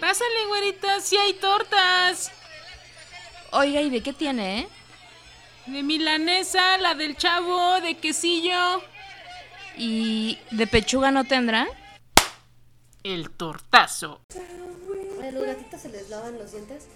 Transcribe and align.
Pásale, 0.00 0.46
güerita, 0.46 1.00
sí 1.00 1.16
hay 1.16 1.34
tortas. 1.34 2.30
Oiga, 3.50 3.80
¿y 3.80 3.90
de 3.90 4.02
qué 4.02 4.12
tiene, 4.12 4.60
eh? 4.60 4.68
De 5.66 5.82
milanesa, 5.82 6.78
la 6.78 6.94
del 6.94 7.16
chavo, 7.16 7.80
de 7.80 7.96
quesillo. 7.96 8.82
¿Y 9.76 10.38
de 10.50 10.66
pechuga 10.66 11.10
no 11.10 11.24
tendrá? 11.24 11.66
El 13.02 13.30
tortazo. 13.30 14.20
¿A 15.22 15.30
los 15.30 15.44
gatitos 15.44 15.80
se 15.80 15.88
les 15.88 16.08
lavan 16.08 16.38
los 16.38 16.52
dientes? 16.52 16.86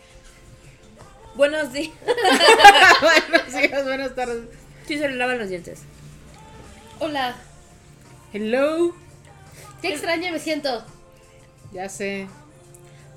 Buenos 1.34 1.73
días. 1.73 1.93
Buenos 3.00 3.53
días, 3.53 3.84
buenas 3.84 4.14
tardes. 4.14 4.45
Sí, 4.87 4.98
se 4.98 5.09
le 5.09 5.16
lavan 5.16 5.39
los 5.39 5.48
dientes. 5.48 5.82
Hola. 6.98 7.37
Hello. 8.32 8.95
Qué 9.80 9.89
extraña 9.89 10.30
me 10.30 10.39
siento. 10.39 10.84
Ya 11.73 11.89
sé. 11.89 12.29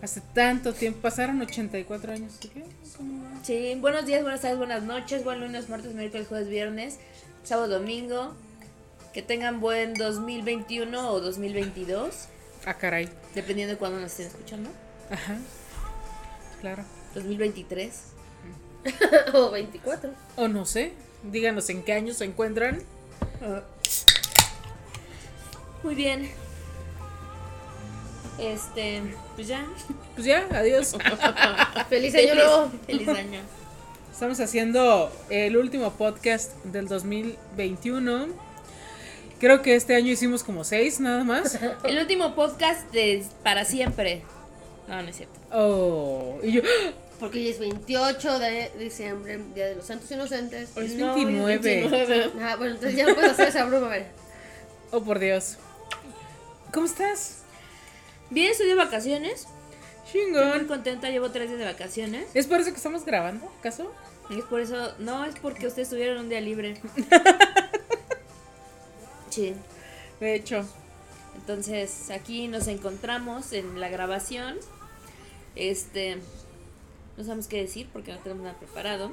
Hace 0.01 0.21
tanto 0.33 0.73
tiempo, 0.73 0.99
pasaron 1.01 1.41
84 1.41 2.13
años. 2.13 2.33
¿sí 2.39 2.49
qué? 2.49 2.63
¿Cómo 2.97 3.23
va? 3.23 3.43
Sí, 3.43 3.75
buenos 3.79 4.05
días, 4.05 4.21
buenas 4.21 4.41
tardes, 4.41 4.57
buenas 4.57 4.83
noches, 4.83 5.23
buen 5.23 5.39
lunes, 5.39 5.67
martes, 5.69 5.93
miércoles, 5.93 6.27
jueves, 6.27 6.47
viernes, 6.49 6.99
sábado, 7.43 7.79
domingo. 7.79 8.35
Que 9.13 9.21
tengan 9.21 9.61
buen 9.61 9.93
2021 9.93 11.09
o 11.09 11.21
2022, 11.21 12.25
Ah, 12.65 12.73
caray. 12.73 13.09
dependiendo 13.33 13.73
de 13.73 13.77
cuándo 13.79 13.99
nos 13.99 14.11
estén 14.11 14.27
escuchando. 14.27 14.69
Ajá. 15.09 15.37
Claro. 16.59 16.83
2023. 17.15 18.01
o 19.33 19.51
24. 19.51 20.11
O 20.35 20.47
no 20.49 20.65
sé. 20.65 20.91
Díganos 21.23 21.69
en 21.69 21.83
qué 21.83 21.93
año 21.93 22.13
se 22.13 22.25
encuentran. 22.25 22.83
Muy 25.81 25.95
bien. 25.95 26.29
Este, 28.39 29.01
pues 29.35 29.47
ya. 29.47 29.65
Pues 30.15 30.25
ya, 30.25 30.47
adiós. 30.51 30.95
Feliz 31.89 32.15
año 32.15 32.35
nuevo. 32.35 32.71
Feliz 32.85 33.07
año. 33.07 33.41
Estamos 34.11 34.39
haciendo 34.39 35.11
el 35.29 35.57
último 35.57 35.91
podcast 35.93 36.53
del 36.65 36.87
2021. 36.87 38.27
Creo 39.39 39.61
que 39.61 39.75
este 39.75 39.95
año 39.95 40.11
hicimos 40.11 40.43
como 40.43 40.63
seis 40.63 40.99
nada 41.01 41.23
más. 41.25 41.59
El 41.83 41.99
último 41.99 42.35
podcast 42.35 42.89
de 42.93 43.25
para 43.43 43.65
siempre. 43.65 44.23
No, 44.87 45.01
no 45.01 45.09
es 45.09 45.17
cierto. 45.17 45.37
Oh, 45.51 46.39
y 46.41 46.53
yo, 46.53 46.61
Porque 47.19 47.39
hoy 47.39 47.49
es 47.49 47.59
28 47.59 48.39
de 48.39 48.71
diciembre, 48.79 49.39
Día 49.53 49.67
de 49.67 49.75
los 49.75 49.85
Santos 49.85 50.09
Inocentes. 50.11 50.69
hoy 50.77 50.85
es 50.85 50.93
No, 50.95 51.15
29. 51.15 51.57
29. 51.57 52.31
Ah, 52.41 52.55
bueno, 52.55 52.75
entonces 52.75 52.97
ya 52.97 53.05
no 53.05 53.13
puedes 53.15 53.31
hacer 53.31 53.49
esa 53.49 53.65
broma, 53.65 53.87
a 53.87 53.89
ver. 53.89 54.07
Oh, 54.91 55.01
por 55.01 55.19
Dios. 55.19 55.57
¿Cómo 56.73 56.85
estás? 56.85 57.39
Bien, 58.29 58.51
estoy 58.51 58.67
de 58.67 58.75
vacaciones. 58.75 59.47
Estoy 60.05 60.31
muy 60.31 60.41
Chingón. 60.41 60.67
contenta, 60.67 61.09
llevo 61.09 61.31
tres 61.31 61.47
días 61.49 61.59
de 61.59 61.65
vacaciones. 61.65 62.27
¿Es 62.33 62.47
por 62.47 62.59
eso 62.61 62.69
que 62.71 62.77
estamos 62.77 63.05
grabando, 63.05 63.51
acaso? 63.59 63.91
Es 64.29 64.43
por 64.45 64.59
eso, 64.61 64.93
no, 64.99 65.25
es 65.25 65.35
porque 65.39 65.67
ustedes 65.67 65.89
tuvieron 65.89 66.17
un 66.19 66.29
día 66.29 66.41
libre. 66.41 66.79
Sí. 69.29 69.53
De 70.21 70.33
hecho. 70.35 70.65
Entonces, 71.35 72.09
aquí 72.09 72.47
nos 72.47 72.67
encontramos 72.67 73.51
en 73.51 73.81
la 73.81 73.89
grabación. 73.89 74.55
Este, 75.57 76.17
no 77.17 77.23
sabemos 77.23 77.47
qué 77.47 77.57
decir 77.61 77.89
porque 77.91 78.13
no 78.13 78.19
tenemos 78.19 78.43
nada 78.45 78.57
preparado. 78.57 79.11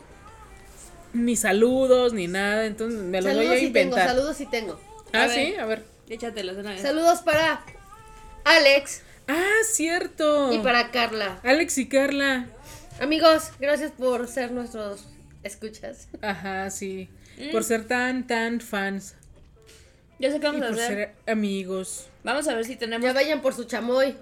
Ni 1.12 1.34
saludos, 1.36 2.12
ni 2.12 2.28
nada, 2.28 2.64
entonces 2.66 3.00
me 3.00 3.20
lo 3.20 3.27
voy 3.28 3.34
Saludos 3.36 3.56
a 3.56 3.58
sí 3.58 3.66
tengo, 3.72 3.78
inventar. 3.90 4.08
saludos 4.08 4.36
sí 4.36 4.46
tengo. 4.46 4.80
ah, 5.12 5.24
A 5.24 5.27
ver. 5.27 5.34
sí, 5.34 5.55
a 5.56 5.66
ver. 5.66 5.84
Échatelos 6.08 6.55
de 6.55 6.60
una 6.62 6.70
vez. 6.70 6.80
Saludos 6.83 7.20
para 7.22 7.64
Alex 8.44 9.02
Ah, 9.28 9.50
cierto. 9.64 10.52
y 10.52 10.58
para 10.58 10.90
Carla. 10.90 11.40
Alex 11.44 11.78
y 11.78 11.88
Carla. 11.88 12.46
Amigos, 13.00 13.50
gracias 13.60 13.92
por 13.92 14.26
ser 14.28 14.50
nuestros 14.52 15.06
escuchas. 15.42 16.08
Ajá, 16.20 16.70
sí. 16.70 17.08
Mm. 17.39 17.52
Por 17.52 17.64
ser 17.64 17.86
tan, 17.86 18.27
tan 18.27 18.61
fans. 18.61 19.14
Ya 20.18 20.30
sé 20.30 20.39
qué 20.40 20.46
Y 20.46 20.50
vamos 20.50 20.62
a 20.62 20.67
por 20.68 20.74
hacer. 20.74 20.89
ser 20.89 21.14
amigos. 21.33 22.08
Vamos 22.24 22.46
a 22.48 22.55
ver 22.55 22.64
si 22.64 22.77
tenemos. 22.77 23.05
Ya 23.06 23.12
vayan 23.12 23.40
por 23.42 23.55
su 23.55 23.64
chamoy. 23.64 24.17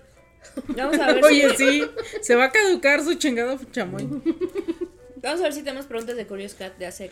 Vamos 0.69 0.99
a 0.99 1.13
ver 1.13 1.25
Oye, 1.25 1.51
si. 1.57 1.81
sí. 1.81 1.91
Se 2.23 2.35
va 2.37 2.45
a 2.45 2.51
caducar 2.53 3.03
su 3.03 3.15
chingado 3.15 3.59
chamoy. 3.73 4.05
Vamos 5.17 5.41
a 5.41 5.45
ver 5.45 5.53
si 5.53 5.63
tenemos 5.63 5.87
preguntas 5.87 6.17
de 6.17 6.27
Curious 6.27 6.55
Cat 6.55 6.77
de 6.79 6.87
hace 6.87 7.11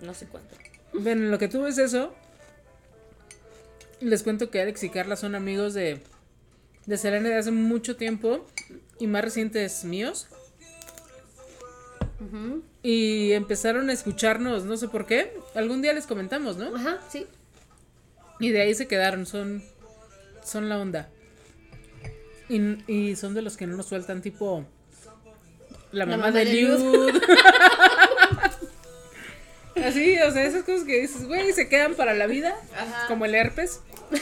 no 0.00 0.14
sé 0.14 0.26
cuánto. 0.26 0.54
Bueno, 0.94 1.24
en 1.24 1.30
lo 1.30 1.38
que 1.38 1.48
tú 1.48 1.62
ves 1.62 1.76
eso, 1.78 2.14
les 4.00 4.22
cuento 4.22 4.50
que 4.50 4.60
Alex 4.62 4.82
y 4.84 4.88
Carla 4.90 5.16
son 5.16 5.34
amigos 5.34 5.74
de, 5.74 6.00
de 6.86 6.96
Selene 6.96 7.28
de 7.28 7.36
hace 7.36 7.50
mucho 7.50 7.96
tiempo 7.96 8.46
y 8.98 9.06
más 9.06 9.22
recientes 9.22 9.84
míos. 9.84 10.28
Y 12.82 13.32
empezaron 13.32 13.90
a 13.90 13.92
escucharnos, 13.92 14.64
no 14.64 14.76
sé 14.76 14.88
por 14.88 15.06
qué. 15.06 15.36
Algún 15.54 15.82
día 15.82 15.92
les 15.92 16.06
comentamos, 16.06 16.56
¿no? 16.56 16.74
Ajá, 16.74 17.00
sí. 17.10 17.26
Y 18.38 18.50
de 18.50 18.62
ahí 18.62 18.74
se 18.74 18.86
quedaron, 18.86 19.26
son, 19.26 19.62
son 20.44 20.68
la 20.68 20.78
onda. 20.78 21.08
Y, 22.48 22.92
y 22.92 23.16
son 23.16 23.34
de 23.34 23.42
los 23.42 23.56
que 23.56 23.66
no 23.66 23.76
nos 23.76 23.86
sueltan, 23.86 24.22
tipo 24.22 24.64
la 25.92 26.06
mamá, 26.06 26.26
mamá 26.26 26.38
de, 26.38 26.44
de 26.44 26.52
Liud. 26.52 27.22
Así, 29.84 30.18
o 30.20 30.30
sea, 30.30 30.44
esas 30.44 30.64
cosas 30.64 30.84
que 30.84 31.00
dices, 31.00 31.26
güey, 31.26 31.52
se 31.52 31.68
quedan 31.68 31.94
para 31.94 32.14
la 32.14 32.26
vida, 32.26 32.56
como 33.08 33.24
el 33.24 33.34
herpes. 33.34 33.80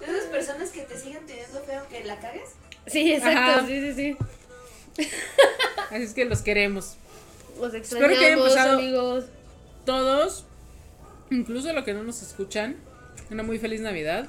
Esas 0.00 0.24
personas 0.30 0.70
que 0.70 0.82
te 0.82 0.98
siguen 0.98 1.26
teniendo 1.26 1.60
feo 1.78 1.88
que 1.88 2.04
la 2.04 2.18
cagues. 2.18 2.50
Sí, 2.86 3.12
exacto, 3.12 3.38
Ajá. 3.60 3.66
sí, 3.66 3.80
sí, 3.80 3.94
sí. 3.94 4.16
Así 5.90 6.02
es 6.02 6.14
que 6.14 6.24
los 6.24 6.42
queremos. 6.42 6.94
Los 7.60 7.74
Espero 7.74 8.08
que 8.08 8.16
hayan 8.16 8.38
extrañamos, 8.38 8.54
pasado- 8.54 8.78
amigos. 8.78 9.24
Todos, 9.84 10.44
incluso 11.30 11.72
los 11.72 11.84
que 11.84 11.94
no 11.94 12.02
nos 12.02 12.22
escuchan, 12.22 12.76
una 13.30 13.42
muy 13.42 13.58
feliz 13.58 13.80
Navidad, 13.80 14.26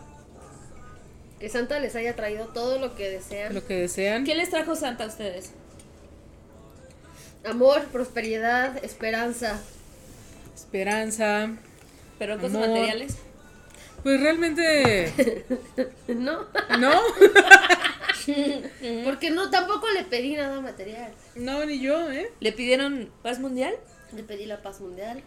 Que 1.40 1.50
Santa 1.50 1.80
les 1.80 1.96
haya 1.96 2.16
traído 2.16 2.48
todo 2.48 2.80
lo 2.80 2.96
que 2.96 3.10
desean. 3.10 3.54
lo 3.54 3.66
que 3.66 3.76
desean. 3.76 4.24
¿Qué 4.24 4.34
les 4.36 4.50
trajo 4.50 4.76
Santa 4.76 5.04
a 5.04 5.08
ustedes? 5.08 5.52
Amor, 7.46 7.86
prosperidad, 7.86 8.84
esperanza. 8.84 9.60
Esperanza. 10.56 11.52
¿Pero 12.20 12.38
cosas 12.38 12.56
Amor. 12.56 12.70
materiales? 12.70 13.16
Pues 14.04 14.22
realmente, 14.22 15.44
¿No? 16.08 16.46
¿no? 16.80 16.92
Porque 19.06 19.32
no, 19.32 19.50
tampoco 19.50 19.88
le 19.92 20.04
pedí 20.04 20.36
nada 20.36 20.60
material. 20.62 21.12
No, 21.36 21.66
ni 21.66 21.80
yo, 21.80 22.12
¿eh? 22.12 22.32
¿Le 22.40 22.52
pidieron 22.52 23.12
paz 23.24 23.40
mundial? 23.40 23.74
Le 24.14 24.24
pedí 24.24 24.46
la 24.46 24.62
paz 24.62 24.82
mundial. 24.82 25.22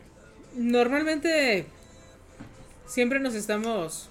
Normalmente 0.54 1.66
siempre 2.86 3.20
nos 3.20 3.34
estamos 3.34 4.08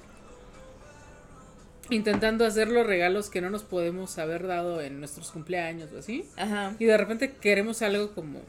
intentando 1.89 2.45
hacer 2.45 2.69
los 2.69 2.85
regalos 2.85 3.29
que 3.29 3.41
no 3.41 3.49
nos 3.49 3.63
podemos 3.63 4.17
haber 4.17 4.47
dado 4.47 4.81
en 4.81 4.99
nuestros 4.99 5.31
cumpleaños 5.31 5.91
o 5.93 5.99
así. 5.99 6.25
Ajá. 6.37 6.75
Y 6.79 6.85
de 6.85 6.97
repente 6.97 7.33
queremos 7.33 7.81
algo 7.81 8.13
como 8.13 8.41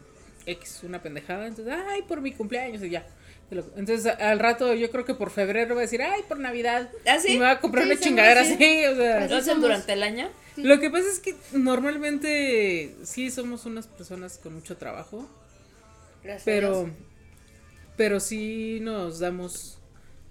X, 0.46 0.80
una 0.84 1.02
pendejada. 1.02 1.46
Entonces, 1.46 1.74
ay, 1.88 2.02
por 2.02 2.20
mi 2.20 2.32
cumpleaños 2.32 2.82
y 2.82 2.90
ya. 2.90 3.06
Entonces 3.50 4.06
al 4.06 4.38
rato 4.38 4.74
yo 4.74 4.90
creo 4.90 5.04
que 5.04 5.14
por 5.14 5.30
febrero 5.30 5.74
va 5.74 5.80
a 5.80 5.82
decir, 5.82 6.02
ay, 6.02 6.22
por 6.28 6.38
Navidad. 6.38 6.88
¿Ah, 7.06 7.18
sí? 7.18 7.32
Y 7.34 7.38
me 7.38 7.44
va 7.46 7.52
a 7.52 7.60
comprar 7.60 7.84
Sí, 7.84 7.90
una 7.92 8.00
chingadera 8.00 8.44
sí. 8.44 8.52
así. 8.54 8.86
O 8.86 8.96
sea, 8.96 9.20
¿Lo 9.20 9.36
hacen 9.36 9.44
somos. 9.44 9.62
durante 9.62 9.92
el 9.92 10.02
año? 10.02 10.28
lo 10.56 10.78
que 10.78 10.90
pasa 10.90 11.08
es 11.10 11.18
que 11.20 11.34
normalmente 11.52 12.94
sí 13.04 13.30
somos 13.30 13.64
unas 13.66 13.86
personas 13.86 14.38
con 14.38 14.54
mucho 14.54 14.76
trabajo. 14.76 15.28
Gracias. 16.22 16.44
Pero, 16.44 16.90
pero 17.96 18.20
sí 18.20 18.78
nos 18.82 19.18
damos 19.20 19.78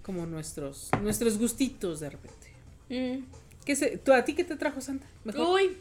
como 0.02 0.24
nuestros, 0.26 0.88
nuestros 1.02 1.36
gustitos 1.38 2.00
de 2.00 2.10
repente. 2.10 2.46
Mm. 2.88 3.24
¿Qué 3.64 3.76
se, 3.76 3.98
¿tú, 3.98 4.12
¿A 4.12 4.24
ti 4.24 4.34
qué 4.34 4.44
te 4.44 4.56
trajo 4.56 4.80
Santa? 4.80 5.06
Mejor. 5.24 5.46
Uy, 5.48 5.76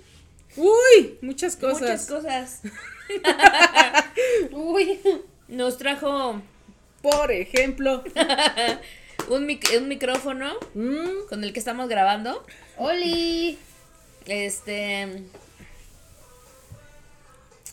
Uy, 0.58 1.18
muchas 1.22 1.56
cosas. 1.56 1.82
muchas 1.82 2.06
cosas. 2.08 2.62
Uy. 4.52 5.00
Nos 5.48 5.78
trajo 5.78 6.42
Por 7.02 7.32
ejemplo, 7.32 8.04
un, 9.30 9.46
mic- 9.48 9.78
un 9.78 9.88
micrófono 9.88 10.54
mm, 10.74 11.28
con 11.30 11.44
el 11.44 11.54
que 11.54 11.60
estamos 11.60 11.88
grabando. 11.90 12.46
Oli. 12.78 13.58
Este. 14.26 15.06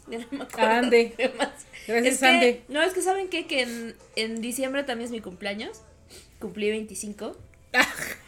No 0.06 0.19
me 0.31 0.44
acuerdo 0.44 0.70
Ande. 0.70 1.12
más. 1.37 1.49
Gracias, 1.87 2.14
Es 2.14 2.20
que- 2.20 2.26
Ande. 2.26 2.62
No, 2.69 2.82
es 2.82 2.93
que 2.94 3.02
saben 3.02 3.28
qué? 3.28 3.46
que 3.46 3.62
en, 3.62 3.96
en 4.14 4.40
diciembre 4.40 4.84
también 4.84 5.06
es 5.06 5.11
mi 5.12 5.20
cumpleaños. 5.20 5.81
Cumplí 6.40 6.70
25. 6.70 7.37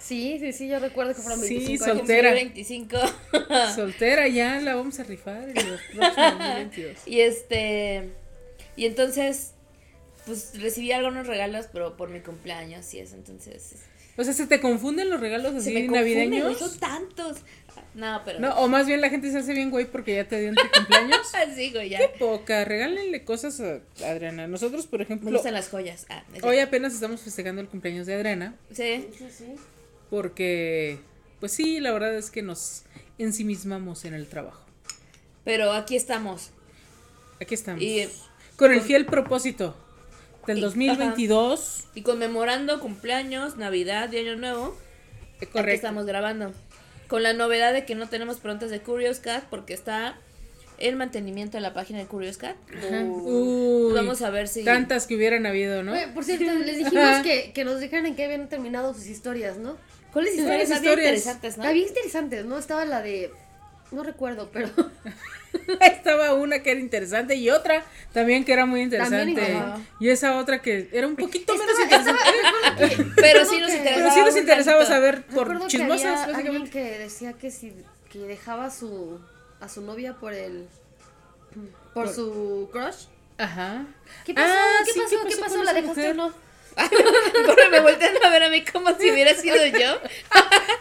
Sí, 0.01 0.39
sí, 0.41 0.53
sí, 0.55 0.69
yo 0.69 0.79
recuerdo 0.79 1.15
que 1.15 1.21
fueron 1.21 1.41
Sí, 1.41 1.57
25 1.59 1.85
sol- 1.85 1.91
años. 1.93 1.99
Soltera. 2.07 2.31
Cumplí 2.31 2.45
25. 2.65 2.99
soltera 3.75 4.29
ya 4.29 4.59
la 4.61 4.75
vamos 4.75 4.99
a 5.01 5.05
rifar 5.05 5.51
en 5.51 5.55
los 5.71 5.81
próximos 5.83 6.39
2022. 6.39 6.97
y 7.07 7.21
este. 7.21 8.11
Y 8.77 8.87
entonces. 8.87 9.53
Pues 10.29 10.53
recibí 10.61 10.93
algunos 10.93 11.27
regalos, 11.27 11.67
pero 11.73 11.97
por 11.97 12.11
mi 12.11 12.21
cumpleaños 12.21 12.93
y 12.95 13.01
eso, 13.01 13.17
entonces. 13.17 13.75
O 14.17 14.25
sea, 14.25 14.33
¿se 14.33 14.47
te 14.47 14.61
confunden 14.61 15.11
los 15.11 15.21
regalos 15.21 15.53
Se 15.53 15.59
así 15.59 15.73
me 15.75 15.87
confunden, 15.87 16.31
navideños? 16.31 16.59
son 16.59 16.79
tantos. 16.79 17.39
No, 17.95 18.21
pero. 18.25 18.39
No, 18.41 18.55
o 18.59 18.69
más 18.69 18.87
bien 18.87 19.01
la 19.01 19.11
gente 19.11 19.31
se 19.31 19.39
hace 19.39 19.53
bien, 19.53 19.71
güey, 19.71 19.87
porque 19.87 20.15
ya 20.15 20.29
te 20.29 20.39
dio 20.41 20.49
en 20.51 20.55
tu 20.57 20.63
cumpleaños. 20.75 21.21
sí, 21.57 21.71
güey, 21.73 21.89
ya. 21.91 21.99
Qué 21.99 22.09
poca, 22.19 22.65
regálenle 22.65 23.25
cosas 23.25 23.61
a 23.61 23.81
Adriana. 24.07 24.47
Nosotros, 24.47 24.87
por 24.87 24.99
Me 25.01 25.05
ejemplo, 25.05 25.31
gustan 25.31 25.55
las 25.55 25.69
joyas. 25.69 26.07
Ah, 26.11 26.23
hoy 26.43 26.59
apenas 26.59 26.93
estamos 26.95 27.21
festejando 27.23 27.61
el 27.63 27.69
cumpleaños 27.69 28.07
de 28.07 28.15
Adriana, 28.15 28.55
Sí. 28.73 29.09
Sí, 29.17 29.27
sí. 29.31 29.45
porque, 30.11 30.99
pues 31.41 31.53
sí, 31.53 31.81
la 31.81 31.93
verdad 31.93 32.15
es 32.17 32.31
que 32.31 32.43
nos 32.43 32.83
ensimismamos 33.19 34.05
en 34.05 34.15
el 34.15 34.27
trabajo. 34.29 34.65
Pero 35.45 35.73
aquí 35.73 35.97
estamos. 35.97 36.51
Aquí 37.41 37.55
estamos. 37.55 37.83
Y- 37.83 38.09
con 38.57 38.73
el 38.73 38.81
fiel 38.81 39.07
propósito 39.07 39.77
del 40.49 40.59
Y- 40.59 40.63
2022. 40.63 41.85
Y 41.95 42.03
conmemorando 42.03 42.81
cumpleaños, 42.81 43.57
Navidad 43.57 44.11
y 44.13 44.19
Año 44.19 44.37
Nuevo. 44.37 44.77
Aquí 45.37 45.47
correcto. 45.47 45.75
estamos 45.77 46.07
grabando. 46.07 46.53
Con 47.07 47.23
la 47.23 47.33
novedad 47.33 47.73
de 47.73 47.85
que 47.85 47.95
no 47.95 48.09
tenemos 48.09 48.39
preguntas 48.39 48.71
de 48.71 48.81
Curious 48.81 49.19
Cat 49.21 49.45
porque 49.49 49.73
está 49.73 50.19
el 50.79 50.95
mantenimiento 50.97 51.57
de 51.57 51.61
la 51.63 51.73
página 51.75 51.99
de 52.01 52.07
Curious 52.07 52.37
Cat. 52.37 52.57
Uy, 52.73 53.93
Vamos 53.95 54.23
a 54.23 54.31
ver 54.31 54.49
si. 54.49 54.65
Tantas 54.65 55.07
que 55.07 55.15
hubieran 55.17 55.47
habido, 55.47 55.83
¿no? 55.83 55.93
Oye, 55.93 56.09
por 56.09 56.25
cierto, 56.25 56.45
les 56.65 56.79
dijimos 56.79 57.19
que, 57.23 57.53
que 57.53 57.65
nos 57.65 57.81
dijeran 57.81 58.07
en 58.07 58.15
qué 58.17 58.25
habían 58.25 58.49
terminado 58.49 58.93
sus 58.95 59.07
historias, 59.07 59.57
¿no? 59.59 59.77
¿Cuáles 60.13 60.33
historias 60.35 60.69
¿Cuáles 60.69 60.71
había 60.71 60.91
historias? 60.91 61.09
interesantes, 61.19 61.59
no? 61.59 61.65
Había 61.65 61.87
interesantes, 61.87 62.45
¿no? 62.45 62.59
Estaba 62.59 62.85
la 62.85 63.03
de. 63.03 63.31
No 63.91 64.03
recuerdo, 64.03 64.51
pero. 64.53 64.69
Estaba 65.81 66.35
una 66.35 66.61
que 66.63 66.71
era 66.73 66.81
interesante 66.81 67.35
y 67.35 67.49
otra 67.51 67.83
también 68.13 68.45
que 68.45 68.53
era 68.53 68.67
muy 68.67 68.83
interesante. 68.83 69.43
Y 69.99 70.09
esa 70.11 70.37
otra 70.39 70.61
que 70.61 70.89
era 70.93 71.07
un 71.07 71.17
poquito 71.17 71.55
menos 71.57 71.79
interesante. 71.81 72.23
que- 72.79 73.05
Pero 73.17 73.45
sí 73.47 73.59
nos 73.61 73.71
que- 73.71 73.77
interesaba. 73.79 73.97
Pero 73.97 74.11
sí 74.15 74.21
nos 74.21 74.37
interesaba 74.37 74.85
saber 74.87 75.25
por 75.27 75.59
que 75.61 75.67
chismosas, 75.69 76.05
había 76.23 76.37
alguien 76.37 76.63
básicamente. 76.63 76.71
que 76.71 76.99
decía 76.99 77.33
que 77.33 77.51
si 77.51 77.73
que 78.13 78.19
dejaba 78.21 78.67
a 78.67 78.71
su 78.71 79.19
a 79.61 79.69
su 79.69 79.81
novia 79.83 80.15
por 80.15 80.33
el 80.35 80.67
por, 81.95 82.05
Por- 82.05 82.15
su 82.15 82.69
crush. 82.73 83.07
Ajá. 83.39 83.87
¿Qué 84.25 84.35
pasó? 84.35 84.47
Ah, 84.55 84.83
¿Qué 84.85 84.93
sí, 84.93 85.01
pasó? 85.01 85.17
¿Qué 85.29 85.37
pasó? 85.37 85.63
¿La 85.65 85.73
dejaste 85.73 86.11
o 86.11 86.15
no? 86.15 86.33
Me 87.71 87.81
voltean 87.81 88.15
a 88.25 88.29
ver 88.31 88.43
a 88.45 88.51
mí 88.51 88.65
como 88.65 88.91
si 88.99 89.11
hubiera 89.11 89.35
sido 89.35 89.57
yo. 89.67 89.99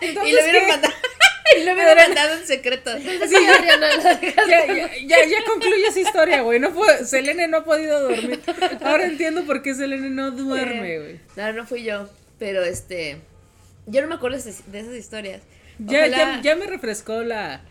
y 0.01 0.11
lo 0.13 0.21
hubiera 0.23 0.67
mandado. 0.67 0.93
lo 1.65 1.73
hubiera 1.73 1.95
mandado 1.95 2.33
en 2.33 2.45
secreto. 2.45 2.91
Sí. 2.97 3.35
Ya, 4.47 4.65
ya, 4.65 4.95
ya, 4.95 5.25
ya 5.25 5.43
concluye 5.45 5.87
esa 5.87 5.99
historia, 5.99 6.41
güey. 6.41 6.59
No 6.59 6.73
Selene 7.03 7.47
no 7.47 7.57
ha 7.57 7.63
podido 7.63 8.01
dormir. 8.01 8.41
Ahora 8.83 9.05
entiendo 9.05 9.45
por 9.45 9.61
qué 9.61 9.73
Selene 9.73 10.09
no 10.09 10.31
duerme, 10.31 10.99
güey. 10.99 11.19
No, 11.35 11.53
no 11.53 11.65
fui 11.65 11.83
yo. 11.83 12.09
Pero 12.39 12.63
este. 12.63 13.17
Yo 13.85 14.01
no 14.01 14.07
me 14.07 14.15
acuerdo 14.15 14.37
de 14.37 14.79
esas, 14.79 14.95
historias. 14.95 15.41
Ya, 15.79 15.99
Ojalá, 15.99 16.17
ya, 16.17 16.41
ya 16.41 16.55
me 16.55 16.67
refrescó 16.67 17.23
la. 17.23 17.61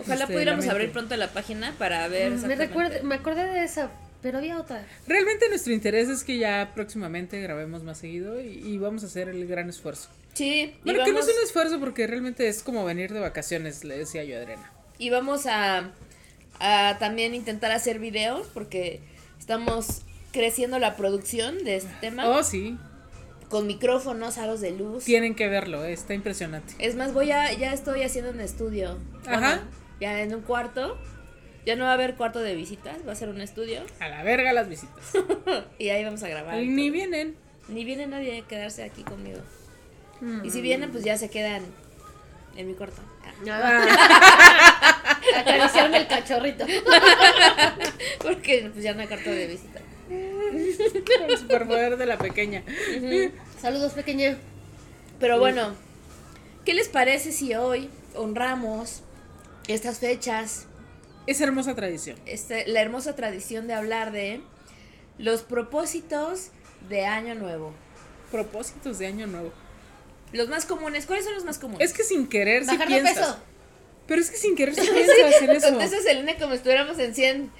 ojalá 0.00 0.22
este, 0.22 0.32
pudiéramos 0.32 0.66
la 0.66 0.72
abrir 0.72 0.90
pronto 0.90 1.16
la 1.16 1.28
página 1.28 1.74
para 1.78 2.08
ver. 2.08 2.30
Me 2.30 2.34
exactamente. 2.36 2.66
recuerdo, 2.66 3.04
me 3.04 3.14
acordé 3.14 3.44
de 3.44 3.64
esa, 3.64 3.90
pero 4.22 4.38
había 4.38 4.58
otra. 4.58 4.84
Realmente 5.06 5.48
nuestro 5.48 5.72
interés 5.72 6.08
es 6.08 6.24
que 6.24 6.38
ya 6.38 6.72
próximamente 6.74 7.40
grabemos 7.40 7.82
más 7.82 7.98
seguido 7.98 8.40
y, 8.40 8.46
y 8.46 8.78
vamos 8.78 9.04
a 9.04 9.06
hacer 9.06 9.28
el 9.28 9.46
gran 9.46 9.68
esfuerzo. 9.68 10.08
Sí, 10.38 10.74
Bueno, 10.84 11.04
que 11.04 11.12
no 11.12 11.18
es 11.18 11.26
un 11.26 11.42
esfuerzo 11.44 11.80
porque 11.80 12.06
realmente 12.06 12.46
es 12.48 12.62
como 12.62 12.84
venir 12.84 13.12
de 13.12 13.20
vacaciones, 13.20 13.82
le 13.84 13.98
decía 13.98 14.22
yo 14.24 14.36
a 14.36 14.40
Adriana. 14.40 14.72
y 14.98 15.10
vamos 15.10 15.46
a, 15.46 15.90
a 16.60 16.96
también 16.98 17.34
intentar 17.34 17.72
hacer 17.72 17.98
videos 17.98 18.46
porque 18.54 19.00
estamos 19.38 20.02
creciendo 20.32 20.78
la 20.78 20.94
producción 20.96 21.64
de 21.64 21.76
este 21.76 21.92
tema 22.00 22.28
Oh, 22.28 22.42
sí. 22.42 22.76
con 23.48 23.66
micrófonos, 23.66 24.38
aros 24.38 24.60
de 24.60 24.70
luz. 24.72 25.04
Tienen 25.04 25.34
que 25.34 25.48
verlo, 25.48 25.84
eh, 25.84 25.92
está 25.92 26.14
impresionante. 26.14 26.74
Es 26.78 26.94
más, 26.96 27.12
voy 27.14 27.30
a, 27.32 27.52
ya 27.54 27.72
estoy 27.72 28.02
haciendo 28.02 28.30
un 28.30 28.40
estudio. 28.40 28.98
Ajá. 29.26 29.38
Bueno, 29.56 29.62
ya 30.00 30.20
en 30.22 30.34
un 30.34 30.42
cuarto. 30.42 30.98
Ya 31.66 31.76
no 31.76 31.84
va 31.84 31.90
a 31.90 31.94
haber 31.94 32.14
cuarto 32.14 32.38
de 32.40 32.54
visitas, 32.54 32.96
va 33.06 33.12
a 33.12 33.14
ser 33.14 33.28
un 33.28 33.40
estudio. 33.42 33.82
A 34.00 34.08
la 34.08 34.22
verga 34.22 34.52
las 34.54 34.68
visitas. 34.70 34.94
Y 35.78 35.88
ahí 35.90 36.02
vamos 36.04 36.22
a 36.22 36.28
grabar. 36.28 36.56
Ni 36.62 36.84
todo. 36.86 36.92
vienen. 36.92 37.36
Ni 37.68 37.84
viene 37.84 38.06
nadie 38.06 38.38
a 38.40 38.46
quedarse 38.46 38.84
aquí 38.84 39.02
conmigo. 39.02 39.40
Mm. 40.20 40.44
Y 40.44 40.50
si 40.50 40.60
vienen, 40.60 40.90
pues 40.90 41.04
ya 41.04 41.16
se 41.16 41.30
quedan 41.30 41.62
en 42.56 42.66
mi 42.66 42.74
cuarto. 42.74 43.00
Ah. 43.50 45.18
Acariciarme 45.36 45.98
el 45.98 46.06
cachorrito. 46.08 46.66
Porque 48.22 48.70
pues 48.72 48.82
ya 48.82 48.94
no 48.94 49.00
hay 49.02 49.06
cuarto 49.06 49.30
de 49.30 49.46
visita. 49.46 49.80
El 50.10 51.38
superpoder 51.38 51.96
de 51.96 52.06
la 52.06 52.18
pequeña. 52.18 52.64
Saludos, 53.60 53.92
pequeña. 53.92 54.36
Pero 55.20 55.38
bueno, 55.38 55.74
¿qué 56.64 56.74
les 56.74 56.88
parece 56.88 57.32
si 57.32 57.54
hoy 57.54 57.90
honramos 58.14 59.02
estas 59.68 59.98
fechas, 59.98 60.66
Es 61.26 61.40
hermosa 61.40 61.74
tradición. 61.74 62.18
este, 62.26 62.66
la 62.66 62.80
hermosa 62.80 63.14
tradición 63.14 63.66
de 63.68 63.74
hablar 63.74 64.12
de 64.12 64.40
los 65.18 65.42
propósitos 65.42 66.48
de 66.88 67.04
Año 67.04 67.34
Nuevo? 67.34 67.74
Propósitos 68.32 68.98
de 68.98 69.06
año 69.06 69.26
nuevo. 69.26 69.52
Los 70.32 70.48
más 70.48 70.64
comunes, 70.66 71.06
¿cuáles 71.06 71.24
son 71.24 71.34
los 71.34 71.44
más 71.44 71.58
comunes? 71.58 71.88
Es 71.90 71.96
que 71.96 72.04
sin 72.04 72.26
querer 72.28 72.64
sí 72.64 72.70
Bajar 72.70 72.88
de 72.88 72.94
piensas. 72.94 73.16
peso. 73.18 73.38
Pero 74.06 74.20
es 74.20 74.30
que 74.30 74.36
sin 74.36 74.56
querer 74.56 74.74
sí 74.74 74.80
piensas 74.92 75.42
en 75.42 75.50
eso. 75.50 75.68
Contesta 75.70 76.00
Selena 76.02 76.34
como 76.36 76.50
si 76.50 76.56
estuviéramos 76.56 76.98
en 76.98 77.14
100. 77.14 77.50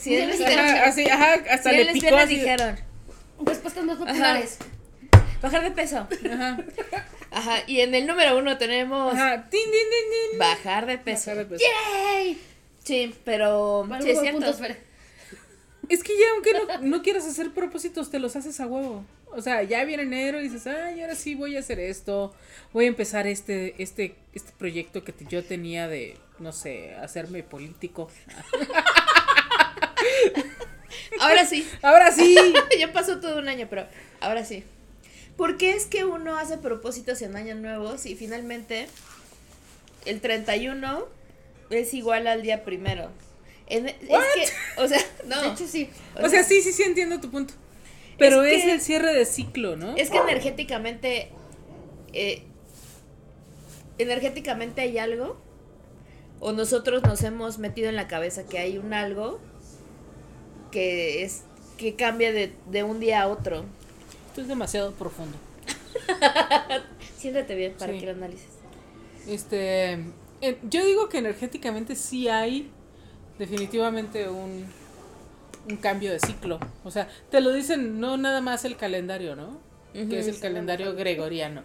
100 0.00 0.20
Sí, 0.20 0.26
lesbianas, 0.26 0.70
Ajá, 0.72 0.84
así, 0.88 1.08
ajá, 1.08 1.32
hasta 1.50 1.70
100 1.70 1.86
le 1.86 1.92
picó 1.92 2.16
así. 2.16 2.36
dijeron. 2.36 2.76
Respuestas 3.40 3.84
más 3.84 3.96
populares. 3.98 4.58
Bajar 5.42 5.62
de 5.64 5.70
peso. 5.70 6.06
Ajá, 6.32 6.58
Ajá. 7.30 7.56
Y 7.66 7.80
en 7.80 7.94
el 7.94 8.06
número 8.06 8.36
uno 8.38 8.56
tenemos 8.58 9.14
ajá. 9.14 9.48
Tin, 9.50 9.60
tin, 9.64 9.70
tin, 9.72 10.30
tin. 10.30 10.38
bajar 10.38 10.86
de 10.86 10.98
peso. 10.98 11.30
Bajar 11.30 11.36
de 11.48 11.56
peso. 11.56 11.64
¡Yay! 12.14 12.40
Sí, 12.84 13.14
pero 13.24 13.84
Vale, 13.88 14.04
sí 14.04 14.10
es 14.10 14.20
cierto. 14.20 14.40
punto, 14.40 14.54
Fer. 14.54 14.80
Es 15.88 16.02
que 16.02 16.12
ya 16.18 16.24
aunque 16.34 16.52
no, 16.82 16.86
no 16.96 17.02
quieras 17.02 17.26
hacer 17.26 17.50
propósitos, 17.52 18.10
te 18.10 18.18
los 18.18 18.36
haces 18.36 18.60
a 18.60 18.66
huevo. 18.66 19.04
O 19.36 19.42
sea, 19.42 19.62
ya 19.62 19.84
viene 19.84 20.04
enero 20.04 20.40
y 20.40 20.44
dices, 20.48 20.66
ay, 20.66 21.00
ahora 21.00 21.14
sí 21.14 21.34
voy 21.34 21.56
a 21.56 21.60
hacer 21.60 21.80
esto. 21.80 22.34
Voy 22.72 22.84
a 22.84 22.88
empezar 22.88 23.26
este, 23.26 23.74
este, 23.82 24.14
este 24.32 24.52
proyecto 24.58 25.04
que 25.04 25.12
te- 25.12 25.26
yo 25.26 25.44
tenía 25.44 25.88
de, 25.88 26.16
no 26.38 26.52
sé, 26.52 26.94
hacerme 26.94 27.42
político. 27.42 28.08
Ahora 31.20 31.46
sí. 31.46 31.66
Ahora 31.82 32.12
sí. 32.12 32.36
ya 32.78 32.92
pasó 32.92 33.20
todo 33.20 33.38
un 33.38 33.48
año, 33.48 33.66
pero 33.70 33.86
ahora 34.20 34.44
sí. 34.44 34.64
¿Por 35.36 35.56
qué 35.56 35.72
es 35.72 35.86
que 35.86 36.04
uno 36.04 36.36
hace 36.38 36.58
propósitos 36.58 37.20
en 37.22 37.34
años 37.36 37.58
nuevos 37.58 38.06
y 38.06 38.14
finalmente 38.14 38.86
el 40.04 40.20
31 40.20 41.06
es 41.70 41.94
igual 41.94 42.26
al 42.26 42.42
día 42.42 42.64
primero? 42.64 43.10
En- 43.66 43.88
es 43.88 43.96
que, 44.08 44.48
o 44.76 44.86
sea, 44.86 45.00
no. 45.26 45.40
De 45.42 45.48
hecho, 45.48 45.66
sí. 45.66 45.88
O 46.22 46.28
sea, 46.28 46.44
sí, 46.44 46.60
sí, 46.62 46.72
sí 46.72 46.82
entiendo 46.82 47.20
tu 47.20 47.30
punto. 47.30 47.54
Pero 48.18 48.42
Es 48.42 48.58
es, 48.58 48.64
que- 48.64 48.72
el 48.72 48.80
cierre 48.80 49.12
de 49.14 49.24
ciclo, 49.26 49.76
¿no? 49.76 49.96
Es 49.96 50.10
que 50.10 50.18
energéticamente, 50.18 51.28
eh, 52.12 52.42
energéticamente 53.98 54.80
hay 54.82 54.98
algo, 54.98 55.36
o 56.40 56.52
nosotros 56.52 57.02
nos 57.04 57.22
hemos 57.22 57.58
metido 57.58 57.88
en 57.88 57.96
la 57.96 58.08
cabeza 58.08 58.44
que 58.46 58.58
hay 58.58 58.78
un 58.78 58.92
algo 58.92 59.38
que 60.70 61.22
es 61.22 61.42
que 61.78 61.94
cambia 61.94 62.32
de, 62.32 62.52
de 62.70 62.82
un 62.82 63.00
día 63.00 63.22
a 63.22 63.28
otro. 63.28 63.64
Esto 64.28 64.40
es 64.42 64.48
demasiado 64.48 64.92
profundo. 64.92 65.36
Siéntate 67.18 67.54
bien 67.54 67.74
para 67.78 67.92
Sí. 67.92 68.00
que 68.00 68.06
lo 68.06 68.12
analices. 68.12 68.48
Este, 69.28 69.98
yo 70.68 70.84
digo 70.84 71.08
que 71.08 71.18
energéticamente 71.18 71.96
sí 71.96 72.28
hay 72.28 72.70
definitivamente 73.38 74.28
un, 74.28 74.66
un 75.68 75.76
cambio 75.76 76.12
de 76.12 76.20
ciclo. 76.20 76.58
O 76.84 76.90
sea, 76.90 77.08
te 77.30 77.40
lo 77.40 77.52
dicen 77.52 78.00
no 78.00 78.16
nada 78.16 78.40
más 78.40 78.64
el 78.64 78.76
calendario, 78.76 79.36
¿no? 79.36 79.60
que 79.92 80.18
es 80.18 80.26
el 80.26 80.40
calendario 80.40 80.94
gregoriano, 80.96 81.62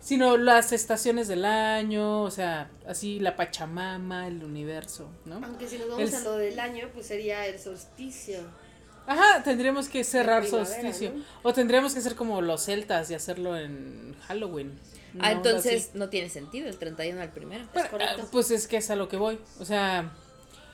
sino 0.00 0.36
las 0.36 0.72
estaciones 0.72 1.28
del 1.28 1.44
año, 1.44 2.22
o 2.22 2.30
sea, 2.30 2.70
así 2.88 3.20
la 3.20 3.36
Pachamama, 3.36 4.26
el 4.26 4.42
universo, 4.42 5.08
¿no? 5.26 5.36
Aunque 5.44 5.68
si 5.68 5.78
nos 5.78 5.88
vamos 5.90 6.08
El- 6.08 6.14
a 6.16 6.20
lo 6.20 6.36
del 6.38 6.58
año, 6.58 6.88
pues 6.92 7.06
sería 7.06 7.46
el 7.46 7.56
solsticio. 7.60 8.40
Ajá, 9.06 9.42
tendríamos 9.44 9.88
que 9.88 10.02
cerrar 10.04 10.44
solsticio. 10.44 11.12
¿no? 11.14 11.24
O 11.42 11.52
tendríamos 11.54 11.92
que 11.94 12.00
hacer 12.00 12.16
como 12.16 12.42
los 12.42 12.64
celtas 12.64 13.10
y 13.10 13.14
hacerlo 13.14 13.56
en 13.56 14.16
Halloween. 14.26 14.78
Ah, 15.20 15.32
entonces 15.32 15.92
no 15.94 16.08
tiene 16.10 16.28
sentido 16.28 16.68
el 16.68 16.78
31 16.78 17.20
al 17.22 17.30
primero. 17.32 17.64
Correcto. 17.72 18.22
ah, 18.24 18.28
pues 18.30 18.50
es 18.50 18.66
que 18.66 18.76
es 18.78 18.90
a 18.90 18.96
lo 18.96 19.08
que 19.08 19.16
voy. 19.16 19.38
O 19.60 19.64
sea, 19.64 20.12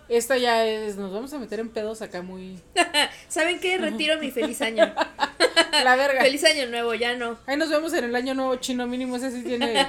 esta 0.09 0.37
ya 0.37 0.65
es, 0.67 0.97
nos 0.97 1.13
vamos 1.13 1.33
a 1.33 1.39
meter 1.39 1.61
en 1.61 1.69
pedos 1.71 2.03
acá 2.03 2.23
muy... 2.23 2.61
¿Saben 3.29 3.59
qué? 3.61 3.79
Retiro 3.79 4.19
mi 4.19 4.31
feliz 4.31 4.61
año. 4.63 4.93
La 5.85 5.97
verga. 5.97 6.23
feliz 6.23 6.45
año 6.45 6.67
nuevo, 6.69 6.95
ya 6.95 7.17
no. 7.17 7.39
Ahí 7.47 7.57
nos 7.57 7.71
vemos 7.71 7.93
en 7.95 8.05
el 8.05 8.15
año 8.17 8.35
nuevo 8.35 8.57
chino 8.57 8.87
mínimo, 8.87 9.17
ese 9.17 9.31
sí 9.31 9.43
tiene... 9.43 9.87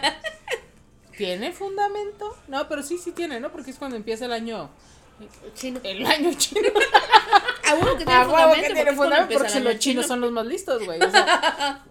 ¿Tiene 1.17 1.51
fundamento? 1.53 2.35
No, 2.47 2.67
pero 2.67 2.83
sí, 2.83 2.97
sí 2.97 3.11
tiene, 3.11 3.39
¿no? 3.39 3.49
Porque 3.51 3.71
es 3.71 3.77
cuando 3.77 3.95
empieza 3.95 4.25
el 4.25 4.33
año... 4.33 4.69
Chino. 5.55 5.79
El 5.81 6.05
año 6.05 6.33
chino. 6.37 6.67
A 7.65 7.73
huevo 7.75 7.97
que 7.97 8.03
tiene 8.03 8.11
Ah, 8.13 8.27
huevo 8.27 8.53
fundamento. 8.53 8.53
que 8.55 8.61
porque 8.61 8.73
tiene 8.73 8.83
cuando 8.83 9.03
fundamento 9.15 9.37
porque 9.39 9.59
los 9.61 9.79
chinos 9.79 9.79
chino. 9.79 10.03
son 10.03 10.19
los 10.21 10.31
más 10.33 10.45
listos, 10.45 10.83
güey. 10.83 11.01
O 11.01 11.09
sea, 11.09 11.85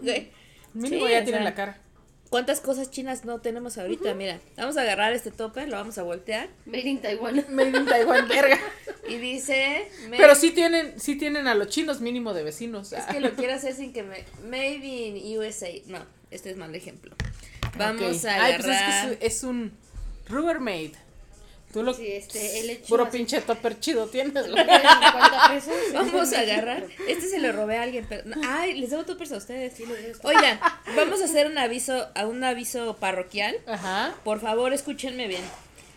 Güey. 0.00 0.30
mínimo 0.74 1.06
Sí, 1.06 1.12
ya 1.12 1.20
o 1.20 1.24
tienen 1.24 1.40
sea. 1.40 1.44
la 1.44 1.54
cara. 1.54 1.78
¿Cuántas 2.34 2.60
cosas 2.60 2.90
chinas 2.90 3.24
no 3.24 3.40
tenemos 3.40 3.78
ahorita? 3.78 4.12
Mira, 4.14 4.40
vamos 4.56 4.76
a 4.76 4.80
agarrar 4.80 5.12
este 5.12 5.30
topper, 5.30 5.68
lo 5.68 5.76
vamos 5.76 5.98
a 5.98 6.02
voltear. 6.02 6.48
Made 6.66 6.80
in 6.80 7.00
Taiwan. 7.00 7.44
Made 7.48 7.78
in 7.78 7.86
Taiwan, 7.86 8.26
verga. 8.26 8.58
Y 9.08 9.18
dice. 9.18 9.86
made- 10.08 10.16
Pero 10.16 10.34
sí 10.34 10.50
tienen, 10.50 10.98
sí 10.98 11.14
tienen 11.16 11.46
a 11.46 11.54
los 11.54 11.68
chinos 11.68 12.00
mínimo 12.00 12.34
de 12.34 12.42
vecinos. 12.42 12.92
Es 12.92 13.04
que 13.04 13.20
lo 13.20 13.30
quiero 13.34 13.54
hacer 13.54 13.72
sin 13.76 13.92
que 13.92 14.02
me. 14.02 14.24
Made 14.48 14.84
in 14.84 15.38
USA. 15.38 15.68
No, 15.86 16.04
este 16.32 16.50
es 16.50 16.56
mal 16.56 16.74
ejemplo. 16.74 17.14
Vamos 17.78 18.24
Ok. 18.24 18.24
a 18.24 18.44
Ay, 18.46 18.54
pues 18.60 18.66
es 18.66 18.82
que 18.82 19.26
es, 19.26 19.36
es 19.36 19.44
un 19.44 19.70
Rubbermaid. 20.28 20.90
Tú 21.74 21.82
lo 21.82 21.92
Sí, 21.92 22.06
este, 22.06 22.60
el 22.60 22.70
hecho 22.70 22.86
puro 22.86 23.04
así. 23.04 23.18
pinche 23.18 23.40
topper 23.40 23.78
chido 23.80 24.06
tienes. 24.06 24.48
güey. 24.48 24.64
50 24.64 25.48
pesos. 25.48 25.74
Vamos 25.92 26.32
a 26.32 26.38
agarrar. 26.40 26.86
Este 27.08 27.28
se 27.28 27.40
lo 27.40 27.50
robé 27.52 27.76
a 27.78 27.82
alguien, 27.82 28.06
pero. 28.08 28.22
no, 28.24 28.36
ay, 28.48 28.78
les 28.80 28.90
debo 28.90 29.04
toppers 29.04 29.32
a 29.32 29.36
ustedes. 29.38 29.74
Sí. 29.74 29.84
Oigan, 30.22 30.60
vamos 30.96 31.20
a 31.20 31.24
hacer 31.24 31.48
un 31.48 31.58
aviso, 31.58 32.08
a 32.14 32.26
un 32.26 32.42
aviso 32.44 32.96
parroquial. 32.96 33.56
Ajá. 33.66 34.14
Por 34.22 34.40
favor, 34.40 34.72
escúchenme 34.72 35.26
bien. 35.26 35.42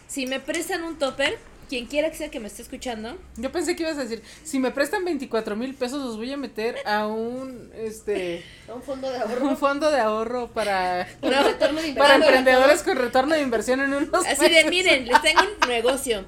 Si 0.07 0.25
me 0.25 0.39
prestan 0.39 0.83
un 0.83 0.97
topper, 0.97 1.37
quien 1.69 1.85
quiera 1.85 2.09
que 2.09 2.15
sea 2.17 2.29
que 2.29 2.39
me 2.39 2.47
esté 2.47 2.61
escuchando, 2.61 3.17
Yo 3.35 3.51
pensé 3.51 3.75
que 3.75 3.83
ibas 3.83 3.97
a 3.97 4.01
decir, 4.03 4.21
si 4.43 4.59
me 4.59 4.71
prestan 4.71 5.03
24 5.05 5.55
mil 5.55 5.73
pesos, 5.75 6.03
los 6.03 6.17
voy 6.17 6.31
a 6.31 6.37
meter 6.37 6.75
a 6.85 7.07
un, 7.07 7.71
este, 7.75 8.43
A 8.69 8.73
un 8.73 8.81
fondo 8.83 9.09
de 9.09 9.17
ahorro. 9.17 9.45
un 9.47 9.57
fondo 9.57 9.91
de 9.91 9.99
ahorro 9.99 10.47
para, 10.47 11.07
Con 11.21 11.31
No, 11.31 11.43
retorno 11.43 11.81
de 11.81 11.93
para 11.93 12.15
inversión. 12.15 12.23
emprendedores 12.23 12.83
con 12.83 12.97
retorno 12.97 13.35
de 13.35 13.41
inversión 13.41 13.79
en 13.81 13.93
unos 13.93 14.25
así 14.25 14.49
de, 14.49 14.69
miren, 14.69 15.07
les 15.07 15.21
tengo 15.21 15.41
un 15.41 15.67
negocio. 15.69 16.25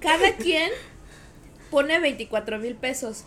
Cada 0.00 0.36
quien 0.36 0.70
pone 1.70 1.98
24 1.98 2.58
mil 2.58 2.74
pesos. 2.76 3.24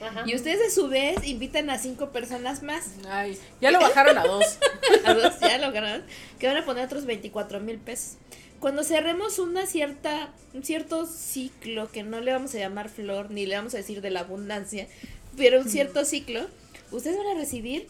Ajá. 0.00 0.22
Y 0.26 0.34
ustedes 0.36 0.60
a 0.64 0.72
su 0.72 0.86
vez 0.88 1.26
invitan 1.26 1.70
a 1.70 1.78
cinco 1.78 2.10
personas 2.10 2.62
más. 2.62 2.92
Ay, 3.10 3.36
ya 3.60 3.72
lo 3.72 3.80
bajaron 3.80 4.16
a 4.16 4.22
dos. 4.24 4.58
A 5.04 5.12
dos 5.12 5.40
ya 5.40 5.58
lograron. 5.58 6.04
Que 6.38 6.46
van 6.46 6.56
a 6.56 6.64
poner 6.64 6.84
otros 6.84 7.04
24 7.04 7.58
mil 7.58 7.78
pesos. 7.78 8.12
Cuando 8.60 8.82
cerremos 8.82 9.38
una 9.38 9.66
cierta, 9.66 10.32
un 10.52 10.64
cierto 10.64 11.06
ciclo, 11.06 11.90
que 11.90 12.02
no 12.02 12.20
le 12.20 12.32
vamos 12.32 12.54
a 12.54 12.58
llamar 12.58 12.88
flor, 12.88 13.30
ni 13.30 13.46
le 13.46 13.56
vamos 13.56 13.74
a 13.74 13.76
decir 13.76 14.00
de 14.00 14.10
la 14.10 14.20
abundancia, 14.20 14.88
pero 15.36 15.60
un 15.60 15.68
cierto 15.68 16.04
ciclo, 16.04 16.46
ustedes 16.90 17.16
van 17.16 17.28
a 17.28 17.34
recibir 17.34 17.88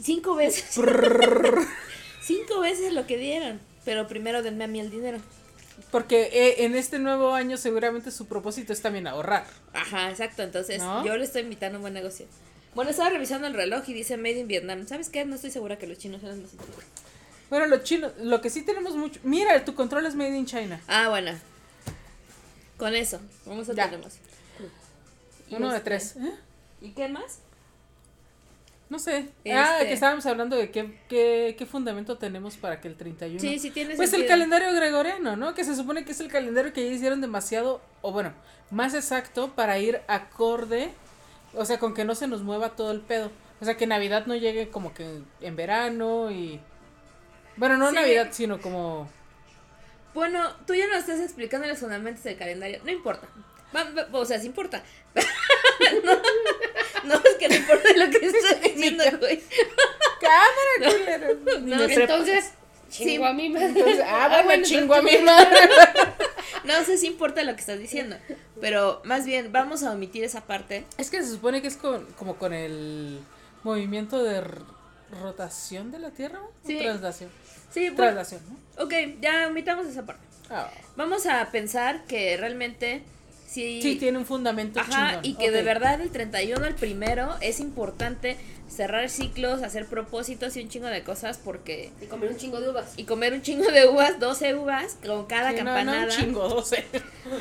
cinco 0.00 0.34
veces. 0.34 0.64
cinco 2.22 2.60
veces 2.60 2.92
lo 2.92 3.06
que 3.06 3.18
dieron. 3.18 3.60
Pero 3.84 4.06
primero 4.06 4.42
denme 4.42 4.64
a 4.64 4.68
mí 4.68 4.80
el 4.80 4.90
dinero. 4.90 5.18
Porque 5.90 6.30
eh, 6.32 6.64
en 6.64 6.74
este 6.74 6.98
nuevo 6.98 7.34
año 7.34 7.56
seguramente 7.56 8.10
su 8.10 8.26
propósito 8.26 8.72
es 8.72 8.80
también 8.80 9.06
ahorrar. 9.06 9.46
Ajá, 9.72 10.10
exacto. 10.10 10.42
Entonces, 10.42 10.80
¿No? 10.80 11.04
yo 11.04 11.16
le 11.16 11.24
estoy 11.24 11.42
invitando 11.42 11.76
a 11.76 11.78
un 11.78 11.82
buen 11.82 11.94
negocio. 11.94 12.26
Bueno, 12.74 12.90
estaba 12.90 13.10
revisando 13.10 13.46
el 13.46 13.54
reloj 13.54 13.86
y 13.88 13.92
dice 13.92 14.16
Made 14.16 14.38
in 14.38 14.48
Vietnam. 14.48 14.86
¿Sabes 14.86 15.10
qué? 15.10 15.24
No 15.24 15.34
estoy 15.34 15.50
segura 15.50 15.78
que 15.78 15.86
los 15.86 15.98
chinos 15.98 16.22
eran 16.22 16.40
los 16.40 16.52
inteligentes. 16.52 17.01
Bueno, 17.52 17.66
los 17.66 17.82
chinos, 17.82 18.12
lo 18.18 18.40
que 18.40 18.48
sí 18.48 18.62
tenemos 18.62 18.96
mucho. 18.96 19.20
Mira, 19.24 19.62
tu 19.62 19.74
control 19.74 20.06
es 20.06 20.14
made 20.14 20.34
in 20.34 20.46
China. 20.46 20.80
Ah, 20.88 21.10
bueno. 21.10 21.32
Con 22.78 22.94
eso, 22.94 23.20
vamos 23.44 23.68
a 23.68 23.74
tenemos. 23.74 24.14
Uno 25.50 25.68
de 25.68 25.76
este- 25.76 25.84
tres. 25.84 26.16
¿Eh? 26.16 26.32
¿Y 26.80 26.92
qué 26.92 27.08
más? 27.10 27.40
No 28.88 28.98
sé. 28.98 29.28
Ah, 29.54 29.74
Este- 29.74 29.88
que 29.88 29.92
estábamos 29.92 30.24
hablando 30.24 30.56
de 30.56 30.70
qué, 30.70 30.98
qué, 31.10 31.54
qué 31.58 31.66
fundamento 31.66 32.16
tenemos 32.16 32.56
para 32.56 32.80
que 32.80 32.88
el 32.88 32.96
31. 32.96 33.38
Sí, 33.38 33.58
sí 33.58 33.70
tiene 33.70 33.96
Pues 33.96 34.08
el 34.08 34.20
sentido. 34.20 34.30
calendario 34.30 34.72
gregoriano, 34.72 35.36
¿no? 35.36 35.52
Que 35.52 35.64
se 35.64 35.76
supone 35.76 36.06
que 36.06 36.12
es 36.12 36.20
el 36.20 36.28
calendario 36.28 36.72
que 36.72 36.88
ya 36.88 36.94
hicieron 36.94 37.20
demasiado, 37.20 37.82
o 38.00 38.12
bueno, 38.12 38.32
más 38.70 38.94
exacto 38.94 39.50
para 39.54 39.78
ir 39.78 40.00
acorde, 40.08 40.88
o 41.54 41.66
sea, 41.66 41.78
con 41.78 41.92
que 41.92 42.06
no 42.06 42.14
se 42.14 42.28
nos 42.28 42.40
mueva 42.42 42.70
todo 42.76 42.92
el 42.92 43.02
pedo. 43.02 43.30
O 43.60 43.66
sea, 43.66 43.76
que 43.76 43.86
Navidad 43.86 44.24
no 44.24 44.36
llegue 44.36 44.70
como 44.70 44.94
que 44.94 45.20
en 45.42 45.54
verano 45.54 46.30
y... 46.30 46.58
Bueno, 47.56 47.76
no 47.76 47.90
Sí. 47.90 47.94
Navidad, 47.96 48.28
sino 48.32 48.60
como... 48.60 49.10
Bueno, 50.14 50.54
tú 50.66 50.74
ya 50.74 50.86
nos 50.88 50.98
estás 50.98 51.20
explicando 51.20 51.66
los 51.66 51.78
fundamentos 51.78 52.22
del 52.24 52.36
calendario. 52.36 52.80
No 52.84 52.90
importa. 52.90 53.26
Va- 53.74 53.84
va- 53.90 54.08
o 54.18 54.24
sea, 54.26 54.38
sí 54.38 54.46
importa. 54.46 54.82
no, 56.04 56.12
no, 57.04 57.14
es 57.14 57.34
que 57.38 57.48
no 57.48 57.54
importa 57.54 57.88
lo 57.96 58.10
que 58.10 58.26
estoy 58.26 58.70
diciendo, 58.74 59.04
güey. 59.20 59.42
¡Cámara, 60.20 61.34
No, 61.62 61.76
me 61.76 61.88
sepa. 61.88 62.00
Entonces, 62.02 62.52
Sí. 62.88 63.04
chingo 63.04 63.24
a 63.24 63.32
mí 63.32 63.48
madre. 63.48 63.68
Entonces, 63.68 64.04
ah, 64.06 64.28
bueno, 64.28 64.44
bueno, 64.44 64.64
chingo 64.64 64.94
a 64.94 65.00
mi 65.02 65.10
entonces- 65.12 65.24
madre. 65.50 65.68
No 66.64 66.84
sé 66.84 66.98
si 66.98 67.06
importa 67.06 67.42
lo 67.42 67.54
que 67.54 67.60
estás 67.60 67.78
diciendo. 67.78 68.16
Pero 68.60 69.00
más 69.04 69.24
bien, 69.24 69.50
vamos 69.50 69.82
a 69.82 69.92
omitir 69.92 70.24
esa 70.24 70.42
parte. 70.42 70.84
Es 70.98 71.08
que 71.10 71.22
se 71.22 71.30
supone 71.30 71.62
que 71.62 71.68
es 71.68 71.76
con, 71.76 72.04
como 72.18 72.36
con 72.36 72.52
el 72.52 73.18
movimiento 73.62 74.22
de 74.22 74.44
rotación 75.22 75.90
de 75.90 75.98
la 76.00 76.10
Tierra. 76.10 76.40
¿o 76.42 76.50
Sí. 76.66 76.78
Traslación. 76.78 77.30
Sí, 77.72 77.90
bueno, 77.90 78.12
Traslación, 78.12 78.40
¿no? 78.48 78.84
ok, 78.84 78.92
ya 79.20 79.48
omitamos 79.48 79.86
esa 79.86 80.04
parte. 80.04 80.24
Ah, 80.50 80.68
Vamos 80.96 81.26
a 81.26 81.50
pensar 81.50 82.04
que 82.04 82.36
realmente 82.36 83.02
sí, 83.48 83.80
sí, 83.82 83.96
tiene 83.96 84.18
un 84.18 84.26
fundamento 84.26 84.80
Ajá, 84.80 85.08
chingón. 85.22 85.24
y 85.24 85.34
que 85.34 85.50
de 85.50 85.62
verdad 85.62 86.00
el 86.00 86.10
31 86.10 86.64
al 86.66 86.74
primero 86.74 87.34
es 87.40 87.60
importante 87.60 88.36
cerrar 88.68 89.08
ciclos, 89.10 89.62
hacer 89.62 89.86
propósitos 89.86 90.56
y 90.56 90.62
un 90.62 90.68
chingo 90.70 90.86
de 90.88 91.02
cosas 91.02 91.38
porque... 91.38 91.90
Y 92.00 92.06
comer 92.06 92.30
un 92.30 92.36
chingo 92.38 92.60
de 92.60 92.70
uvas. 92.70 92.92
Y 92.96 93.04
comer 93.04 93.32
un 93.34 93.42
chingo 93.42 93.70
de 93.70 93.86
uvas, 93.86 94.18
12 94.18 94.54
uvas 94.54 94.96
con 95.04 95.26
cada 95.26 95.50
Sí, 95.50 95.56
no, 95.56 95.64
no, 95.64 95.70
campanada. 95.74 96.04
un 96.04 96.10
chingo, 96.10 96.48
12. 96.48 96.84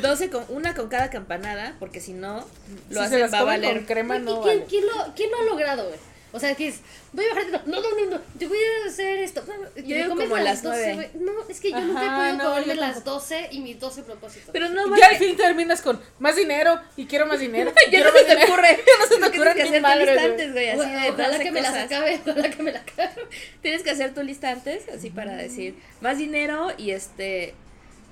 12 0.01 0.29
con 0.31 0.45
una 0.49 0.73
con 0.75 0.89
cada 0.89 1.09
campanada, 1.09 1.75
porque 1.79 2.01
si 2.01 2.11
no, 2.13 2.37
lo 2.37 2.43
si 2.89 2.93
se 2.93 2.99
hacen 3.01 3.19
las 3.21 3.33
va 3.33 3.39
a 3.39 3.43
valer. 3.43 3.75
con 3.77 3.85
crema, 3.85 4.17
¿Y 4.17 4.21
no 4.21 4.41
quién, 4.41 4.59
vale. 4.59 4.65
quién 4.69 4.85
lo, 4.85 5.13
quién 5.15 5.31
lo 5.31 5.37
ha 5.37 5.43
logrado, 5.43 5.87
güey? 5.87 5.99
O 6.33 6.39
sea, 6.39 6.55
que 6.55 6.69
es, 6.69 6.79
voy 7.11 7.25
a 7.25 7.29
bajar 7.35 7.45
de 7.51 7.51
no, 7.71 7.81
no, 7.81 7.89
no, 7.89 8.05
no, 8.11 8.19
te 8.39 8.47
voy 8.47 8.57
a 8.57 8.87
hacer 8.89 9.19
esto. 9.19 9.41
Te 9.75 9.81
digo 9.81 10.09
comes 10.09 10.23
como 10.23 10.35
a 10.37 10.41
las 10.41 10.63
12, 10.63 10.93
nueve. 10.95 11.09
güey. 11.13 11.25
No, 11.25 11.31
es 11.49 11.59
que 11.59 11.71
yo 11.71 11.79
nunca 11.81 12.05
he 12.05 12.09
podido 12.17 12.37
no, 12.37 12.43
comerme 12.51 12.75
yo 12.75 12.79
las 12.81 12.93
tampoco. 12.95 13.15
12 13.19 13.47
y 13.51 13.59
mis 13.59 13.79
12 13.79 14.03
propósitos. 14.03 14.49
Pero 14.53 14.69
no 14.69 14.87
Y 14.87 14.89
vale. 14.91 15.01
ya 15.01 15.07
al 15.09 15.17
fin 15.17 15.35
terminas 15.35 15.81
con 15.81 15.99
más 16.19 16.35
dinero 16.37 16.79
y 16.95 17.05
quiero 17.05 17.25
más 17.25 17.39
dinero. 17.41 17.73
ya 17.85 17.89
quiero 17.89 18.11
no 18.11 18.11
se 18.11 18.23
más 18.23 18.25
te 18.27 18.35
dinero. 18.35 18.53
ocurre. 18.53 18.79
Ya 18.87 18.97
no 18.99 19.05
se 19.07 19.13
te 19.15 19.19
Lo 19.19 19.31
que 19.31 19.37
ocurre 19.39 19.53
tienes 19.53 19.71
que 19.71 19.77
hacer 19.77 19.81
tu 19.81 19.87
madre, 19.87 20.19
antes, 20.19 20.51
güey, 20.53 20.67
así 20.69 20.77
Bueno, 20.77 20.99
de 21.01 21.09
ojalá 21.09 21.27
12 21.29 21.43
que 21.43 21.51
me 21.51 21.61
las 21.61 21.73
acabe, 21.75 22.19
ojalá 22.25 22.49
que 22.49 22.63
me 22.63 22.71
la 22.71 22.79
acabe. 22.79 23.11
Tienes 23.61 23.83
que 23.83 23.89
hacer 23.91 24.13
tu 24.13 24.23
lista 24.23 24.49
antes, 24.51 24.87
así 24.89 25.09
para 25.09 25.35
decir 25.35 25.75
más 25.99 26.17
dinero 26.17 26.69
y 26.77 26.91
este 26.91 27.53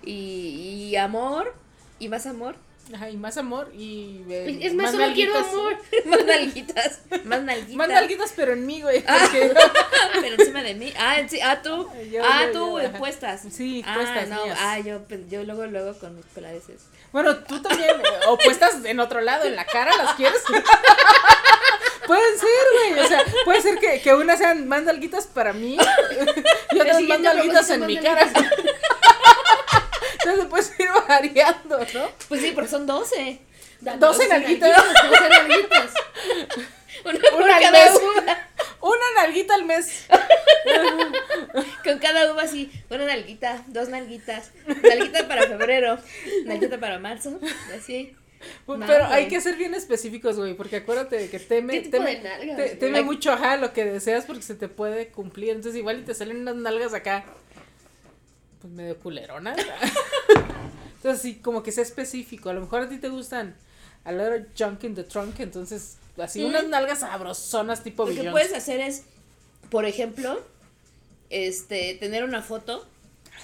y, 0.04 0.90
y 0.92 0.96
amor 0.98 1.54
y 2.00 2.10
más 2.10 2.26
amor, 2.26 2.56
Ajá, 2.94 3.10
y 3.10 3.18
más 3.18 3.38
amor 3.38 3.72
y. 3.76 4.24
eh, 4.30 4.60
Es 4.64 4.74
más, 4.74 4.92
solo 4.92 5.06
quiero 5.14 5.38
amor. 5.38 5.78
más 6.06 6.26
nalguitas, 6.26 7.00
más 7.24 7.42
nalguitas. 7.44 7.76
Más 7.76 7.88
nalguitas, 7.90 8.34
pero 8.36 8.54
en 8.54 8.66
mí, 8.66 8.82
güey. 8.82 9.04
Ah. 9.08 9.18
porque- 9.22 9.54
Pero 10.22 10.36
encima 10.40 10.64
de 10.64 10.74
mí. 10.74 10.92
Ah, 10.98 11.18
sí, 11.28 11.40
ah, 11.42 11.62
tú. 11.62 11.88
Yo, 12.12 12.22
ah, 12.24 12.46
yo, 12.48 12.52
tú, 12.52 12.80
yo, 12.80 12.86
eh, 12.88 12.90
puestas. 12.98 13.42
Sí, 13.52 13.84
ah, 13.86 13.94
puestas 13.96 14.28
no. 14.30 14.44
mías. 14.44 14.58
Ah, 14.60 14.80
yo, 14.80 15.04
pe- 15.04 15.24
yo 15.30 15.44
luego, 15.44 15.66
luego 15.68 15.98
con 16.00 16.16
mis 16.16 16.26
peladeces. 16.26 16.82
Bueno, 17.12 17.38
tú 17.38 17.62
también. 17.62 17.90
O 18.28 18.38
puestas 18.38 18.84
en 18.86 19.00
otro 19.00 19.22
lado, 19.22 19.46
en 19.46 19.56
la 19.56 19.66
cara, 19.66 19.96
¿las 19.96 20.16
quieres? 20.16 20.42
Pueden 22.08 22.40
ser, 22.40 22.94
güey. 22.96 23.06
O 23.06 23.08
sea, 23.08 23.24
puede 23.46 23.62
ser 23.62 23.78
que, 23.80 24.02
que 24.02 24.14
unas 24.16 24.40
sean 24.40 24.68
más 24.68 24.82
nalguitas 24.84 25.28
para 25.28 25.54
mí 25.54 25.78
y 26.72 26.80
otras 26.80 27.02
más 27.04 27.20
nalguitas 27.20 27.70
en 27.70 27.86
mi 27.86 27.98
cara. 27.98 28.28
Entonces 30.20 30.46
puedes 30.50 30.74
ir 30.80 30.88
variando, 31.08 31.80
¿no? 31.94 32.10
Pues 32.28 32.42
sí, 32.42 32.52
porque 32.54 32.70
son 32.70 32.86
12. 32.86 33.40
Da- 33.82 33.98
12 33.98 34.28
nalguitas. 34.28 34.76
12 35.10 35.30
nalguitas. 35.30 35.94
Una 37.06 37.20
por 37.32 37.42
Una 37.44 37.56
al 37.56 37.62
cada 37.64 37.86
mes. 37.86 38.02
uva. 38.02 38.38
Una 38.82 39.22
nalguita 39.22 39.56
al 39.56 39.66
mes. 39.66 40.06
Con 41.84 42.00
cada 42.00 42.32
uva 42.34 42.44
así. 42.44 42.72
Una 42.90 43.06
nalguita, 43.06 43.64
dos 43.68 43.90
nalguitas. 43.90 44.52
Nalguita 44.68 45.28
para 45.28 45.48
febrero. 45.48 45.98
Nalguita 46.46 46.78
para 46.80 47.00
marzo. 47.00 47.40
Así. 47.76 48.16
Pero 48.66 49.06
hay 49.08 49.28
que 49.28 49.42
ser 49.42 49.56
bien 49.58 49.74
específicos, 49.76 50.38
güey, 50.38 50.54
porque 50.54 50.78
acuérdate 50.78 51.18
de 51.18 51.30
que 51.30 51.40
teme, 51.40 51.74
¿Qué 51.74 51.82
tipo 51.82 51.98
teme, 51.98 52.16
de 52.16 52.22
nalgas, 52.22 52.56
te- 52.56 52.64
güey? 52.66 52.80
teme 52.80 53.02
mucho, 53.02 53.34
ajá, 53.34 53.58
lo 53.58 53.74
que 53.74 53.84
deseas 53.84 54.24
porque 54.24 54.44
se 54.44 54.56
te 54.56 54.70
puede 54.70 55.10
cumplir. 55.10 55.50
Entonces 55.50 55.76
igual 55.78 56.00
y 56.00 56.04
te 56.04 56.14
salen 56.14 56.38
unas 56.42 56.56
nalgas 56.56 56.94
acá, 56.94 57.26
pues 58.62 58.74
medio 58.74 58.98
culeronas. 59.00 59.58
entonces 60.96 61.22
sí, 61.22 61.36
como 61.36 61.64
que 61.64 61.72
sea 61.72 61.84
específico. 61.84 62.50
A 62.50 62.54
lo 62.54 62.62
mejor 62.62 62.82
a 62.84 62.90
ti 62.90 62.98
te 62.98 63.10
gustan 63.10 63.56
a 64.06 64.12
little 64.12 64.46
junk 64.58 64.84
in 64.84 64.96
the 64.96 65.04
trunk, 65.04 65.40
entonces 65.40 65.98
así 66.18 66.42
Mm. 66.42 66.46
unas 66.48 66.68
nalgas 66.68 67.00
sabrosonas 67.00 67.84
tipo 67.84 68.06
Lo 68.06 68.14
que 68.22 68.30
puedes 68.32 68.54
hacer 68.54 68.80
es, 68.82 69.04
por 69.70 69.86
ejemplo, 69.86 70.42
este, 71.30 71.94
tener 71.96 72.24
una 72.24 72.42
foto 72.42 72.86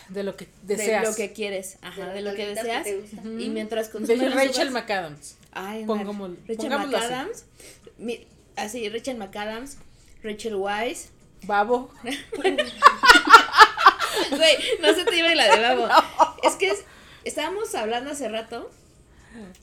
De 0.10 0.24
lo 0.24 0.36
que 0.36 0.48
deseas. 0.64 1.04
de 1.04 1.10
lo 1.10 1.16
que 1.16 1.32
quieres. 1.34 1.78
Ajá, 1.82 2.08
de, 2.14 2.22
lo 2.22 2.34
que 2.36 2.48
deseas. 2.48 2.86
Y 3.24 3.50
mientras 3.50 3.88
De 3.88 3.92
consumes 3.94 4.22
las 4.22 4.36
Rachel 4.36 4.70
uvas- 4.70 4.74
McAdams. 4.84 5.36
Ay, 5.54 5.86
Pongamos- 5.86 6.32
Rachel 6.48 6.74
así. 6.74 6.86
McAdams. 6.88 7.46
mi- 7.98 8.28
así, 8.58 8.90
Rachel 8.90 9.18
McAdams, 9.18 9.78
Rachel 10.24 10.56
Wise. 10.56 11.10
Babo. 11.44 11.90
Güey, 14.32 14.56
no 14.82 14.94
se 14.94 15.06
te 15.06 15.18
iba 15.18 15.34
la 15.36 15.56
de 15.56 15.62
babo. 15.62 15.88
Es 16.44 16.56
que 16.56 16.70
es- 16.70 16.84
estábamos 17.24 17.74
hablando 17.76 18.12
hace 18.12 18.30
rato 18.30 18.70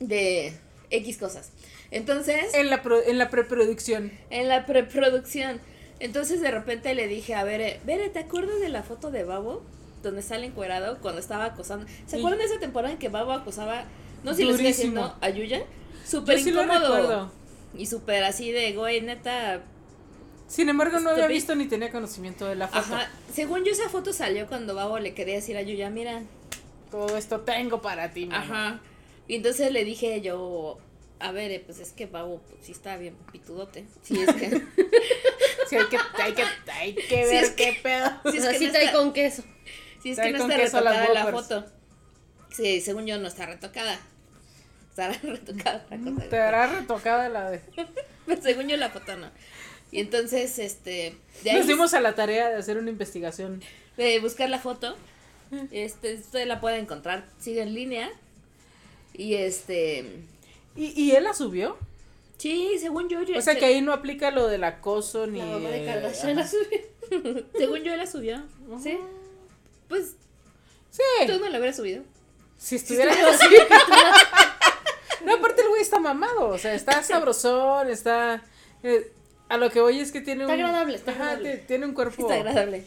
de 0.01 0.53
X 0.91 1.19
cosas. 1.19 1.51
Entonces, 1.91 2.55
En 2.55 2.71
la, 2.71 2.83
pro- 2.83 3.03
en 3.03 3.19
la 3.19 3.31
preproducción. 3.31 4.13
en 4.31 4.49
la 4.49 4.67
preproducción. 4.67 5.61
Entonces 6.01 6.41
de 6.41 6.51
repente 6.51 6.95
le 6.95 7.07
dije 7.07 7.35
a 7.35 7.45
Bere, 7.45 7.81
Bere, 7.85 8.09
¿te 8.09 8.19
acuerdas 8.21 8.61
de 8.61 8.69
la 8.69 8.83
foto 8.83 9.11
de 9.11 9.25
Babo? 9.25 9.63
Donde 10.03 10.23
sale 10.23 10.47
encuerado 10.47 10.99
cuando 11.01 11.21
estaba 11.21 11.45
acosando. 11.45 11.87
¿Se 12.07 12.17
Y- 12.17 12.21
acuerdan 12.21 12.41
de 12.41 12.47
esa 12.47 12.59
temporada 12.59 12.93
en 12.93 12.99
que 12.99 13.09
Babo 13.09 13.33
acosaba, 13.33 13.85
no 14.25 14.33
sé 14.33 14.39
si 14.39 14.45
lo 14.45 14.53
sigue 14.57 14.71
Durísimo. 14.73 15.05
haciendo, 15.05 15.17
a 15.21 15.29
Yuya? 15.31 15.63
Súper 16.05 16.39
Yo 16.39 16.45
sí 16.45 16.51
lo 16.51 16.65
incómodo. 16.65 17.31
y 17.79 17.87
súper 17.87 18.25
así 18.25 18.51
de, 18.51 18.73
güey, 18.73 19.01
neta. 19.03 19.63
Sin 20.53 20.69
embargo, 20.69 21.01
no 21.01 21.11
había 21.11 21.27
visto 21.29 21.55
ni 21.55 21.65
tenía 21.67 21.91
conocimiento 21.91 22.45
de 22.47 22.57
la 22.57 22.69
foto. 22.69 22.95
Ajá. 22.95 23.11
Según 23.33 23.65
yo, 23.65 23.73
esa 23.73 23.89
foto 23.89 24.13
salió 24.13 24.47
cuando 24.47 24.75
Babo 24.75 24.99
le 24.99 25.15
quería 25.15 25.37
decir 25.37 25.57
a 25.57 25.63
Yuya, 25.63 25.89
mira. 25.89 26.23
Todo 26.91 27.17
esto 27.17 27.41
tengo 27.41 27.81
para 27.81 28.13
ti, 28.13 28.27
mamá. 28.27 28.43
Ajá. 28.73 28.81
Y 29.29 29.37
entonces 29.37 29.73
le 29.73 29.83
dije 29.85 30.21
yo, 30.21 30.79
a 31.21 31.33
ver, 31.33 31.51
eh, 31.53 31.63
pues 31.65 31.79
es 31.79 31.93
que 31.93 32.05
Babo 32.05 32.43
pues, 32.51 32.67
sí 32.67 32.73
está 32.73 32.99
bien 32.99 33.17
pitudote. 33.33 33.87
Sí, 34.03 34.21
es 34.21 34.35
que. 34.35 34.63
Sí, 35.69 35.77
hay 35.79 35.87
que, 35.87 35.97
hay 36.23 36.33
que, 36.35 36.45
hay 36.71 36.95
que 36.95 37.25
Sí, 37.25 37.31
ver 37.35 37.45
es 37.45 37.51
que- 37.53 37.65
qué 37.73 37.81
pedo. 37.83 38.11
sí, 38.31 38.37
es 38.37 38.45
que 38.47 38.59
sí 38.59 38.67
no 38.67 38.73
trae 38.73 38.85
está- 38.85 38.99
con 38.99 39.13
queso. 39.15 39.43
Sí, 40.03 40.11
es 40.11 40.17
Trae 40.17 40.33
que 40.33 40.39
no 40.39 40.45
está 40.45 40.57
retocada 40.59 41.15
la 41.15 41.27
foto. 41.29 41.65
Sí, 42.51 42.83
según 42.83 43.07
yo 43.07 43.17
no 43.17 43.27
está 43.29 43.47
retocada. 43.47 43.99
Está 44.91 45.09
retocada 45.23 45.87
la 45.89 45.97
cosa. 45.97 46.29
Te 46.29 46.39
hará 46.39 46.67
retocada 46.67 47.29
la 47.31 47.51
de. 47.51 47.63
Pero 48.27 48.43
según 48.43 48.69
yo 48.69 48.77
la 48.77 48.91
foto 48.91 49.17
no. 49.17 49.31
Y 49.93 50.01
entonces, 50.01 50.59
este, 50.59 51.15
de 51.45 51.51
ahí 51.51 51.59
Nos 51.59 51.67
dimos 51.69 51.95
a 51.95 52.01
la 52.01 52.15
tarea 52.17 52.49
de 52.49 52.57
hacer 52.57 52.79
una 52.79 52.91
investigación. 52.91 53.63
de 53.97 54.19
buscar 54.21 54.49
la 54.51 54.59
foto. 54.59 54.97
Este, 55.71 56.15
usted 56.15 56.47
la 56.47 56.61
puede 56.61 56.79
encontrar, 56.79 57.29
sigue 57.39 57.61
en 57.63 57.75
línea. 57.75 58.11
Y 59.13 59.35
este, 59.35 60.05
¿Y, 60.75 60.99
y 61.01 61.13
él 61.13 61.25
la 61.25 61.35
subió? 61.35 61.77
sí, 62.39 62.77
según 62.81 63.09
yo, 63.09 63.23
yo- 63.23 63.39
O 63.39 63.41
sea 63.43 63.55
que 63.57 63.67
ahí 63.67 63.83
no 63.83 63.93
aplica 63.93 64.31
lo 64.33 64.49
del 64.49 64.65
acoso 64.65 65.27
ni. 65.29 65.39
La 65.39 65.45
mamá 65.45 65.69
de 65.69 65.85
Kardashian 65.85 66.35
la 66.37 66.49
subió. 66.49 67.45
según 67.57 67.81
yo 67.85 67.95
la 67.95 68.07
subió. 68.07 68.43
Sí. 68.83 68.99
Pues 69.89 70.15
Sí. 70.91 71.03
tú 71.27 71.39
no 71.39 71.49
la 71.51 71.59
hubieras 71.59 71.77
subido. 71.77 72.03
Si 72.59 72.77
estuviera 72.77 73.13
así. 73.13 73.47
no, 75.25 75.35
aparte 75.35 75.63
el 75.63 75.69
güey 75.69 75.83
está 75.83 75.99
mamado. 76.01 76.49
O 76.49 76.59
sea, 76.59 76.75
está 76.75 77.03
sabrosón, 77.03 77.89
está. 77.91 78.43
eh, 78.83 79.11
a 79.53 79.57
lo 79.59 79.71
que 79.71 79.81
voy 79.81 79.99
es 80.01 80.13
que 80.13 80.21
tiene 80.21 80.43
Está 80.43 80.55
un. 80.55 80.61
agradable, 80.61 80.97
está 80.97 81.11
Ajá, 81.13 81.23
agradable. 81.33 81.57
ti- 81.59 81.65
tiene 81.67 81.87
un 81.87 81.95
cuerpo. 81.95 82.23
Está 82.23 82.35
agradable. 82.35 82.85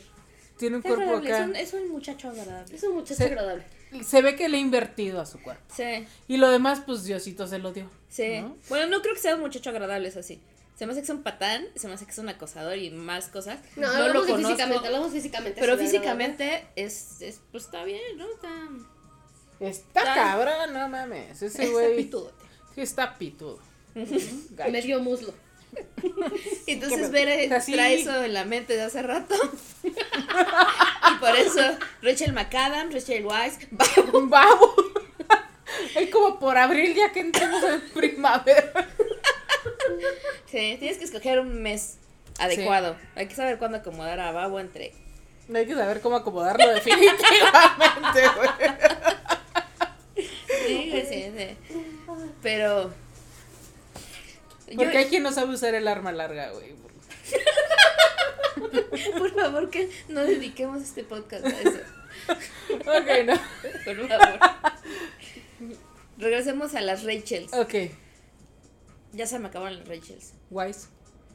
Tiene 0.58 0.78
un 0.78 0.82
Está 0.86 0.96
cuerpo 0.96 1.16
agradable. 1.18 1.30
Es 1.30 1.36
acá. 1.36 1.46
un, 1.50 1.56
es 1.56 1.74
un 1.86 1.92
muchacho 1.92 2.30
agradable. 2.30 2.76
Es 2.76 2.84
un 2.84 2.96
muchacho 2.96 3.24
agradable. 3.24 3.64
Se 4.04 4.22
ve 4.22 4.36
que 4.36 4.50
le 4.50 4.58
ha 4.58 4.60
invertido 4.60 5.22
a 5.22 5.26
su 5.26 5.42
cuerpo. 5.42 5.64
Sí. 5.74 6.06
Y 6.28 6.38
lo 6.38 6.50
demás, 6.50 6.82
pues 6.86 7.04
Diosito 7.06 7.48
se 7.48 7.60
lo 7.60 7.72
dio. 7.72 7.90
Sí. 8.10 8.42
¿no? 8.42 8.58
Bueno, 8.70 8.88
no 8.88 9.02
creo 9.02 9.14
que 9.16 9.22
sea 9.22 9.36
un 9.36 9.42
muchacho 9.42 9.70
agradable, 9.70 10.08
es 10.10 10.18
así. 10.18 10.42
Se 10.78 10.86
me 10.86 10.92
hace 10.92 11.00
que 11.02 11.06
es 11.06 11.10
un 11.10 11.24
patán, 11.24 11.66
se 11.76 11.88
me 11.88 11.94
hace 11.94 12.04
que 12.06 12.12
es 12.12 12.18
un 12.18 12.28
acosador 12.28 12.78
y 12.78 12.90
más 12.92 13.28
cosas. 13.30 13.60
No, 13.78 13.84
lo 13.88 13.88
hablamos 13.94 14.26
de 14.28 14.32
conozco, 14.34 14.50
físicamente, 14.50 14.88
hablamos 14.88 15.12
físicamente. 15.14 15.62
Pero 15.62 15.78
físicamente 15.78 16.68
es, 16.76 17.22
es, 17.22 17.40
pues 17.52 17.64
está 17.66 17.84
bien, 17.86 18.02
¿no? 18.18 18.26
Está, 18.30 18.50
Está 19.62 20.00
Está- 20.02 20.14
cabrón, 20.16 20.74
no 20.74 20.90
mames. 20.90 21.42
Ese 21.42 21.46
está 21.64 21.68
güey. 21.72 21.96
pitudote. 21.96 22.46
Sí, 22.76 22.82
está 22.82 23.18
pitudo. 23.18 23.60
Medio 24.72 25.00
muslo. 25.00 25.34
Entonces 26.68 27.00
¿Qué 27.00 27.08
Bere 27.08 27.56
Así. 27.56 27.74
trae 27.74 28.02
eso 28.02 28.24
en 28.24 28.34
la 28.34 28.46
mente 28.46 28.76
de 28.76 28.84
hace 28.84 29.02
rato. 29.02 29.36
y 29.84 31.16
por 31.20 31.36
eso 31.36 31.62
Rachel 32.02 32.34
McAdams, 32.34 32.94
Rachel 32.94 33.26
Weisz, 33.26 33.58
babo. 34.30 34.76
Es 35.96 36.10
como 36.10 36.40
por 36.40 36.58
abril 36.58 36.96
ya 36.96 37.12
que 37.12 37.22
entramos 37.22 37.64
en 37.64 37.82
primavera. 37.90 38.90
sí, 40.46 40.78
tienes 40.80 40.98
que 40.98 41.06
escoger 41.06 41.40
un 41.40 41.62
mes 41.62 41.98
adecuado. 42.40 42.96
Hay 43.16 43.28
que 43.28 43.36
saber 43.36 43.58
cuándo 43.58 43.78
acomodar 43.78 44.20
a 44.20 44.32
Babo 44.32 44.60
entre. 44.60 44.94
Hay 45.54 45.66
que 45.66 45.76
saber 45.76 46.02
cómo 46.02 46.16
acomodarlo 46.16 46.74
definitivamente, 46.74 48.22
güey. 48.36 48.50
Sí, 50.68 51.04
sí, 51.08 51.32
sí. 51.38 51.58
Pero. 52.42 52.92
Yo- 54.68 54.76
Porque 54.78 54.98
hay 54.98 55.06
quien 55.06 55.24
no 55.24 55.32
sabe 55.32 55.54
usar 55.54 55.74
el 55.76 55.88
arma 55.88 56.12
larga, 56.12 56.52
güey. 56.52 56.74
por 59.18 59.34
favor, 59.34 59.70
que 59.70 59.90
no 60.10 60.22
dediquemos 60.22 60.82
este 60.82 61.04
podcast 61.04 61.46
a 61.46 61.50
eso. 61.50 61.80
Ok, 62.80 63.26
no. 63.26 63.34
Por 63.86 64.08
favor. 64.08 64.40
Regresemos 66.18 66.74
a 66.76 66.82
las 66.82 67.04
Rachels. 67.04 67.54
Ok. 67.54 67.74
Ya 69.14 69.28
se 69.28 69.40
me 69.40 69.48
acabaron 69.50 69.80
las 69.80 69.88
Rachels. 69.88 70.34
Wise. 70.50 70.88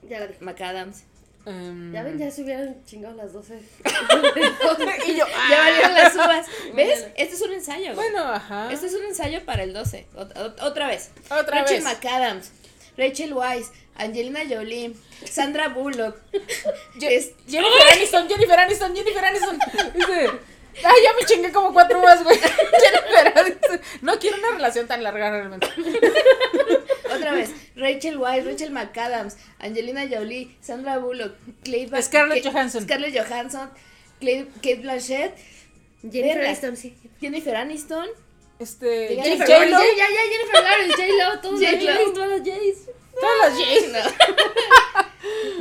Ya 0.09 0.21
la 0.21 0.27
dije. 0.29 0.39
McAdams. 0.41 1.05
Em, 1.47 1.93
Ya 1.93 2.03
ven, 2.03 2.19
ya 2.19 2.31
se 2.31 2.43
hubieran 2.43 2.85
chingado 2.85 3.15
las 3.17 3.33
12. 3.33 3.55
y 5.07 5.17
yo, 5.17 5.25
Ya 5.27 5.33
ah. 5.35 5.59
valieron 5.59 5.95
las 5.95 6.15
uvas. 6.15 6.47
¿Ves? 6.75 7.01
Vale. 7.03 7.15
Este 7.17 7.35
es 7.35 7.41
un 7.43 7.53
ensayo. 7.53 7.95
güey. 7.95 8.11
Bueno, 8.11 8.25
ajá. 8.33 8.71
Este 8.73 8.87
es 8.87 8.95
un 8.95 9.05
ensayo 9.05 9.45
para 9.45 9.63
el 9.63 9.73
12. 9.73 10.07
Ot- 10.15 10.35
ot- 10.35 10.63
otra 10.63 10.87
vez. 10.89 11.11
Otra 11.31 11.61
Rachel 11.63 11.83
vez. 11.83 11.85
McAdams. 11.85 12.51
Rachel 13.01 13.33
Weisz. 13.35 13.71
Angelina 13.97 14.41
Jolie. 14.49 14.95
Sandra 15.25 15.69
Bullock. 15.69 16.17
Je- 17.01 17.15
Es- 17.17 17.33
Jennifer 17.49 17.87
Aniston, 17.93 18.29
Jennifer 18.29 18.59
Aniston, 18.59 18.95
Jennifer 18.97 19.25
Aniston. 19.25 19.59
Dice, 19.95 20.31
ay, 20.85 20.99
ya 21.05 21.13
me 21.19 21.27
chingué 21.27 21.53
como 21.53 21.73
cuatro 21.73 21.99
uvas, 22.01 22.23
güey. 22.25 22.39
Jennifer 22.85 23.39
Aniston. 23.39 23.81
No 24.03 24.19
quiero 24.19 24.39
una 24.39 24.51
relación 24.53 24.87
tan 24.87 25.03
larga 25.03 25.31
realmente. 25.31 25.67
Otra 27.15 27.33
vez. 27.35 27.51
Rachel 27.77 28.17
Weisz. 28.19 28.45
Rachel 28.47 28.71
McAdams. 28.71 29.37
Angelina 29.59 30.07
Jolie. 30.09 30.57
Sandra 30.61 30.99
Bullock. 30.99 31.35
Clay 31.65 31.87
Ba- 31.87 32.01
Scarlett 32.03 32.45
Johansson. 32.45 32.85
Scarlett 32.85 33.15
Johansson. 33.19 33.69
Clay- 34.21 34.47
Kate 34.63 34.81
Blanchett. 34.81 35.33
Jennifer. 36.03 36.45
Aniston, 36.47 36.77
sí. 36.77 36.95
Jennifer 37.21 37.55
Aniston. 37.57 38.09
Este. 38.61 39.09
Jennifer 39.21 39.47
J-Lo. 39.47 39.71
Lawrence, 39.71 39.97
ya, 39.97 40.07
ya, 40.09 40.23
Jennifer 40.31 40.63
Lawrence, 40.63 40.97
J-Lo, 40.97 41.41
todos 41.43 41.61
los 41.61 41.71
J-Lo. 41.71 41.93
Jays, 41.93 42.13
todos 42.15 42.29
los 42.29 42.41
Jays. 42.41 42.77
Todas 43.21 43.39
las 43.43 43.59
Jays. 43.67 43.93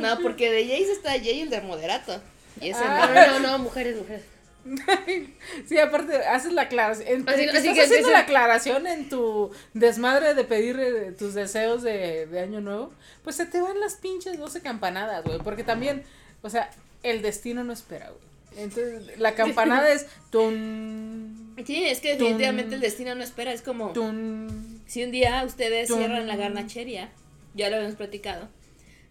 no, 0.00 0.22
porque 0.22 0.50
de 0.50 0.64
Jace 0.64 0.92
está 0.92 1.10
Jay 1.12 1.40
el 1.40 1.50
de 1.50 1.60
moderato. 1.62 2.20
Y 2.60 2.70
ese 2.70 2.80
Ah. 2.84 3.08
no. 3.12 3.14
No, 3.14 3.40
no, 3.40 3.48
no, 3.52 3.58
mujeres, 3.64 3.96
mujeres. 3.96 4.22
Sí, 5.66 5.78
aparte, 5.78 6.16
haces 6.26 6.52
la 6.52 6.62
aclaración. 6.62 7.26
Así- 7.26 7.44
que 7.44 7.48
así 7.50 7.56
estás 7.56 7.62
que 7.62 7.70
haciendo 7.70 7.84
empieza- 7.96 8.10
la 8.12 8.18
aclaración 8.18 8.86
en 8.86 9.08
tu 9.08 9.50
desmadre 9.72 10.34
de 10.34 10.44
pedir 10.44 10.78
eh, 10.78 11.12
tus 11.18 11.32
deseos 11.34 11.82
de, 11.82 12.26
de 12.26 12.40
año 12.40 12.60
nuevo. 12.60 12.92
Pues 13.24 13.36
se 13.36 13.46
te 13.46 13.60
van 13.62 13.80
las 13.80 13.94
pinches 13.94 14.38
12 14.38 14.60
campanadas, 14.60 15.24
güey. 15.24 15.38
Porque 15.38 15.64
también, 15.64 16.04
o 16.42 16.50
sea, 16.50 16.70
el 17.02 17.22
destino 17.22 17.64
no 17.64 17.72
espera, 17.72 18.10
güey. 18.10 18.62
Entonces, 18.64 19.18
la 19.18 19.34
campanada 19.34 19.90
es 19.92 20.06
tun, 20.30 21.49
Sí, 21.66 21.84
es 21.84 22.00
que 22.00 22.10
definitivamente 22.16 22.74
el 22.74 22.80
destino 22.80 23.14
no 23.14 23.22
espera. 23.22 23.52
Es 23.52 23.62
como 23.62 23.92
tun. 23.92 24.82
si 24.86 25.04
un 25.04 25.10
día 25.10 25.42
ustedes 25.44 25.88
cierran 25.88 26.26
la 26.26 26.36
garnachería, 26.36 27.10
ya 27.54 27.68
lo 27.70 27.76
habíamos 27.76 27.96
platicado. 27.96 28.48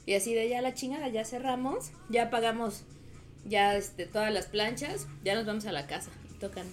Y 0.05 0.15
así 0.15 0.33
de 0.33 0.49
ya 0.49 0.61
la 0.61 0.73
chingada, 0.73 1.07
ya 1.09 1.23
cerramos, 1.25 1.91
ya 2.09 2.29
pagamos 2.29 2.83
ya 3.45 3.75
este 3.75 4.05
todas 4.05 4.33
las 4.33 4.47
planchas, 4.47 5.07
ya 5.23 5.35
nos 5.35 5.45
vamos 5.45 5.65
a 5.65 5.71
la 5.71 5.85
casa. 5.87 6.09
Y 6.33 6.39
tocan. 6.39 6.65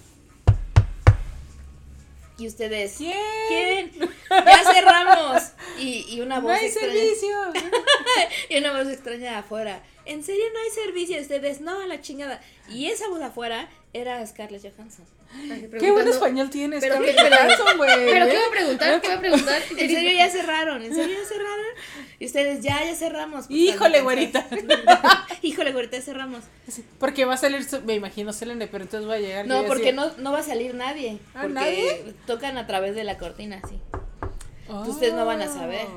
Y 2.39 2.47
ustedes, 2.47 2.95
¿Quién? 2.97 3.15
¿quién? 3.47 3.91
Ya 4.29 4.73
cerramos. 4.73 5.41
Y, 5.79 6.05
y 6.07 6.21
una 6.21 6.35
No 6.35 6.43
voz 6.43 6.51
hay 6.59 6.67
extraña. 6.67 6.93
servicio. 6.93 7.37
Y 8.49 8.57
una 8.57 8.77
voz 8.77 8.87
extraña 8.91 9.31
de 9.31 9.37
afuera. 9.37 9.81
¿En 10.05 10.23
serio 10.23 10.43
no 10.53 10.59
hay 10.59 10.69
servicio? 10.69 11.19
Ustedes, 11.19 11.61
no, 11.61 11.81
a 11.81 11.87
la 11.87 11.99
chingada. 12.01 12.39
Y 12.69 12.87
esa 12.87 13.07
voz 13.09 13.21
afuera 13.21 13.69
era 13.99 14.25
Scarlett 14.25 14.61
Johansson. 14.61 15.05
Qué 15.79 15.91
buen 15.91 16.07
español 16.07 16.49
tienes, 16.49 16.81
Pero 16.81 16.95
Scarlett 16.95 17.17
Johansson, 17.19 17.77
güey. 17.77 18.05
Pero. 18.05 18.25
¿qué 18.27 18.37
voy 18.37 18.45
a 18.45 18.51
preguntar? 18.51 19.01
¿Qué 19.01 19.07
voy 19.07 19.17
a 19.17 19.19
preguntar? 19.19 19.61
¿En 19.77 19.89
serio 19.89 20.11
ya 20.11 20.29
cerraron? 20.29 20.83
¿En 20.83 20.93
serio 20.95 21.17
ya 21.21 21.27
cerraron? 21.27 21.65
Y 22.19 22.25
ustedes, 22.25 22.63
ya, 22.63 22.83
ya 22.83 22.95
cerramos. 22.95 23.47
Pues, 23.47 23.59
Híjole, 23.59 24.01
güerita. 24.01 24.45
Híjole, 25.41 25.71
güerita, 25.71 25.97
ya 25.97 26.03
cerramos. 26.03 26.43
Porque 26.99 27.25
va 27.25 27.33
a 27.33 27.37
salir, 27.37 27.65
me 27.85 27.95
imagino, 27.95 28.33
Selene, 28.33 28.67
pero 28.67 28.83
entonces 28.83 29.09
va 29.09 29.15
a 29.15 29.19
llegar. 29.19 29.47
No, 29.47 29.63
porque 29.65 29.93
no, 29.93 30.11
no 30.17 30.31
va 30.31 30.39
a 30.39 30.43
salir 30.43 30.75
nadie. 30.75 31.19
¿Ah, 31.33 31.41
porque 31.41 31.53
nadie? 31.53 32.13
tocan 32.25 32.57
a 32.57 32.67
través 32.67 32.95
de 32.95 33.03
la 33.03 33.17
cortina, 33.17 33.61
sí. 33.67 33.79
ustedes 34.87 35.13
no 35.13 35.25
van 35.25 35.41
a 35.41 35.47
saber. 35.47 35.87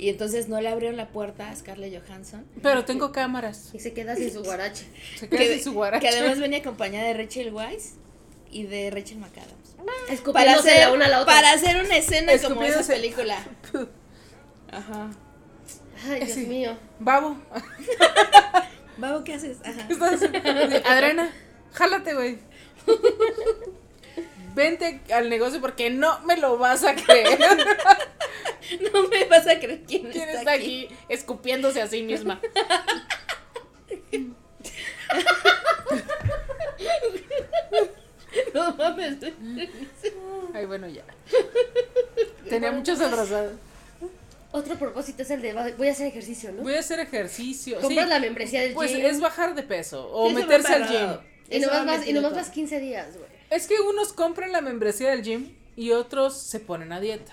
Y 0.00 0.08
entonces 0.08 0.48
no 0.48 0.58
le 0.62 0.68
abrieron 0.70 0.96
la 0.96 1.08
puerta 1.08 1.50
a 1.50 1.54
Scarlett 1.54 1.92
Johansson. 2.02 2.46
Pero 2.62 2.86
tengo 2.86 3.12
cámaras. 3.12 3.68
Y 3.74 3.80
se 3.80 3.92
queda 3.92 4.16
sin 4.16 4.32
su 4.32 4.42
guarache. 4.42 4.86
Se 5.18 5.28
queda 5.28 5.38
Que, 5.40 5.54
sin 5.56 5.64
su 5.64 5.72
guarache. 5.74 6.00
que 6.08 6.14
además 6.16 6.38
venía 6.40 6.60
acompañada 6.60 7.06
de 7.08 7.12
Rachel 7.14 7.52
Weisz 7.52 7.96
y 8.50 8.62
de 8.62 8.90
Rachel 8.90 9.18
McAdams. 9.18 10.22
Para 10.32 10.54
hacer, 10.54 10.80
la 10.88 10.92
una 10.94 11.04
a 11.04 11.08
la 11.08 11.20
otra. 11.20 11.34
para 11.34 11.52
hacer 11.52 11.76
una 11.84 11.98
escena 11.98 12.32
como 12.40 12.62
esa 12.62 12.82
película. 12.90 13.36
Ajá. 14.72 15.10
Ay, 16.08 16.20
Dios 16.24 16.32
Sí. 16.32 16.46
mío. 16.46 16.78
Babo. 16.98 17.36
Babo, 18.96 19.22
¿qué 19.22 19.34
haces? 19.34 19.58
Ajá. 19.62 19.86
Adriana, 20.86 21.30
jálate, 21.74 22.14
güey. 22.14 22.38
Vente 24.54 25.00
al 25.12 25.28
negocio 25.28 25.60
porque 25.60 25.90
no 25.90 26.20
me 26.20 26.38
lo 26.38 26.56
vas 26.56 26.84
a 26.84 26.94
creer. 26.94 27.38
No 28.92 29.08
me 29.08 29.24
vas 29.24 29.46
a 29.46 29.58
creer 29.58 29.82
quién, 29.86 30.10
¿Quién 30.10 30.28
está, 30.28 30.38
está 30.40 30.52
aquí. 30.52 30.86
aquí 30.86 30.94
escupiéndose 31.08 31.80
a 31.82 31.86
sí 31.86 32.02
misma? 32.02 32.40
No 38.54 38.74
mames. 38.76 39.16
Ay, 40.54 40.66
bueno, 40.66 40.88
ya. 40.88 41.02
Tenía 42.48 42.72
muchos 42.72 43.00
atrasados. 43.00 43.52
Otro 44.52 44.74
propósito 44.76 45.22
es 45.22 45.30
el 45.30 45.42
de 45.42 45.52
voy 45.76 45.88
a 45.88 45.92
hacer 45.92 46.08
ejercicio, 46.08 46.50
¿no? 46.52 46.62
Voy 46.62 46.74
a 46.74 46.80
hacer 46.80 46.98
ejercicio. 46.98 47.80
Compras 47.80 48.04
sí. 48.04 48.10
la 48.10 48.18
membresía 48.18 48.62
del 48.62 48.72
Pues 48.72 48.92
gym. 48.92 49.06
es 49.06 49.20
bajar 49.20 49.54
de 49.54 49.62
peso 49.62 50.10
o 50.12 50.28
Sí, 50.28 50.34
meterse 50.34 50.68
me 50.70 50.74
al 50.74 50.88
gym. 50.88 51.10
Y 51.50 51.60
nomás, 51.60 51.86
vas, 51.86 52.06
y 52.06 52.12
nomás 52.12 52.30
todo. 52.32 52.40
vas 52.40 52.50
15 52.50 52.80
días, 52.80 53.16
güey. 53.16 53.30
Es 53.50 53.66
que 53.66 53.80
unos 53.80 54.12
compran 54.12 54.50
la 54.52 54.60
membresía 54.60 55.10
del 55.10 55.22
gym 55.22 55.54
y 55.76 55.92
otros 55.92 56.36
se 56.40 56.58
ponen 56.60 56.92
a 56.92 57.00
dieta. 57.00 57.32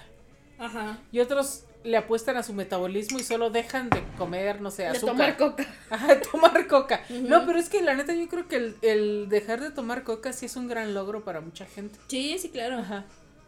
Ajá. 0.60 0.98
Y 1.12 1.20
otros 1.20 1.63
le 1.84 1.96
apuestan 1.98 2.36
a 2.38 2.43
su 2.43 2.54
metabolismo 2.54 3.20
y 3.20 3.24
solo 3.24 3.50
dejan 3.50 3.89
de 3.89 4.04
comer, 4.17 4.60
no 4.62 4.72
sé, 4.72 4.84
De 4.84 4.88
azúcar. 4.89 5.15
tomar 5.15 5.38
coca. 5.38 5.65
Ajá, 5.89 6.20
tomar 6.32 6.67
coca. 6.67 7.02
No, 7.10 7.46
pero 7.46 7.60
es 7.60 7.70
que 7.70 7.82
la 7.82 7.93
neta 7.96 8.13
yo 8.13 8.28
creo 8.28 8.48
que 8.48 8.56
el, 8.58 8.76
el 8.82 9.30
dejar 9.30 9.62
de 9.62 9.72
tomar 9.72 10.04
coca 10.04 10.34
sí 10.34 10.48
es 10.48 10.56
un 10.56 10.67
gran 10.67 10.93
logro 10.93 11.24
para 11.24 11.39
mucha 11.41 11.65
gente. 11.65 11.98
Sí, 12.08 12.38
sí, 12.39 12.50
claro. 12.50 12.80
Ajá. 12.80 13.06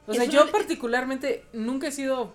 O 0.07 0.11
Es 0.11 0.17
sea, 0.17 0.25
yo 0.27 0.49
particularmente 0.51 1.43
nunca 1.53 1.87
he 1.87 1.91
sido 1.91 2.33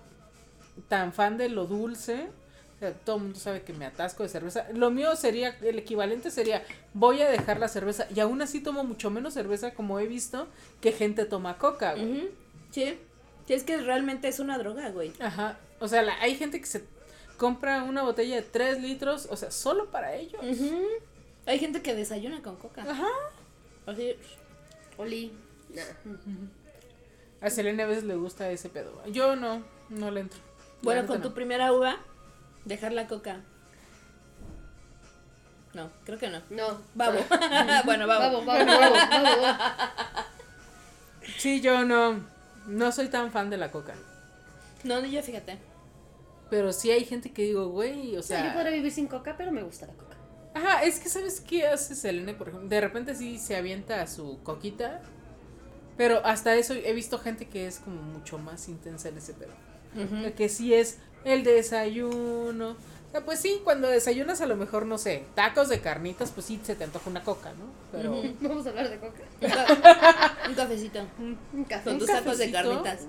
tan 0.89 1.13
fan 1.13 1.37
de 1.37 1.49
lo 1.49 1.65
dulce. 1.65 2.27
O 2.75 2.79
sea, 2.79 2.93
todo 2.93 3.15
el 3.15 3.21
mundo 3.23 3.39
sabe 3.39 3.61
que 3.63 3.73
me 3.73 3.85
atasco 3.85 4.23
de 4.23 4.29
cerveza. 4.29 4.67
Lo 4.73 4.91
mío 4.91 5.15
sería, 5.15 5.57
el 5.61 5.79
equivalente 5.79 6.29
sería, 6.29 6.63
voy 6.93 7.21
a 7.21 7.29
dejar 7.29 7.57
la 7.59 7.69
cerveza. 7.69 8.05
Y 8.13 8.19
aún 8.19 8.41
así 8.41 8.59
tomo 8.59 8.83
mucho 8.83 9.09
menos 9.09 9.33
cerveza 9.33 9.73
como 9.73 9.99
he 9.99 10.07
visto 10.07 10.47
que 10.81 10.91
gente 10.91 11.23
toma 11.25 11.57
coca. 11.57 11.93
güey. 11.93 12.29
Sí. 12.71 12.97
Sí, 13.47 13.53
es 13.53 13.63
que 13.63 13.77
realmente 13.77 14.27
es 14.27 14.39
una 14.39 14.57
droga, 14.57 14.89
güey. 14.89 15.13
Ajá. 15.19 15.57
O 15.79 15.87
sea, 15.87 16.01
la- 16.01 16.19
hay 16.21 16.35
gente 16.35 16.59
que 16.59 16.65
se 16.65 16.83
compra 17.37 17.83
una 17.83 18.01
botella 18.03 18.35
de 18.37 18.41
3 18.41 18.81
litros, 18.81 19.27
o 19.29 19.35
sea, 19.37 19.51
solo 19.51 19.91
para 19.91 20.15
ellos. 20.15 20.41
Ujú. 20.43 20.81
Hay 21.45 21.59
gente 21.59 21.81
que 21.81 21.93
desayuna 21.93 22.41
con 22.41 22.55
coca. 22.55 22.83
Ajá. 22.83 23.07
Así. 23.85 24.15
Oli. 24.97 25.31
Nah. 25.73 25.83
A 27.41 27.49
Selena 27.49 27.83
a 27.83 27.87
veces 27.87 28.03
le 28.05 28.15
gusta 28.15 28.49
ese 28.49 28.69
pedo. 28.69 29.03
Yo 29.07 29.35
no, 29.35 29.61
no 29.89 30.09
le 30.09 30.21
entro. 30.21 30.39
Bueno, 30.81 31.05
con 31.05 31.17
no. 31.19 31.23
tu 31.27 31.33
primera 31.33 31.71
uva, 31.73 31.97
dejar 32.63 32.93
la 32.93 33.07
coca. 33.07 33.41
No, 35.73 35.89
creo 36.05 36.17
que 36.17 36.29
no. 36.29 36.41
No. 36.49 36.79
Babo. 36.95 37.19
bueno, 37.85 38.07
babo. 38.07 38.43
Vamos, 38.43 38.45
vamos, 38.45 38.65
vamos, 38.65 39.37
vamos. 39.41 39.55
Sí, 41.37 41.59
yo 41.59 41.83
no, 41.83 42.23
no 42.67 42.91
soy 42.91 43.07
tan 43.07 43.31
fan 43.31 43.49
de 43.49 43.57
la 43.57 43.71
coca. 43.71 43.95
No, 44.83 45.01
ni 45.01 45.11
yo, 45.11 45.21
fíjate. 45.21 45.57
Pero 46.49 46.71
sí 46.73 46.91
hay 46.91 47.05
gente 47.05 47.31
que 47.31 47.43
digo, 47.43 47.69
güey, 47.69 48.15
o 48.17 48.21
sea, 48.21 48.39
yo 48.39 48.45
sea... 48.45 48.53
podría 48.53 48.71
vivir 48.71 48.91
sin 48.91 49.07
coca, 49.07 49.35
pero 49.37 49.51
me 49.51 49.63
gusta 49.63 49.87
la 49.87 49.93
coca. 49.93 50.15
Ajá, 50.53 50.83
es 50.83 50.99
que 50.99 51.09
¿sabes 51.09 51.41
qué 51.41 51.67
hace 51.67 51.95
Selene, 51.95 52.33
por 52.33 52.47
ejemplo? 52.49 52.69
De 52.69 52.79
repente 52.79 53.13
sí 53.15 53.37
se 53.39 53.55
avienta 53.55 54.01
a 54.01 54.07
su 54.07 54.39
coquita, 54.43 55.01
pero 55.97 56.25
hasta 56.25 56.55
eso 56.55 56.73
he 56.73 56.93
visto 56.93 57.19
gente 57.19 57.47
que 57.47 57.67
es 57.67 57.79
como 57.79 58.01
mucho 58.01 58.37
más 58.37 58.69
intensa 58.69 59.09
en 59.09 59.17
ese 59.17 59.33
pedo. 59.33 59.53
Que 60.35 60.49
sí 60.49 60.73
es 60.73 60.99
el 61.23 61.43
desayuno. 61.43 62.77
Pues 63.23 63.39
sí, 63.39 63.61
cuando 63.63 63.87
desayunas 63.87 64.41
a 64.41 64.45
lo 64.47 64.55
mejor, 64.55 64.85
no 64.85 64.97
sé, 64.97 65.23
tacos 65.35 65.69
de 65.69 65.79
carnitas, 65.79 66.31
pues 66.31 66.45
sí 66.47 66.59
se 66.63 66.75
te 66.75 66.83
antoja 66.83 67.09
una 67.09 67.23
coca, 67.23 67.51
¿no? 67.53 67.65
Pero... 67.91 68.21
Vamos 68.41 68.65
a 68.65 68.69
hablar 68.69 68.89
de 68.89 68.97
coca. 68.99 69.21
Un 69.41 69.49
ca- 69.49 70.37
Un 70.49 70.53
cafecito. 70.55 70.99
Un 71.19 71.63
café. 71.63 71.83
Con 71.83 71.93
¿Un 71.93 71.99
tus 71.99 72.07
tacos 72.07 72.37
de 72.37 72.51
cafecito? 72.51 72.83
carnitas. 72.83 73.07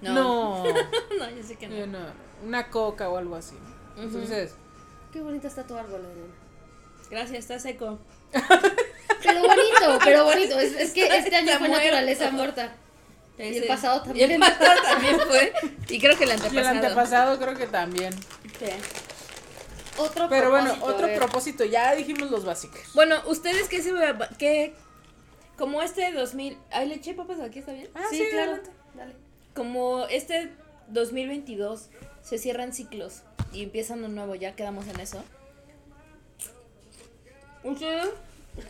No. 0.00 0.64
No, 0.64 1.30
yo 1.36 1.42
sé 1.46 1.56
que 1.56 1.68
yo 1.68 1.86
no. 1.86 1.98
no. 2.00 2.06
Una 2.46 2.68
coca 2.70 3.08
o 3.10 3.16
algo 3.18 3.36
así. 3.36 3.54
Ujú. 3.96 4.02
Entonces, 4.04 4.54
Qué 5.12 5.20
bonita 5.20 5.48
está 5.48 5.64
tu 5.66 5.76
árbol, 5.76 6.00
Adriana. 6.06 6.34
Gracias, 7.10 7.38
está 7.40 7.58
seco. 7.58 7.98
Pero 9.22 9.40
bonito, 9.42 9.98
pero 10.02 10.24
bonito. 10.24 10.58
Es, 10.58 10.72
es 10.74 10.92
que 10.92 11.06
este 11.06 11.36
año 11.36 11.58
fue 11.58 11.68
naturaleza 11.68 12.30
muerta. 12.30 12.72
Y 13.38 13.58
el 13.58 13.64
pasado 13.66 14.00
Y 14.00 14.04
también. 14.06 14.30
el 14.32 14.40
pasado 14.40 14.82
también 14.82 15.20
fue. 15.20 15.52
Y 15.88 16.00
creo 16.00 16.16
que 16.16 16.24
el 16.24 16.30
y 16.30 16.32
el 16.32 16.38
antepasado. 16.40 16.68
antepasado 16.76 17.38
creo 17.38 17.54
que 17.56 17.66
también. 17.66 18.12
Sí. 18.58 18.66
Otro 19.98 20.28
Pero 20.28 20.50
bueno, 20.50 20.70
propósito, 20.70 20.94
otro 20.94 21.14
propósito, 21.14 21.64
ya 21.64 21.94
dijimos 21.94 22.30
los 22.30 22.44
básicos. 22.44 22.80
Bueno, 22.94 23.16
ustedes 23.26 23.68
qué 23.68 23.82
se 23.82 23.92
qué 24.38 24.74
como 25.56 25.82
este 25.82 26.10
2000, 26.12 26.58
ay, 26.70 26.88
le 26.88 26.94
eché 26.96 27.14
papas 27.14 27.40
aquí, 27.40 27.58
¿está 27.60 27.72
bien? 27.72 27.88
Ah, 27.94 28.04
sí, 28.10 28.18
sí, 28.18 28.24
claro. 28.30 28.58
Dale. 28.94 29.14
Como 29.54 30.06
este 30.06 30.50
2022 30.88 31.88
se 32.22 32.38
cierran 32.38 32.72
ciclos 32.72 33.22
y 33.52 33.62
empiezan 33.62 34.02
un 34.04 34.14
nuevo, 34.14 34.34
ya 34.34 34.56
quedamos 34.56 34.88
en 34.88 35.00
eso. 35.00 35.22
¿Ustedes? 37.62 38.08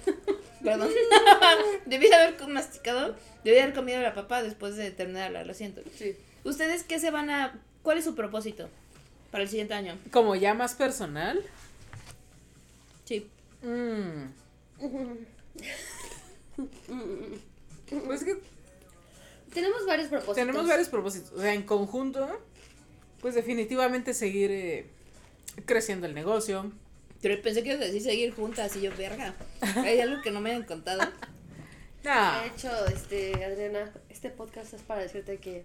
Perdón. 0.62 0.90
Debí 1.87 2.08
de 2.08 2.14
haber 2.14 2.48
masticado, 2.48 3.14
debí 3.44 3.56
de 3.56 3.62
haber 3.62 3.74
comido 3.74 4.00
la 4.00 4.14
papa 4.14 4.42
después 4.42 4.76
de 4.76 4.90
terminarla, 4.90 5.44
lo 5.44 5.54
siento. 5.54 5.82
Sí. 5.96 6.16
¿Ustedes 6.44 6.82
qué 6.82 6.98
se 6.98 7.11
van 7.11 7.30
a 7.30 7.61
cuál 7.82 7.98
es 7.98 8.04
su 8.04 8.14
propósito 8.14 8.68
para 9.33 9.42
el 9.42 9.51
siguiente 9.51 9.75
año? 9.75 9.99
Como 10.12 10.37
ya 10.37 10.55
más 10.55 10.75
personal. 10.75 11.42
Sí. 13.05 13.29
mm, 13.62 14.27
pues 18.07 18.25
que 18.25 18.37
Tenemos 19.53 19.85
varios 19.87 20.09
propósitos. 20.09 20.37
tenemos 20.37 20.68
varios 20.68 20.88
propósitos. 20.88 21.33
O 21.33 21.40
sea, 21.40 21.55
en 21.55 21.62
conjunto, 21.62 22.40
pues 23.21 23.35
definitivamente 23.35 24.14
seguir 24.14 24.51
eh, 24.53 24.87
creciendo 25.66 26.07
el 26.07 26.14
negocio. 26.14 26.71
Pero 27.21 27.40
pensé 27.40 27.62
que 27.62 27.68
ibas 27.71 27.81
a 27.81 27.85
decir 27.87 28.03
seguir 28.03 28.35
juntas 28.35 28.75
y 28.77 28.83
yo, 28.83 28.90
verga. 28.97 29.35
Hay 29.77 30.01
algo 30.01 30.21
que 30.23 30.31
no 30.31 30.40
me 30.40 30.53
han 30.55 30.64
contado. 30.64 31.01
De 32.03 32.47
hecho, 32.49 32.68
este, 32.87 33.45
Adriana, 33.45 33.92
este 34.11 34.29
podcast 34.31 34.75
es 34.75 34.83
para 34.83 35.03
decirte 35.03 35.38
que 35.38 35.64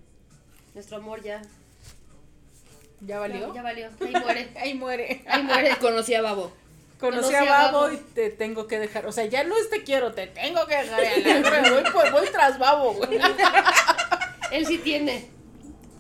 nuestro 0.75 0.97
amor 0.97 1.23
ya, 1.23 1.41
¿ya 3.01 3.19
valió? 3.19 3.47
ya, 3.49 3.53
ya 3.55 3.62
valió. 3.63 3.89
Ahí 4.01 4.13
muere. 4.23 4.49
Ahí 4.60 4.73
muere. 4.73 5.23
Ahí 5.27 5.43
muere. 5.43 5.75
Conocí 5.79 6.13
a 6.13 6.21
Babo. 6.21 6.51
Conocí 6.99 7.31
Conocí 7.31 7.36
a 7.36 7.41
a 7.41 7.71
Babo 7.71 7.91
y 7.91 7.97
te 7.97 8.29
tengo 8.31 8.67
que 8.67 8.79
dejar. 8.79 9.05
O 9.05 9.12
sea, 9.12 9.25
ya 9.25 9.43
no 9.43 9.55
es 9.57 9.69
te 9.69 9.83
quiero, 9.83 10.13
te 10.13 10.27
tengo 10.27 10.65
que 10.65 10.75
dejar. 10.75 11.91
Voy, 11.93 12.10
voy 12.12 12.27
tras 12.31 12.57
Babo, 12.57 12.93
güey. 12.93 13.19
Él 14.51 14.65
sí 14.65 14.77
tiene. 14.79 15.29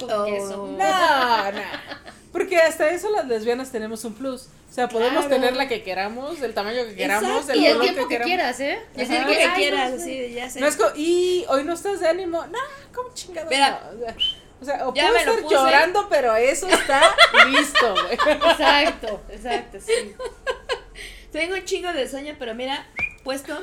Oh. 0.01 0.25
queso. 0.25 0.67
No, 0.77 1.51
no. 1.51 1.61
Porque 2.31 2.57
hasta 2.57 2.89
eso 2.91 3.09
las 3.09 3.27
lesbianas 3.27 3.71
tenemos 3.71 4.03
un 4.05 4.13
plus. 4.13 4.47
O 4.69 4.73
sea, 4.73 4.87
podemos 4.89 5.25
Claro. 5.25 5.41
tener 5.41 5.55
la 5.55 5.67
que 5.67 5.81
queramos, 5.81 6.39
del 6.39 6.53
tamaño 6.53 6.83
que 6.85 6.93
queramos, 6.95 7.29
Exacto. 7.29 7.53
del 7.53 7.61
Y 7.61 7.65
el 7.65 7.73
color 7.73 7.83
tiempo 7.85 8.01
que, 8.03 8.13
queramos. 8.13 8.27
quieras, 8.27 8.59
¿eh? 8.59 8.79
El 8.95 9.07
tiempo 9.07 9.29
que 9.31 9.43
Ay, 9.43 9.55
quieras, 9.55 9.91
no 9.91 9.97
sé. 9.97 10.03
sí, 10.03 10.33
ya 10.35 10.49
sé. 10.49 10.59
No 10.59 10.67
es 10.67 10.75
como, 10.75 10.89
y 10.95 11.45
hoy 11.49 11.63
no 11.63 11.73
estás 11.73 11.99
de 11.99 12.07
ánimo. 12.07 12.45
No. 12.45 12.59
Mira. 13.49 13.81
no? 13.91 13.97
O 13.97 13.99
sea, 14.05 14.15
O 14.61 14.65
sea, 14.65 14.87
o 14.87 14.93
Ya 14.93 15.07
puedo 15.07 15.17
estar 15.17 15.39
puse. 15.41 15.55
llorando, 15.55 16.07
pero 16.09 16.35
eso 16.35 16.67
está 16.67 17.01
listo, 17.47 17.93
güey. 17.93 18.13
Exacto, 18.35 19.21
exacto, 19.29 19.77
sí. 19.79 20.15
Tengo 21.31 21.55
un 21.55 21.63
chingo 21.65 21.91
de 21.93 22.07
sueño, 22.09 22.35
pero 22.39 22.55
mira, 22.55 22.87
puesto, 23.23 23.57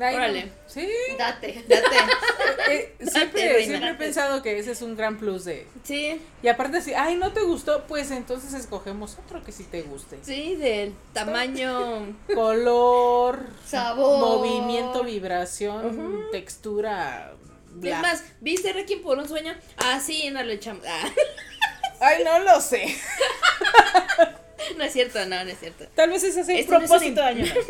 Ay. 0.00 0.16
Órale. 0.16 0.50
Sí. 0.66 0.88
Date. 1.16 1.64
date. 1.68 1.86
Eh, 2.66 2.94
Date, 2.98 3.10
siempre, 3.10 3.52
reina. 3.52 3.66
siempre 3.68 3.90
he 3.90 3.94
pensado 3.94 4.42
que 4.42 4.58
ese 4.58 4.72
es 4.72 4.80
un 4.80 4.96
gran 4.96 5.18
plus 5.18 5.44
de... 5.44 5.68
Sí, 5.84 6.18
Y 6.42 6.48
aparte 6.48 6.80
si, 6.80 6.94
ay, 6.94 7.14
no 7.16 7.30
te 7.32 7.42
gustó, 7.42 7.84
pues 7.86 8.10
entonces 8.10 8.54
escogemos 8.54 9.18
otro 9.24 9.44
que 9.44 9.52
sí 9.52 9.64
te 9.64 9.82
guste. 9.82 10.18
sí, 10.22 10.56
del 10.56 10.94
tamaño. 11.12 12.06
Color, 12.34 13.38
Sabor. 13.66 14.18
movimiento, 14.18 15.04
vibración, 15.04 16.24
textura. 16.32 17.34
Bla. 17.74 17.96
Es 17.96 18.02
más, 18.02 18.24
¿viste 18.40 18.72
Requiem 18.72 19.02
por 19.02 19.18
un 19.18 19.28
sueño? 19.28 19.54
Ah, 19.78 20.00
sí, 20.04 20.30
no 20.30 20.42
le 20.42 20.54
echamos. 20.54 20.84
Ah, 20.86 21.10
Ay, 22.00 22.24
no 22.24 22.38
lo 22.40 22.60
sé. 22.60 22.86
no 24.76 24.84
es 24.84 24.92
cierto, 24.92 25.24
no, 25.26 25.44
no 25.44 25.50
es 25.50 25.58
cierto. 25.58 25.86
Tal 25.94 26.10
vez 26.10 26.22
ese 26.24 26.44
sea 26.44 26.54
no 26.54 26.60
es 26.60 26.66
propósito 26.66 27.08
un- 27.08 27.14
de 27.14 27.22
año. 27.22 27.46
nuevo. 27.46 27.60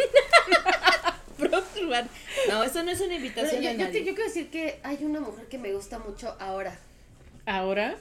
Probar. 1.74 2.06
No, 2.48 2.62
esto 2.62 2.82
no 2.82 2.90
es 2.90 3.00
una 3.00 3.14
invitación 3.14 3.60
yo, 3.62 3.70
te- 3.70 3.76
nadie. 3.76 4.04
yo 4.04 4.14
quiero 4.14 4.28
decir 4.28 4.50
que 4.50 4.80
hay 4.82 4.98
una 5.02 5.20
mujer 5.20 5.46
que 5.46 5.58
me 5.58 5.72
gusta 5.72 5.98
mucho 5.98 6.36
ahora. 6.40 6.78
Ahora, 7.46 7.96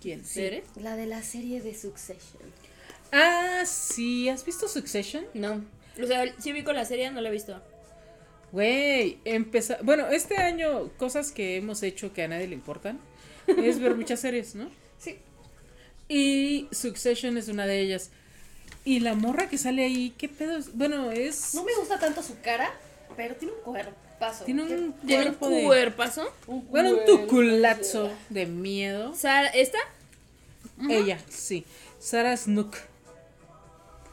¿quién? 0.00 0.22
¿Eres? 0.34 0.64
La 0.76 0.96
de 0.96 1.06
la 1.06 1.22
serie 1.22 1.60
de 1.60 1.74
Succession. 1.78 2.42
Ah, 3.12 3.62
sí, 3.66 4.28
¿has 4.28 4.44
visto 4.44 4.66
Succession? 4.68 5.24
No. 5.34 5.64
O 6.02 6.06
sea, 6.06 6.24
sí 6.40 6.52
vi 6.52 6.62
con 6.64 6.74
la 6.74 6.84
serie, 6.84 7.10
no 7.10 7.20
la 7.20 7.28
he 7.28 7.32
visto. 7.32 7.60
Güey, 8.52 9.18
empezó. 9.24 9.76
Bueno, 9.82 10.08
este 10.08 10.36
año, 10.38 10.88
cosas 10.98 11.30
que 11.32 11.56
hemos 11.56 11.82
hecho 11.82 12.12
que 12.12 12.24
a 12.24 12.28
nadie 12.28 12.48
le 12.48 12.54
importan 12.54 12.98
es 13.46 13.78
ver 13.78 13.94
muchas 13.94 14.20
series, 14.20 14.54
¿no? 14.54 14.68
Sí. 14.98 15.18
Y 16.08 16.68
Succession 16.72 17.36
es 17.36 17.48
una 17.48 17.66
de 17.66 17.80
ellas. 17.80 18.10
Y 18.84 19.00
la 19.00 19.14
morra 19.14 19.48
que 19.48 19.58
sale 19.58 19.84
ahí, 19.84 20.14
¿qué 20.18 20.28
pedo? 20.28 20.56
es? 20.56 20.76
Bueno, 20.76 21.10
es. 21.12 21.54
No 21.54 21.62
me 21.64 21.74
gusta 21.76 21.98
tanto 21.98 22.22
su 22.22 22.40
cara, 22.40 22.72
pero 23.16 23.36
tiene 23.36 23.54
un 23.54 23.60
cuerpazo. 23.62 24.44
Tiene 24.44 24.66
¿Qué- 24.66 24.74
un 24.74 24.92
¿Tiene 25.06 25.24
cuerpo 25.24 25.46
un 25.46 25.54
de. 25.54 25.62
cuerpazo? 25.64 26.32
Bueno, 26.46 26.90
un 26.90 27.04
tuculazo 27.04 28.10
de 28.30 28.46
miedo. 28.46 29.14
Sara, 29.14 29.48
¿esta? 29.48 29.78
Ella, 30.88 31.18
sí. 31.28 31.64
Sarah 31.98 32.36
Snook. 32.36 32.74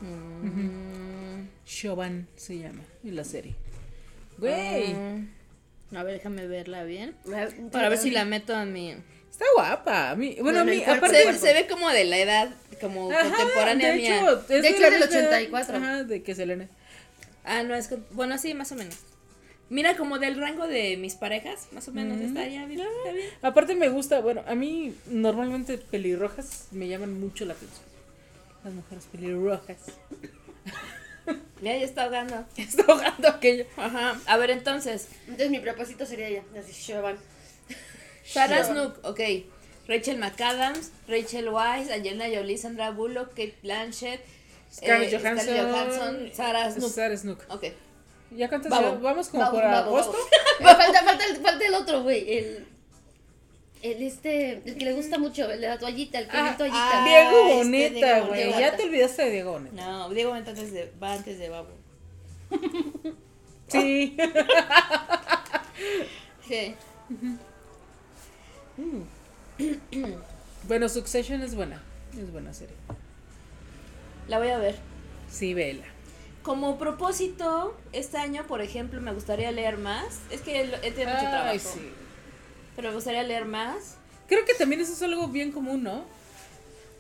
Mm, 0.01 1.47
Chauvin 1.65 2.27
se 2.35 2.57
llama 2.59 2.83
en 3.03 3.15
la 3.15 3.23
serie. 3.23 3.55
Güey. 4.37 4.93
mm, 4.93 5.29
a 5.95 6.03
ver, 6.03 6.13
déjame 6.15 6.47
verla 6.47 6.83
bien. 6.83 7.15
Para 7.71 7.89
ver 7.89 7.97
si 7.97 8.11
la 8.11 8.25
meto 8.25 8.55
a 8.55 8.65
mi. 8.65 8.95
Está 9.31 9.45
guapa. 9.55 10.11
A 10.11 10.15
mí, 10.15 10.37
bueno, 10.41 10.59
a 10.59 10.61
el 10.63 10.83
cuerpo- 10.83 11.05
aparte. 11.05 11.23
Se, 11.33 11.39
se 11.39 11.53
ve 11.53 11.67
como 11.67 11.89
de 11.89 12.05
la 12.05 12.17
edad, 12.17 12.49
como 12.81 13.11
Ajá, 13.11 13.23
contemporánea 13.29 13.91
de 13.91 13.97
mía. 13.97 14.17
hecho, 14.17 14.35
De 14.37 14.59
hecho, 14.59 14.79
del 14.81 14.91
misma 14.93 15.05
edad, 15.05 15.09
84. 15.09 15.77
Ajá, 15.77 16.03
de 16.03 16.23
que 16.23 16.33
Selena. 16.35 16.67
Ah, 17.43 17.63
no, 17.63 17.75
es. 17.75 17.89
Bueno, 18.11 18.37
sí, 18.37 18.53
más 18.53 18.71
o 18.71 18.75
menos. 18.75 18.95
Mira, 19.69 19.97
como 19.97 20.17
del 20.17 20.39
rango 20.39 20.65
de 20.67 20.95
mis 20.97 21.15
parejas, 21.15 21.67
más 21.73 21.87
o 21.87 21.91
menos. 21.91 22.17
Mm. 22.17 22.21
Está 22.25 22.47
ya 22.47 22.65
bien, 22.65 22.79
está 22.81 23.11
bien. 23.11 23.29
Aparte 23.41 23.75
me 23.75 23.89
gusta, 23.89 24.21
bueno, 24.21 24.41
a 24.47 24.55
mí 24.55 24.95
normalmente 25.07 25.77
pelirrojas 25.77 26.67
me 26.71 26.87
llaman 26.87 27.19
mucho 27.19 27.43
la 27.45 27.53
atención. 27.53 27.83
Las 28.63 28.73
mujeres 28.73 29.05
pelirrojas. 29.11 29.77
Ya, 31.61 31.75
ya 31.75 31.85
está 31.85 32.03
ahogando. 32.03 32.45
Está 32.57 32.83
ahogando 32.83 33.27
aquello. 33.27 33.65
Ajá. 33.77 34.19
A 34.27 34.37
ver, 34.37 34.51
entonces. 34.51 35.07
Entonces 35.21 35.49
mi 35.49 35.59
propósito 35.59 36.05
sería 36.05 36.27
ella, 36.27 36.43
así, 36.57 36.71
Siobhan. 36.71 37.17
Sarah. 38.23 38.63
Snook, 38.63 38.99
ok. 39.03 39.19
Rachel 39.87 40.17
McAdams, 40.17 40.91
Rachel 41.07 41.49
Weisz, 41.49 41.89
Angelina 41.89 42.25
Jolie, 42.25 42.57
Sandra 42.57 42.91
Bullock, 42.91 43.29
Kate 43.29 43.55
Blanchett, 43.63 44.19
Scarlett 44.71 45.13
eh, 45.13 45.17
Johansson. 45.17 45.45
Scarlett 45.45 45.71
Johansson, 45.71 46.31
Sarah 46.33 46.71
Snook. 46.71 46.91
Sarah 46.91 47.17
Snook. 47.17 47.45
Ok. 47.49 47.63
¿Ya 48.31 48.49
cuántas 48.49 48.71
ya? 48.71 48.91
Vamos 48.91 49.29
como 49.29 49.43
Babo, 49.43 49.55
por 49.55 49.63
babo, 49.63 49.97
agosto. 49.97 50.17
babo. 50.59 50.77
Falta, 50.77 51.03
falta, 51.03 51.23
falta 51.41 51.65
el 51.65 51.73
otro, 51.73 52.03
güey, 52.03 52.37
el... 52.37 52.67
El 53.83 54.01
este, 54.01 54.53
el 54.65 54.77
que 54.77 54.85
le 54.85 54.93
gusta 54.93 55.19
mucho, 55.19 55.49
el 55.51 55.61
de 55.61 55.67
la 55.67 55.77
toallita, 55.77 56.19
el 56.19 56.27
que 56.27 56.37
Ah, 56.37 56.55
toallita. 56.57 57.01
ah. 57.01 57.05
Diego 57.05 57.37
este, 57.47 57.55
Boneta, 57.57 57.93
Diego 58.13 58.27
güey. 58.27 58.39
Boneta. 58.45 58.59
Ya 58.59 58.75
te 58.77 58.83
olvidaste 58.83 59.23
de 59.25 59.31
Diego 59.31 59.51
Boneta. 59.53 59.75
No, 59.85 60.09
Diego 60.09 60.29
Boneta 60.31 60.49
antes 60.51 60.71
de, 60.73 60.91
va 61.01 61.13
antes 61.13 61.37
de 61.39 61.49
Babo. 61.49 61.69
Sí. 63.69 64.15
Sí. 66.47 66.73
bueno, 70.63 70.89
Succession 70.89 71.41
es 71.41 71.55
buena. 71.55 71.81
Es 72.17 72.31
buena 72.31 72.53
serie. 72.53 72.75
La 74.27 74.39
voy 74.39 74.49
a 74.49 74.57
ver. 74.57 74.75
Sí, 75.29 75.53
vela. 75.53 75.85
Como 76.43 76.77
propósito, 76.77 77.77
este 77.91 78.17
año, 78.17 78.45
por 78.47 78.61
ejemplo, 78.61 79.01
me 79.01 79.11
gustaría 79.13 79.51
leer 79.51 79.77
más. 79.77 80.19
Es 80.31 80.41
que 80.41 80.61
he 80.61 80.91
tenido 80.91 81.09
mucho 81.11 81.29
trabajo. 81.29 81.49
Ay, 81.49 81.59
sí. 81.59 81.91
Pero 82.77 82.89
me 82.89 82.95
gustaría 82.95 83.23
leer 83.23 83.43
más. 83.43 83.97
Creo 84.27 84.45
que 84.45 84.53
también 84.53 84.79
eso 84.79 84.93
es 84.93 85.01
algo 85.01 85.27
bien 85.27 85.51
común, 85.51 85.83
¿no? 85.83 86.05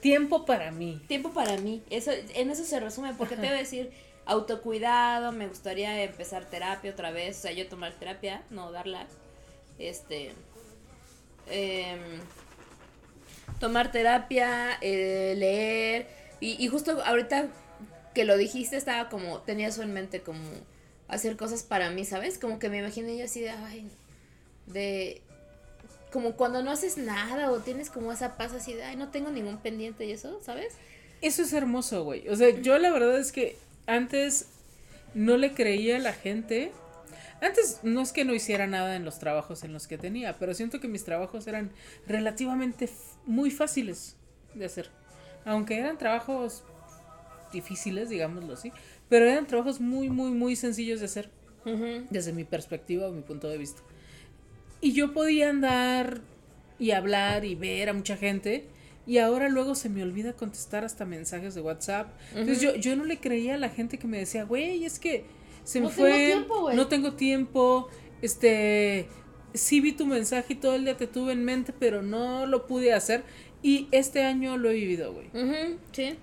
Tiempo 0.01 0.45
para 0.45 0.71
mí. 0.71 1.01
Tiempo 1.07 1.31
para 1.31 1.57
mí. 1.57 1.81
Eso, 1.89 2.11
en 2.11 2.51
eso 2.51 2.65
se 2.65 2.79
resume, 2.81 3.13
porque 3.13 3.35
te 3.35 3.43
voy 3.43 3.51
a 3.51 3.53
decir 3.53 3.91
autocuidado, 4.25 5.31
me 5.31 5.47
gustaría 5.47 6.03
empezar 6.03 6.43
terapia 6.49 6.91
otra 6.91 7.11
vez, 7.11 7.37
o 7.37 7.41
sea, 7.43 7.53
yo 7.53 7.67
tomar 7.67 7.93
terapia, 7.93 8.43
no 8.49 8.73
darla. 8.73 9.07
Este. 9.79 10.33
em, 11.49 12.19
tomar 13.59 13.91
terapia, 13.91 14.77
eh, 14.81 15.33
leer. 15.37 16.07
Y, 16.41 16.61
y 16.63 16.67
justo 16.67 17.01
ahorita 17.05 17.47
que 18.13 18.25
lo 18.25 18.35
dijiste, 18.35 18.77
estaba 18.77 19.09
como, 19.09 19.41
tenía 19.41 19.67
eso 19.67 19.83
en 19.83 19.93
mente, 19.93 20.21
como 20.21 20.41
hacer 21.07 21.37
cosas 21.37 21.63
para 21.63 21.89
mí, 21.91 22.03
¿sabes? 22.03 22.39
Como 22.39 22.59
que 22.59 22.69
me 22.69 22.79
imaginé 22.79 23.17
yo 23.17 23.25
así 23.25 23.41
de, 23.41 23.51
ay, 23.51 23.89
de, 24.65 25.21
como 26.17 26.31
cuando 26.31 26.63
no 26.63 26.71
haces 26.71 26.97
nada 26.97 27.51
o 27.51 27.59
tienes 27.59 27.91
como 27.91 28.11
esa 28.11 28.37
paz 28.37 28.51
así 28.51 28.73
de, 28.73 28.81
ay, 28.81 28.95
no 28.95 29.09
tengo 29.09 29.29
ningún 29.29 29.59
pendiente 29.59 30.03
y 30.03 30.13
eso, 30.13 30.39
¿sabes? 30.41 30.73
Eso 31.21 31.43
es 31.43 31.53
hermoso, 31.53 32.03
güey. 32.03 32.27
O 32.29 32.35
sea, 32.35 32.59
yo 32.59 32.79
la 32.79 32.89
verdad 32.91 33.19
es 33.19 33.31
que 33.31 33.55
antes 33.85 34.47
no 35.13 35.37
le 35.37 35.53
creía 35.53 35.97
a 35.97 35.99
la 35.99 36.13
gente. 36.13 36.71
Antes 37.39 37.81
no 37.83 38.01
es 38.01 38.13
que 38.13 38.25
no 38.25 38.33
hiciera 38.33 38.65
nada 38.65 38.95
en 38.95 39.05
los 39.05 39.19
trabajos 39.19 39.63
en 39.63 39.73
los 39.73 39.85
que 39.87 39.99
tenía, 39.99 40.39
pero 40.39 40.55
siento 40.55 40.79
que 40.79 40.87
mis 40.87 41.03
trabajos 41.03 41.45
eran 41.45 41.69
relativamente 42.07 42.89
muy 43.27 43.51
fáciles 43.51 44.15
de 44.55 44.65
hacer. 44.65 44.89
Aunque 45.45 45.77
eran 45.77 45.99
trabajos 45.99 46.63
difíciles, 47.53 48.09
digámoslo 48.09 48.55
así, 48.55 48.73
pero 49.07 49.25
eran 49.25 49.45
trabajos 49.45 49.79
muy, 49.79 50.09
muy, 50.09 50.31
muy 50.31 50.55
sencillos 50.55 50.99
de 50.99 51.05
hacer 51.05 51.29
desde 52.09 52.33
mi 52.33 52.43
perspectiva 52.43 53.07
o 53.07 53.11
mi 53.11 53.21
punto 53.21 53.47
de 53.47 53.59
vista. 53.59 53.83
Y 54.81 54.93
yo 54.93 55.13
podía 55.13 55.49
andar 55.49 56.21
y 56.79 56.91
hablar 56.91 57.45
y 57.45 57.55
ver 57.55 57.89
a 57.89 57.93
mucha 57.93 58.17
gente 58.17 58.65
y 59.07 59.19
ahora 59.19 59.47
luego 59.49 59.73
se 59.73 59.89
me 59.89 60.03
olvida 60.03 60.33
contestar 60.33 60.83
hasta 60.83 61.05
mensajes 61.05 61.55
de 61.55 61.61
WhatsApp. 61.61 62.09
Entonces 62.35 62.61
yo, 62.61 62.75
yo 62.75 62.95
no 62.95 63.05
le 63.05 63.17
creía 63.19 63.55
a 63.55 63.57
la 63.57 63.69
gente 63.69 63.97
que 63.97 64.05
me 64.07 64.19
decía, 64.19 64.43
güey, 64.43 64.83
es 64.83 64.99
que 64.99 65.23
se 65.63 65.79
me 65.79 65.85
No 65.87 65.91
tengo 65.91 66.01
fue, 66.09 66.25
tiempo, 66.27 66.61
güey". 66.61 66.75
no 66.75 66.87
tengo 66.87 67.13
tiempo, 67.13 67.87
este, 68.21 69.07
sí 69.53 69.79
vi 69.79 69.93
tu 69.93 70.05
mensaje 70.05 70.53
y 70.53 70.55
todo 70.57 70.75
el 70.75 70.83
día 70.83 70.97
te 70.97 71.07
tuve 71.07 71.31
en 71.31 71.45
mente, 71.45 71.73
pero 71.77 72.01
no 72.01 72.45
lo 72.45 72.67
pude 72.67 72.93
hacer. 72.93 73.23
Y 73.63 73.87
este 73.91 74.23
año 74.23 74.57
lo 74.57 74.69
he 74.69 74.73
vivido, 74.73 75.13
güey. 75.13 75.29
Sí. 75.93 76.15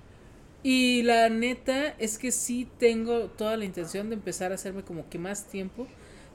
Y 0.63 1.03
la 1.03 1.29
neta 1.31 1.89
es 1.99 2.19
que 2.19 2.33
sí 2.33 2.69
tengo 2.79 3.27
toda 3.27 3.57
la 3.57 3.65
intención 3.65 4.09
de 4.11 4.15
empezar 4.15 4.53
a 4.53 4.55
hacerme 4.55 4.83
como 4.83 5.09
que 5.09 5.19
más 5.19 5.47
tiempo 5.47 5.87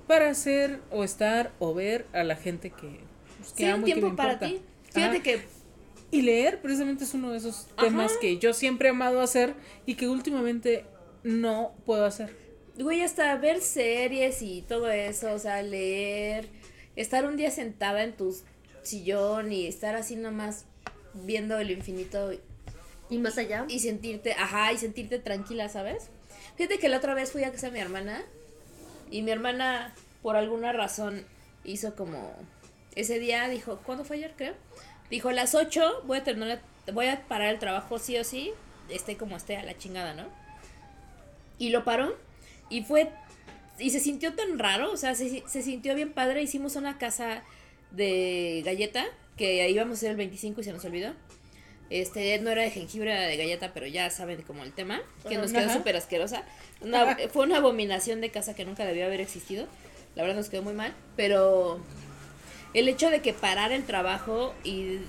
para 0.09 0.27
hacer 0.31 0.79
o 0.89 1.03
estar 1.03 1.51
o 1.59 1.75
ver 1.75 2.07
a 2.13 2.23
la 2.23 2.35
gente 2.35 2.71
que, 2.71 2.99
pues, 3.37 3.53
que 3.53 3.65
Sí, 3.65 3.69
amo 3.69 3.85
y 3.85 3.91
que 3.91 3.95
me 3.97 4.01
tiempo 4.01 4.15
para 4.17 4.33
importa. 4.33 4.47
ti. 4.47 4.59
Fíjate 4.91 5.17
Ajá. 5.17 5.23
que 5.23 5.41
Y 6.09 6.23
leer 6.23 6.59
precisamente 6.63 7.03
es 7.03 7.13
uno 7.13 7.29
de 7.29 7.37
esos 7.37 7.67
temas 7.79 8.13
Ajá. 8.13 8.19
que 8.19 8.39
yo 8.39 8.53
siempre 8.53 8.87
he 8.87 8.91
amado 8.91 9.21
hacer 9.21 9.53
y 9.85 9.93
que 9.93 10.07
últimamente 10.07 10.83
no 11.23 11.73
puedo 11.85 12.05
hacer. 12.05 12.35
Güey, 12.79 13.03
hasta 13.03 13.35
ver 13.35 13.61
series 13.61 14.41
y 14.41 14.63
todo 14.63 14.89
eso, 14.89 15.31
o 15.31 15.37
sea, 15.37 15.61
leer, 15.61 16.47
estar 16.95 17.25
un 17.27 17.37
día 17.37 17.51
sentada 17.51 18.03
en 18.03 18.13
tu 18.13 18.35
sillón 18.81 19.51
y 19.51 19.67
estar 19.67 19.93
así 19.95 20.15
nomás 20.15 20.65
viendo 21.13 21.59
el 21.59 21.69
infinito 21.69 22.31
Y 23.11 23.19
más 23.19 23.37
allá. 23.37 23.65
y 23.67 23.77
sentirte, 23.79 24.33
ajá, 24.33 24.73
y 24.73 24.79
sentirte 24.79 25.19
tranquila, 25.19 25.69
¿sabes? 25.69 26.07
Fíjate 26.57 26.79
que 26.79 26.89
la 26.89 26.97
otra 26.97 27.13
vez 27.13 27.31
fui 27.31 27.43
a 27.43 27.51
casa 27.51 27.67
de 27.67 27.73
mi 27.73 27.79
hermana 27.79 28.23
y 29.11 29.21
mi 29.21 29.31
hermana, 29.31 29.93
por 30.21 30.35
alguna 30.35 30.71
razón, 30.73 31.25
hizo 31.63 31.95
como, 31.95 32.33
ese 32.95 33.19
día 33.19 33.47
dijo, 33.47 33.79
¿cuándo 33.85 34.05
fue 34.05 34.17
ayer, 34.17 34.33
creo? 34.35 34.53
Dijo, 35.09 35.29
a 35.29 35.33
las 35.33 35.55
8 35.55 36.03
voy 36.05 36.19
a 36.19 36.23
terminar, 36.23 36.61
voy 36.93 37.07
a 37.07 37.27
parar 37.27 37.49
el 37.49 37.59
trabajo 37.59 37.99
sí 37.99 38.17
o 38.17 38.23
sí, 38.23 38.51
esté 38.89 39.17
como 39.17 39.37
esté 39.37 39.57
a 39.57 39.63
la 39.63 39.77
chingada, 39.77 40.13
¿no? 40.13 40.27
Y 41.57 41.69
lo 41.69 41.83
paró 41.83 42.15
y 42.69 42.83
fue, 42.83 43.11
y 43.77 43.89
se 43.89 43.99
sintió 43.99 44.33
tan 44.35 44.59
raro, 44.59 44.91
o 44.91 44.97
sea, 44.97 45.15
se, 45.15 45.43
se 45.47 45.61
sintió 45.61 45.95
bien 45.95 46.13
padre, 46.13 46.41
hicimos 46.41 46.75
una 46.75 46.97
casa 46.97 47.43
de 47.91 48.61
galleta, 48.63 49.05
que 49.35 49.69
íbamos 49.69 49.93
a 49.93 49.97
hacer 49.97 50.11
el 50.11 50.17
25 50.17 50.61
y 50.61 50.63
se 50.63 50.73
nos 50.73 50.83
olvidó. 50.85 51.13
Este, 51.89 52.37
no 52.39 52.51
era 52.51 52.61
de 52.61 52.69
jengibre, 52.71 53.11
era 53.11 53.21
de 53.27 53.35
galleta, 53.37 53.73
pero 53.73 53.87
ya 53.87 54.09
saben 54.11 54.41
como 54.43 54.63
el 54.63 54.71
tema, 54.73 55.01
que 55.27 55.35
nos 55.41 55.51
quedó 55.51 55.61
súper 55.73 55.95
asquerosa. 55.95 56.43
Una- 56.81 57.17
fue 57.29 57.45
una 57.45 57.57
abominación 57.57 58.21
de 58.21 58.29
casa 58.29 58.53
que 58.53 58.63
nunca 58.65 58.85
debió 58.85 59.05
haber 59.05 59.21
existido. 59.21 59.67
La 60.15 60.23
verdad 60.23 60.37
nos 60.37 60.49
quedó 60.49 60.61
muy 60.61 60.73
mal, 60.73 60.93
pero 61.15 61.79
el 62.73 62.87
hecho 62.87 63.09
de 63.09 63.21
que 63.21 63.33
parara 63.33 63.75
el 63.75 63.83
trabajo 63.85 64.53
y 64.63 64.99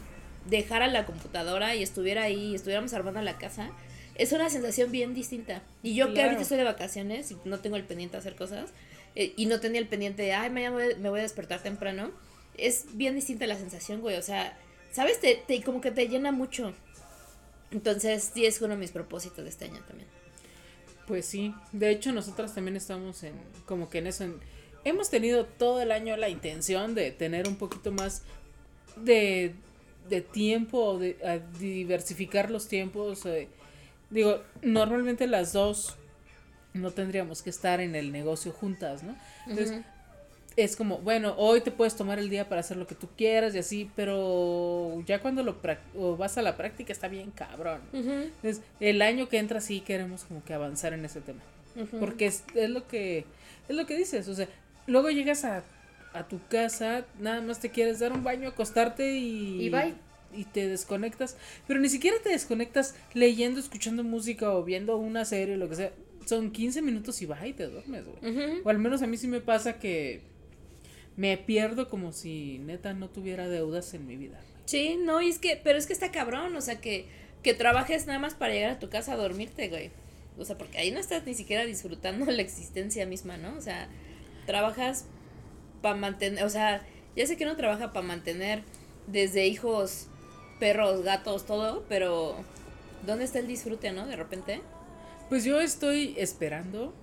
dejara 0.48 0.86
la 0.86 1.04
computadora 1.04 1.74
y 1.74 1.82
estuviera 1.82 2.22
ahí 2.22 2.52
y 2.52 2.54
estuviéramos 2.54 2.92
armando 2.94 3.20
la 3.20 3.36
casa, 3.36 3.70
es 4.14 4.32
una 4.32 4.48
sensación 4.50 4.90
bien 4.90 5.14
distinta. 5.14 5.62
Y 5.82 5.94
yo 5.94 6.06
que 6.14 6.22
ahorita 6.22 6.42
estoy 6.42 6.56
de 6.58 6.64
vacaciones 6.64 7.30
y 7.30 7.36
no 7.44 7.60
tengo 7.60 7.76
el 7.76 7.84
pendiente 7.84 8.12
de 8.16 8.20
hacer 8.20 8.36
cosas, 8.36 8.70
eh, 9.16 9.32
y 9.36 9.46
no 9.46 9.60
tenía 9.60 9.80
el 9.80 9.86
pendiente 9.88 10.22
de, 10.22 10.32
ay, 10.32 10.48
mañana 10.50 10.76
me 10.98 11.10
voy 11.10 11.20
a 11.20 11.22
despertar 11.22 11.62
temprano, 11.62 12.10
es 12.56 12.86
bien 12.96 13.14
distinta 13.14 13.46
la 13.46 13.56
sensación, 13.56 14.00
güey. 14.00 14.16
O 14.16 14.22
sea, 14.22 14.56
¿sabes? 14.92 15.20
Te, 15.20 15.35
te- 15.37 15.62
como 15.62 15.81
que 15.81 15.90
te 15.90 16.09
llena 16.09 16.33
mucho. 16.33 16.72
Entonces, 17.70 18.31
sí 18.35 18.46
es 18.46 18.61
uno 18.61 18.74
de 18.74 18.81
mis 18.81 18.90
propósitos 18.90 19.44
de 19.44 19.50
este 19.50 19.66
año 19.66 19.81
también. 19.87 20.09
Pues 21.07 21.26
sí, 21.26 21.55
de 21.72 21.90
hecho 21.90 22.12
nosotras 22.12 22.55
también 22.55 22.76
estamos 22.76 23.22
en 23.24 23.35
como 23.66 23.88
que 23.90 23.98
en 23.98 24.07
eso. 24.07 24.24
en- 24.24 24.38
hemos 24.85 25.11
tenido 25.11 25.44
todo 25.44 25.81
el 25.83 25.92
año 25.92 26.16
la 26.16 26.29
intención 26.29 26.94
de 26.94 27.11
tener 27.11 27.48
un 27.48 27.57
poquito 27.57 27.90
más 27.92 28.22
de, 28.96 29.55
de 30.09 30.20
tiempo, 30.20 30.98
de 30.98 31.16
a 31.24 31.38
diversificar 31.59 32.50
los 32.50 32.68
tiempos. 32.68 33.26
eh, 33.26 33.48
digo, 34.11 34.40
normalmente 34.62 35.26
las 35.26 35.53
dos 35.53 35.96
no 36.74 36.92
tendríamos 36.92 37.42
que 37.42 37.50
estar 37.50 37.81
en 37.81 37.94
el 37.96 38.12
negocio 38.12 38.53
juntas, 38.53 39.03
¿no? 39.03 39.16
Entonces. 39.46 39.85
Es 40.56 40.76
como, 40.76 40.98
bueno, 40.98 41.34
hoy 41.38 41.60
te 41.60 41.70
puedes 41.70 41.96
tomar 41.96 42.18
el 42.18 42.28
día 42.28 42.48
para 42.48 42.60
hacer 42.60 42.76
lo 42.76 42.86
que 42.86 42.94
tú 42.94 43.08
quieras 43.16 43.54
y 43.54 43.58
así, 43.58 43.90
pero 43.96 45.02
ya 45.06 45.20
cuando 45.20 45.42
lo 45.42 45.56
o 45.96 46.16
vas 46.16 46.38
a 46.38 46.42
la 46.42 46.56
práctica 46.56 46.92
está 46.92 47.08
bien 47.08 47.30
cabrón. 47.30 47.80
Entonces, 47.92 48.62
el 48.80 49.00
año 49.02 49.28
que 49.28 49.38
entra 49.38 49.60
sí 49.60 49.80
queremos 49.80 50.24
como 50.24 50.44
que 50.44 50.52
avanzar 50.54 50.92
en 50.92 51.04
ese 51.04 51.20
tema. 51.20 51.40
Porque 51.98 52.26
es, 52.26 52.44
es 52.54 52.68
lo 52.68 52.86
que 52.88 53.24
es 53.68 53.76
lo 53.76 53.86
que 53.86 53.96
dices, 53.96 54.26
o 54.26 54.34
sea, 54.34 54.48
luego 54.88 55.10
llegas 55.10 55.44
a, 55.44 55.62
a 56.12 56.26
tu 56.26 56.40
casa, 56.48 57.04
nada 57.20 57.40
más 57.40 57.60
te 57.60 57.70
quieres 57.70 58.00
dar 58.00 58.12
un 58.12 58.24
baño, 58.24 58.48
acostarte 58.48 59.12
y 59.16 59.66
Y 59.66 59.70
bye. 59.70 59.94
y 60.36 60.44
te 60.44 60.66
desconectas, 60.66 61.36
pero 61.68 61.78
ni 61.78 61.88
siquiera 61.88 62.16
te 62.22 62.30
desconectas 62.30 62.96
leyendo, 63.14 63.60
escuchando 63.60 64.02
música 64.02 64.50
o 64.52 64.64
viendo 64.64 64.96
una 64.96 65.24
serie 65.24 65.54
o 65.54 65.58
lo 65.58 65.68
que 65.68 65.76
sea. 65.76 65.92
Son 66.26 66.50
15 66.50 66.82
minutos 66.82 67.22
y 67.22 67.26
va 67.26 67.46
y 67.46 67.52
te 67.52 67.66
duermes, 67.66 68.04
güey. 68.04 68.60
O 68.64 68.68
al 68.68 68.78
menos 68.78 69.00
a 69.02 69.06
mí 69.06 69.16
sí 69.16 69.28
me 69.28 69.40
pasa 69.40 69.78
que 69.78 70.20
me 71.20 71.37
pierdo 71.37 71.87
como 71.87 72.12
si 72.12 72.61
neta 72.61 72.94
no 72.94 73.11
tuviera 73.11 73.46
deudas 73.46 73.92
en 73.92 74.06
mi 74.06 74.16
vida. 74.16 74.40
Sí, 74.64 74.96
no, 74.98 75.20
y 75.20 75.28
es 75.28 75.38
que, 75.38 75.61
pero 75.62 75.78
es 75.78 75.87
que 75.87 75.92
está 75.92 76.11
cabrón, 76.11 76.56
o 76.56 76.62
sea, 76.62 76.80
que, 76.80 77.04
que 77.42 77.52
trabajes 77.52 78.06
nada 78.06 78.18
más 78.18 78.33
para 78.33 78.54
llegar 78.54 78.70
a 78.70 78.78
tu 78.78 78.88
casa 78.88 79.12
a 79.12 79.16
dormirte, 79.16 79.68
güey. 79.68 79.90
O 80.38 80.46
sea, 80.46 80.56
porque 80.56 80.78
ahí 80.78 80.90
no 80.90 80.98
estás 80.98 81.26
ni 81.26 81.35
siquiera 81.35 81.66
disfrutando 81.66 82.24
la 82.33 82.40
existencia 82.40 83.04
misma, 83.04 83.37
¿no? 83.37 83.54
O 83.54 83.61
sea, 83.61 83.87
trabajas 84.46 85.04
para 85.83 85.94
mantener, 85.94 86.42
o 86.42 86.48
sea, 86.48 86.87
ya 87.14 87.26
sé 87.26 87.37
que 87.37 87.44
uno 87.44 87.54
trabaja 87.54 87.92
para 87.92 88.06
mantener 88.06 88.62
desde 89.06 89.46
hijos, 89.46 90.06
perros, 90.59 91.02
gatos, 91.02 91.44
todo, 91.44 91.85
pero 91.87 92.35
¿dónde 93.06 93.26
está 93.26 93.40
el 93.40 93.46
disfrute, 93.46 93.92
no? 93.92 94.06
De 94.06 94.16
repente. 94.16 94.62
Pues 95.28 95.44
yo 95.44 95.61
estoy 95.61 96.14
esperando 96.16 96.94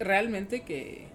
realmente 0.00 0.62
que 0.62 1.11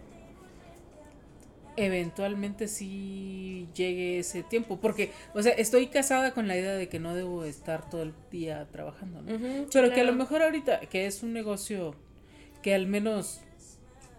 eventualmente 1.77 2.67
sí 2.67 3.69
llegue 3.75 4.19
ese 4.19 4.43
tiempo, 4.43 4.79
porque, 4.81 5.11
o 5.33 5.41
sea, 5.41 5.53
estoy 5.53 5.87
casada 5.87 6.33
con 6.33 6.47
la 6.47 6.57
idea 6.57 6.73
de 6.73 6.89
que 6.89 6.99
no 6.99 7.15
debo 7.15 7.45
estar 7.45 7.89
todo 7.89 8.01
el 8.01 8.13
día 8.31 8.67
trabajando, 8.71 9.21
¿no? 9.21 9.67
Pero 9.71 9.93
que 9.93 10.01
a 10.01 10.03
lo 10.03 10.13
mejor 10.13 10.41
ahorita, 10.41 10.81
que 10.81 11.05
es 11.05 11.23
un 11.23 11.33
negocio 11.33 11.95
que 12.63 12.73
al 12.73 12.87
menos 12.87 13.41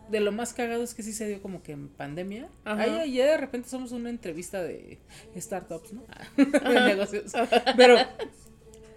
de 0.09 0.21
lo 0.21 0.33
más 0.33 0.55
cagado 0.55 0.83
es 0.83 0.95
que 0.95 1.03
sí 1.03 1.13
se 1.13 1.29
dio 1.29 1.43
como 1.43 1.63
que 1.63 1.73
en 1.73 1.89
pandemia. 1.89 2.49
Ahí 2.65 3.13
ya 3.13 3.27
de 3.27 3.37
repente 3.37 3.69
somos 3.69 3.93
una 3.93 4.09
entrevista 4.09 4.63
de 4.63 4.99
startups, 5.37 5.93
¿no? 5.93 6.07
de 6.37 6.81
negocios. 6.81 7.33
Pero 7.77 7.97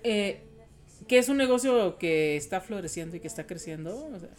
eh, 0.03 0.41
que 1.07 1.17
es 1.17 1.29
un 1.29 1.37
negocio 1.37 1.97
que 1.97 2.37
está 2.37 2.61
floreciendo 2.61 3.15
y 3.15 3.19
que 3.19 3.27
está 3.27 3.45
creciendo, 3.47 4.05
o 4.05 4.19
sea, 4.19 4.29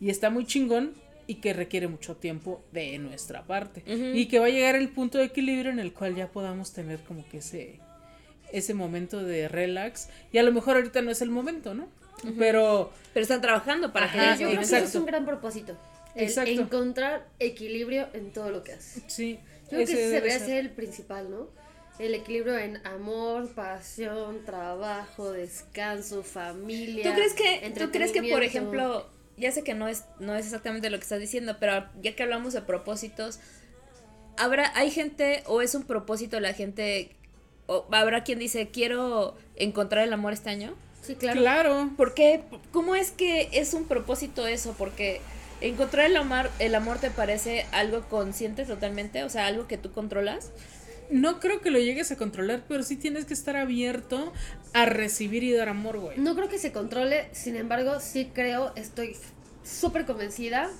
y 0.00 0.10
está 0.10 0.30
muy 0.30 0.46
chingón 0.46 0.94
y 1.28 1.36
que 1.36 1.52
requiere 1.52 1.86
mucho 1.86 2.16
tiempo 2.16 2.64
de 2.72 2.98
nuestra 2.98 3.46
parte. 3.46 3.84
Y 3.86 4.26
que 4.26 4.40
va 4.40 4.46
a 4.46 4.48
llegar 4.48 4.74
el 4.74 4.88
punto 4.88 5.18
de 5.18 5.24
equilibrio 5.24 5.70
en 5.70 5.78
el 5.78 5.92
cual 5.92 6.16
ya 6.16 6.26
podamos 6.32 6.72
tener 6.72 6.98
como 7.00 7.24
que 7.28 7.38
ese 7.38 7.78
ese 8.50 8.72
momento 8.72 9.22
de 9.22 9.46
relax 9.46 10.08
y 10.32 10.38
a 10.38 10.42
lo 10.42 10.50
mejor 10.52 10.76
ahorita 10.76 11.02
no 11.02 11.10
es 11.10 11.20
el 11.20 11.28
momento, 11.30 11.74
¿no? 11.74 11.86
Pero 12.38 12.90
Pero 13.12 13.22
están 13.22 13.42
trabajando 13.42 13.92
para 13.92 14.06
Ajá, 14.06 14.36
que 14.36 14.42
Yo 14.42 14.48
creo 14.48 14.58
que 14.60 14.64
ese 14.64 14.78
es 14.78 14.94
un 14.94 15.04
gran 15.06 15.24
propósito. 15.26 15.76
El 16.14 16.24
Exacto. 16.24 16.50
encontrar 16.50 17.28
equilibrio 17.38 18.08
en 18.14 18.32
todo 18.32 18.50
lo 18.50 18.64
que 18.64 18.72
haces. 18.72 19.04
sí, 19.06 19.38
Yo 19.64 19.68
creo 19.68 19.78
que 19.80 19.92
ese 19.92 19.96
debe 19.96 20.10
debería 20.14 20.38
ser. 20.38 20.46
ser 20.48 20.58
el 20.58 20.70
principal, 20.70 21.30
¿no? 21.30 21.48
El 21.98 22.14
equilibrio 22.14 22.56
en 22.56 22.84
amor, 22.86 23.52
pasión, 23.54 24.44
trabajo, 24.46 25.32
descanso, 25.32 26.22
familia. 26.22 27.04
¿Tú 27.04 27.12
crees 27.12 27.34
que, 27.34 27.72
tú 27.78 27.90
crees 27.90 28.12
que 28.12 28.22
por 28.22 28.42
ejemplo, 28.42 29.06
ya 29.38 29.52
sé 29.52 29.62
que 29.62 29.74
no 29.74 29.88
es, 29.88 30.04
no 30.18 30.34
es 30.34 30.46
exactamente 30.46 30.90
lo 30.90 30.98
que 30.98 31.02
estás 31.02 31.20
diciendo, 31.20 31.56
pero 31.58 31.86
ya 32.00 32.14
que 32.14 32.22
hablamos 32.22 32.52
de 32.52 32.62
propósitos, 32.62 33.40
habrá, 34.36 34.72
hay 34.76 34.90
gente, 34.90 35.42
o 35.46 35.62
es 35.62 35.74
un 35.74 35.84
propósito 35.84 36.40
la 36.40 36.52
gente, 36.52 37.16
o 37.66 37.86
habrá 37.92 38.24
quien 38.24 38.38
dice, 38.38 38.68
quiero 38.68 39.36
encontrar 39.56 40.04
el 40.04 40.12
amor 40.12 40.32
este 40.32 40.50
año? 40.50 40.74
Sí, 41.02 41.14
claro. 41.14 41.40
Claro. 41.40 41.90
¿Por 41.96 42.14
qué? 42.14 42.42
¿Cómo 42.72 42.94
es 42.94 43.10
que 43.10 43.48
es 43.52 43.74
un 43.74 43.86
propósito 43.86 44.46
eso? 44.46 44.74
Porque 44.76 45.20
encontrar 45.60 46.06
el 46.06 46.16
amor, 46.16 46.50
el 46.58 46.74
amor 46.74 46.98
te 46.98 47.10
parece 47.10 47.66
algo 47.72 48.02
consciente 48.08 48.64
totalmente, 48.64 49.24
o 49.24 49.30
sea, 49.30 49.46
algo 49.46 49.66
que 49.66 49.78
tú 49.78 49.92
controlas. 49.92 50.50
No 51.10 51.40
creo 51.40 51.60
que 51.60 51.70
lo 51.70 51.78
llegues 51.78 52.10
a 52.10 52.16
controlar, 52.16 52.64
pero 52.68 52.82
sí 52.82 52.96
tienes 52.96 53.24
que 53.24 53.34
estar 53.34 53.56
abierto 53.56 54.32
a 54.74 54.84
recibir 54.84 55.42
y 55.42 55.52
dar 55.52 55.68
amor, 55.68 55.98
güey. 55.98 56.18
No 56.18 56.34
creo 56.34 56.48
que 56.48 56.58
se 56.58 56.72
controle, 56.72 57.28
sin 57.32 57.56
embargo, 57.56 58.00
sí 58.00 58.30
creo, 58.34 58.72
estoy 58.76 59.16
súper 59.64 60.04
convencida 60.04 60.70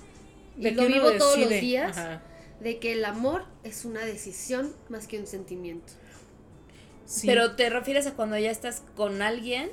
y 0.58 0.70
lo 0.70 0.86
vivo 0.86 1.12
todos 1.12 1.38
los 1.38 1.48
días, 1.48 1.96
Ajá. 1.96 2.22
de 2.60 2.78
que 2.78 2.92
el 2.92 3.04
amor 3.04 3.44
es 3.64 3.84
una 3.84 4.04
decisión 4.04 4.74
más 4.88 5.06
que 5.06 5.18
un 5.18 5.26
sentimiento. 5.26 5.92
Sí. 7.06 7.26
Pero 7.26 7.56
te 7.56 7.70
refieres 7.70 8.06
a 8.06 8.12
cuando 8.14 8.36
ya 8.38 8.50
estás 8.50 8.82
con 8.94 9.22
alguien 9.22 9.70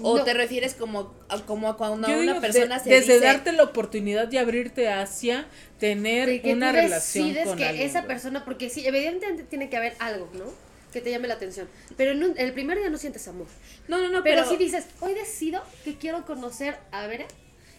o 0.00 0.18
No. 0.18 0.24
te 0.24 0.32
refieres 0.32 0.74
como 0.74 1.12
a, 1.28 1.38
como 1.42 1.68
a 1.68 1.76
cuando 1.76 2.08
Yo 2.08 2.14
una 2.14 2.32
digo, 2.32 2.40
persona 2.40 2.78
de- 2.78 2.84
se 2.84 2.90
desde 2.90 3.14
dice 3.14 3.24
darte 3.26 3.52
la 3.52 3.64
oportunidad 3.64 4.28
de 4.28 4.38
abrirte 4.38 4.88
hacia 4.88 5.46
tener 5.78 6.28
De 6.28 6.40
que 6.40 6.52
una 6.54 6.70
tú 6.70 6.76
relación 6.76 7.26
decides 7.28 7.46
con 7.48 7.58
que 7.58 7.66
alguien, 7.66 7.86
esa 7.86 8.06
persona, 8.06 8.44
porque 8.44 8.70
sí, 8.70 8.86
evidentemente 8.86 9.42
tiene 9.44 9.68
que 9.68 9.76
haber 9.76 9.94
algo, 9.98 10.30
¿no? 10.34 10.44
Que 10.92 11.00
te 11.00 11.10
llame 11.10 11.28
la 11.28 11.34
atención. 11.34 11.68
Pero 11.96 12.12
en 12.12 12.22
un- 12.22 12.34
el 12.38 12.52
primer 12.52 12.78
día 12.78 12.88
no 12.90 12.98
sientes 12.98 13.26
amor. 13.28 13.46
No, 13.88 13.98
no, 13.98 14.08
no, 14.08 14.22
pero, 14.22 14.42
pero, 14.44 14.48
si 14.48 14.56
dices, 14.56 14.86
hoy 15.00 15.14
decido 15.14 15.62
que 15.84 15.96
quiero 15.96 16.24
conocer 16.24 16.76
a 16.90 17.06
Bere 17.06 17.26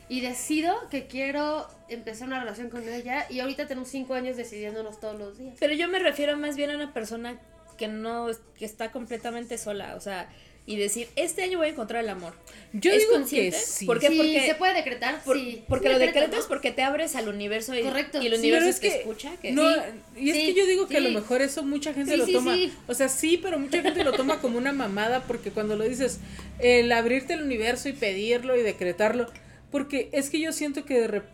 y 0.10 0.22
decido 0.22 0.76
que 0.90 1.08
quiero 1.08 1.68
empezar 1.90 2.28
una 2.28 2.40
relación 2.40 2.70
con 2.70 2.88
ella 2.88 3.26
y 3.30 3.40
ahorita 3.40 3.68
tenemos 3.68 3.90
cinco 3.90 4.14
años 4.16 4.36
decidiéndonos 4.38 5.00
todos 5.00 5.18
los 5.18 5.38
días. 5.38 5.56
pero 5.60 5.74
yo 5.74 5.88
me 5.88 5.98
refiero 6.00 6.36
más 6.38 6.56
bien 6.56 6.72
a 6.72 6.76
una 6.76 6.94
persona 6.94 7.40
que 7.78 7.88
no 7.88 8.28
que 8.58 8.66
está 8.66 8.92
completamente 8.92 9.58
sola, 9.58 9.96
o 9.96 10.00
sea, 10.02 10.30
y 10.66 10.78
decir, 10.78 11.10
este 11.18 11.44
año 11.44 11.58
voy 11.58 11.68
a 11.68 11.70
encontrar 11.72 12.04
el 12.04 12.10
amor. 12.10 12.34
Yo 12.72 12.92
¿Es 12.92 13.00
digo 13.00 13.12
consciente? 13.14 13.58
que 13.58 13.64
sí. 13.66 13.86
¿Por 13.86 14.00
qué? 14.00 14.08
Sí, 14.08 14.16
Porque- 14.18 14.46
se 14.48 14.56
puede 14.56 14.74
decretar, 14.74 15.22
Por- 15.24 15.38
sí. 15.38 15.62
porque 15.68 15.88
Sí, 15.88 15.94
lo 15.94 16.00
decreto, 16.00 16.20
decretas 16.22 16.46
¿no? 16.46 16.48
porque 16.50 16.72
te 16.72 16.82
abres 16.84 17.16
al 17.16 17.28
universo 17.28 17.76
y, 17.76 17.82
Correcto. 17.84 18.22
y 18.22 18.28
el 18.28 18.34
universo 18.36 18.70
es 18.70 18.80
te 18.80 18.90
que 18.90 18.96
escucha. 19.00 19.36
Que 19.42 19.52
no, 19.52 19.70
Sí, 19.74 19.80
y 20.18 20.30
es 20.30 20.36
sí, 20.38 20.46
que 20.48 20.54
yo 20.54 20.66
digo 20.66 20.88
que 20.88 20.98
a 20.98 21.02
lo 21.02 21.10
mejor 21.10 21.42
eso 21.42 21.64
mucha 21.64 21.94
gente 21.94 22.14
Sí, 22.14 22.18
lo 22.18 22.26
sí, 22.26 22.32
toma, 22.34 22.56
sí. 22.56 22.74
o 22.88 22.94
sea, 22.94 23.10
sí, 23.10 23.38
pero 23.38 23.60
mucha 23.60 23.82
gente 23.82 24.04
lo 24.06 24.14
toma 24.14 24.40
como 24.40 24.58
una 24.58 24.72
mamada 24.72 25.24
porque 25.24 25.52
cuando 25.52 25.76
lo 25.76 25.84
dices, 25.84 26.20
el 26.60 26.92
abrirte 26.94 27.34
el 27.34 27.44
universo 27.44 27.90
y 27.90 27.94
pedirlo 27.94 28.56
y 28.58 28.62
decretarlo, 28.64 29.30
porque 29.70 30.10
es 30.14 30.30
que 30.30 30.40
yo 30.40 30.54
siento 30.54 30.86
que 30.86 31.00
de 31.00 31.08
rep- 31.10 31.30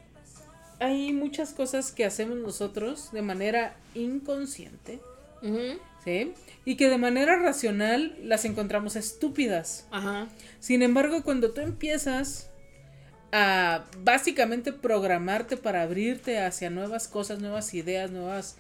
hay 0.80 1.14
muchas 1.14 1.52
cosas 1.54 1.92
que 1.92 2.04
hacemos 2.06 2.38
nosotros 2.38 3.12
de 3.12 3.22
manera 3.22 3.76
inconsciente, 3.96 5.00
¿sí? 6.10 6.34
Y 6.66 6.76
que 6.76 6.90
de 6.90 6.98
manera 6.98 7.38
racional 7.38 8.16
las 8.24 8.46
encontramos 8.46 8.96
estúpidas. 8.96 9.86
Ajá. 9.92 10.28
Sin 10.60 10.82
embargo, 10.84 11.24
cuando 11.24 11.52
tú 11.52 11.62
empiezas 11.62 12.50
a 13.32 13.86
básicamente 14.00 14.74
programarte 14.74 15.56
para 15.58 15.84
abrirte 15.84 16.40
hacia 16.40 16.70
nuevas 16.70 17.08
cosas, 17.08 17.40
nuevas 17.40 17.74
ideas, 17.74 18.12
nuevas 18.12 18.58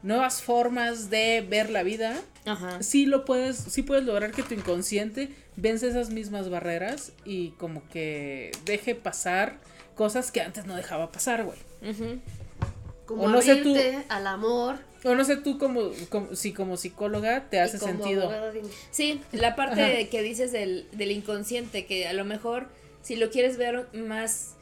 nuevas 0.00 0.42
formas 0.42 1.10
de 1.10 1.44
ver 1.48 1.70
la 1.70 1.82
vida, 1.82 2.14
Ajá. 2.46 2.80
sí 2.84 3.04
lo 3.04 3.24
puedes, 3.24 3.56
sí 3.56 3.82
puedes 3.82 4.04
lograr 4.04 4.30
que 4.30 4.44
tu 4.44 4.54
inconsciente 4.54 5.28
vence 5.56 5.88
esas 5.88 6.10
mismas 6.10 6.48
barreras 6.48 7.12
y 7.24 7.50
como 7.58 7.82
que 7.88 8.52
deje 8.64 8.94
pasar 8.94 9.58
cosas 9.96 10.30
que 10.30 10.40
antes 10.40 10.66
no 10.66 10.76
dejaba 10.76 11.10
pasar, 11.10 11.44
güey. 11.44 11.58
Ujú. 11.82 12.20
Como 13.06 13.24
O 13.24 13.28
no 13.28 13.42
sé 13.42 13.56
tú- 13.56 13.70
abrirte 13.74 14.04
al 14.08 14.26
amor. 14.28 14.78
O 15.04 15.14
no 15.14 15.24
sé 15.24 15.36
tú 15.36 15.58
como, 15.58 15.90
como 16.08 16.34
si 16.34 16.52
como 16.52 16.76
psicóloga 16.76 17.48
te 17.50 17.60
hace 17.60 17.76
y 17.76 17.80
como 17.80 17.92
sentido. 18.04 18.28
de- 18.52 18.62
Sí, 18.90 19.20
la 19.32 19.54
parte 19.56 19.80
Ajá. 20.00 20.10
que 20.10 20.22
dices 20.22 20.50
del, 20.52 20.86
del 20.92 21.10
inconsciente, 21.12 21.86
que 21.86 22.08
a 22.08 22.12
lo 22.12 22.24
mejor 22.24 22.68
si 23.02 23.14
lo 23.16 23.30
quieres 23.30 23.56
ver 23.56 23.86
más, 23.94 24.54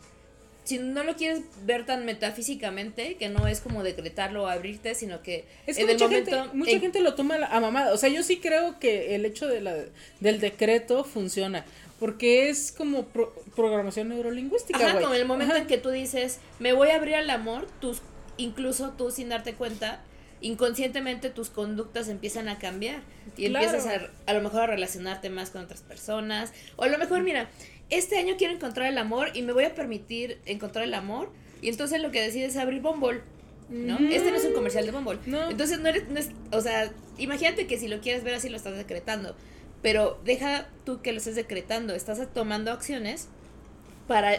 si 0.65 0.79
no 0.79 1.05
lo 1.05 1.17
quieres 1.17 1.41
ver 1.65 1.87
tan 1.87 2.05
metafísicamente, 2.05 3.15
que 3.17 3.29
no 3.29 3.47
es 3.47 3.61
como 3.61 3.83
decretarlo 3.83 4.45
o 4.45 4.47
abrirte, 4.47 4.95
sino 4.95 5.23
que 5.23 5.45
Es 5.67 5.77
que 5.77 5.83
en 5.85 5.91
el 5.91 5.95
mucha, 5.97 6.09
gente, 6.09 6.31
momento 6.33 6.55
mucha 6.55 6.71
en- 6.73 6.81
gente 6.81 7.01
lo 7.01 7.15
toma 7.15 7.37
a 7.37 7.61
mamada. 7.61 7.93
O 7.95 7.97
sea, 7.97 8.09
yo 8.09 8.23
sí 8.23 8.39
creo 8.39 8.79
que 8.79 9.15
el 9.15 9.25
hecho 9.25 9.49
de 9.49 9.61
la, 9.63 9.75
del 10.21 10.41
decreto 10.41 11.05
funciona. 11.05 11.65
Porque 11.99 12.51
es 12.51 12.73
como 12.73 13.07
pro- 13.07 13.35
programación 13.55 14.11
neurolingüística, 14.11 14.79
Ajá, 14.79 15.01
en 15.01 15.13
el 15.15 15.25
momento 15.25 15.55
Ajá. 15.55 15.63
en 15.63 15.67
que 15.67 15.79
tú 15.79 15.89
dices, 15.89 16.41
me 16.59 16.75
voy 16.75 16.91
a 16.91 16.97
abrir 16.97 17.15
al 17.15 17.31
amor, 17.31 17.67
tus, 17.81 18.03
incluso 18.37 18.91
tú 18.91 19.11
sin 19.11 19.31
darte 19.31 19.55
cuenta, 19.55 20.03
inconscientemente 20.41 21.31
tus 21.31 21.51
conductas 21.51 22.09
empiezan 22.09 22.49
a 22.49 22.59
cambiar 22.59 23.01
y 23.37 23.49
Claro. 23.49 23.65
empiezas 23.67 23.87
a, 24.27 24.31
a 24.31 24.35
lo 24.35 24.43
mejor 24.43 24.63
a 24.63 24.67
relacionarte 24.67 25.31
más 25.31 25.51
con 25.51 25.63
otras 25.63 25.83
personas. 25.83 26.53
O 26.77 26.85
a 26.85 26.89
lo 26.89 26.99
mejor, 26.99 27.23
mira, 27.23 27.49
este 27.91 28.19
año 28.19 28.35
quiero 28.37 28.55
encontrar 28.55 28.89
el 28.89 28.99
amor 28.99 29.29
y 29.35 29.43
me 29.43 29.53
voy 29.53 29.65
a 29.65 29.75
permitir 29.75 30.41
encontrar 30.47 30.85
el 30.85 30.95
amor. 30.95 31.31
Y 31.63 31.69
entonces 31.69 32.01
lo 32.03 32.11
que 32.11 32.21
decides 32.21 32.51
es 32.51 32.57
abrir 32.57 32.81
Bumble. 32.83 33.23
¿no? 33.69 33.99
Este 33.99 34.31
no 34.31 34.37
es 34.37 34.45
un 34.45 34.53
comercial 34.53 34.87
de 34.87 34.93
Bumble. 34.93 35.19
No. 35.27 35.51
Entonces 35.51 35.81
no 35.81 35.89
eres, 35.89 36.09
no 36.09 36.19
es, 36.21 36.31
o 36.53 36.61
sea, 36.61 36.91
imagínate 37.19 37.67
que 37.67 37.79
si 37.79 37.89
lo 37.89 38.01
quieres 38.01 38.23
ver 38.23 38.35
así 38.35 38.49
lo 38.49 38.57
estás 38.57 38.77
decretando. 38.77 39.35
Pero 39.83 40.21
deja 40.25 40.69
tú 40.85 41.01
que 41.03 41.13
lo 41.13 41.19
estés 41.19 41.35
decretando, 41.35 41.95
estás 41.95 42.21
tomando 42.33 42.71
acciones 42.73 43.29
para, 44.07 44.39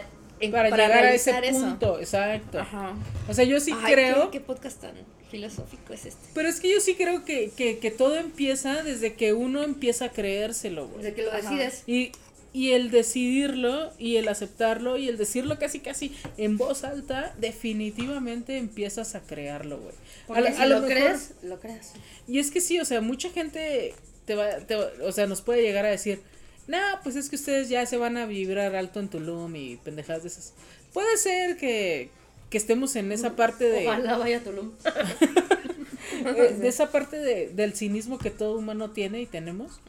para, 0.50 0.70
llegar 0.70 1.04
a 1.04 1.12
ese 1.14 1.30
eso. 1.42 1.60
punto, 1.60 1.98
exacto. 1.98 2.58
Ajá. 2.60 2.94
O 3.28 3.34
sea, 3.34 3.44
yo 3.44 3.60
sí 3.60 3.72
Ay, 3.82 3.92
creo, 3.94 4.30
¿qué, 4.30 4.38
qué 4.38 4.44
podcast 4.44 4.80
tan 4.80 4.94
filosófico 5.30 5.92
es 5.92 6.06
este? 6.06 6.26
pero 6.34 6.48
es 6.48 6.58
que 6.60 6.70
yo 6.72 6.80
sí 6.80 6.94
creo 6.94 7.24
que, 7.24 7.50
que, 7.56 7.78
que 7.78 7.90
todo 7.90 8.16
empieza 8.16 8.82
desde 8.82 9.14
que 9.14 9.32
uno 9.34 9.62
empieza 9.62 10.06
a 10.06 10.08
creérselo, 10.12 10.88
güey. 10.88 11.02
Desde 11.02 11.14
que 11.14 11.22
lo 11.22 11.30
Ajá. 11.32 11.40
decides. 11.50 11.82
Y, 11.86 12.12
y 12.54 12.72
el 12.72 12.90
decidirlo 12.90 13.92
y 13.98 14.16
el 14.16 14.26
aceptarlo 14.28 14.96
y 14.96 15.08
el 15.08 15.18
decirlo 15.18 15.58
casi 15.58 15.80
casi 15.80 16.14
en 16.38 16.56
voz 16.56 16.82
alta, 16.82 17.34
definitivamente 17.38 18.56
empiezas 18.56 19.14
a 19.14 19.20
crearlo, 19.20 19.78
güey. 19.78 19.94
A 19.94 20.26
Porque 20.28 20.40
lo- 20.50 20.56
si 20.56 20.62
a 20.62 20.66
lo 20.66 20.84
crees, 20.86 21.32
lo 21.42 21.60
creas. 21.60 21.92
Y 22.26 22.38
es 22.38 22.50
que 22.50 22.60
sí, 22.60 22.80
o 22.80 22.84
sea, 22.84 23.00
mucha 23.00 23.30
gente 23.30 23.94
te 24.24 24.34
va, 24.34 24.56
te 24.58 24.76
va- 24.76 24.90
o 25.04 25.12
sea, 25.12 25.26
nos 25.26 25.42
puede 25.42 25.62
llegar 25.62 25.84
a 25.84 25.90
decir, 25.90 26.22
no, 26.68 26.78
pues 27.02 27.16
es 27.16 27.30
que 27.30 27.36
ustedes 27.36 27.70
ya 27.70 27.84
se 27.86 27.96
van 27.96 28.18
a 28.18 28.26
vibrar 28.26 28.76
alto 28.76 29.00
en 29.00 29.08
Tulum 29.08 29.56
y 29.56 29.76
pendejadas 29.78 30.22
de 30.22 30.28
esas. 30.28 30.52
Puede 30.92 31.16
ser 31.16 31.56
que, 31.56 32.10
que 32.50 32.58
estemos 32.58 32.94
en 32.94 33.10
esa 33.10 33.36
parte 33.36 33.64
de, 33.64 33.86
Ojalá 33.86 34.18
vaya 34.18 34.36
a 34.36 34.40
Tulum. 34.40 34.72
eh, 36.26 36.56
de 36.60 36.68
esa 36.68 36.92
parte 36.92 37.16
de, 37.16 37.48
del 37.48 37.74
cinismo 37.74 38.18
que 38.18 38.30
todo 38.30 38.58
humano 38.58 38.90
tiene 38.90 39.22
y 39.22 39.26
tenemos. 39.26 39.80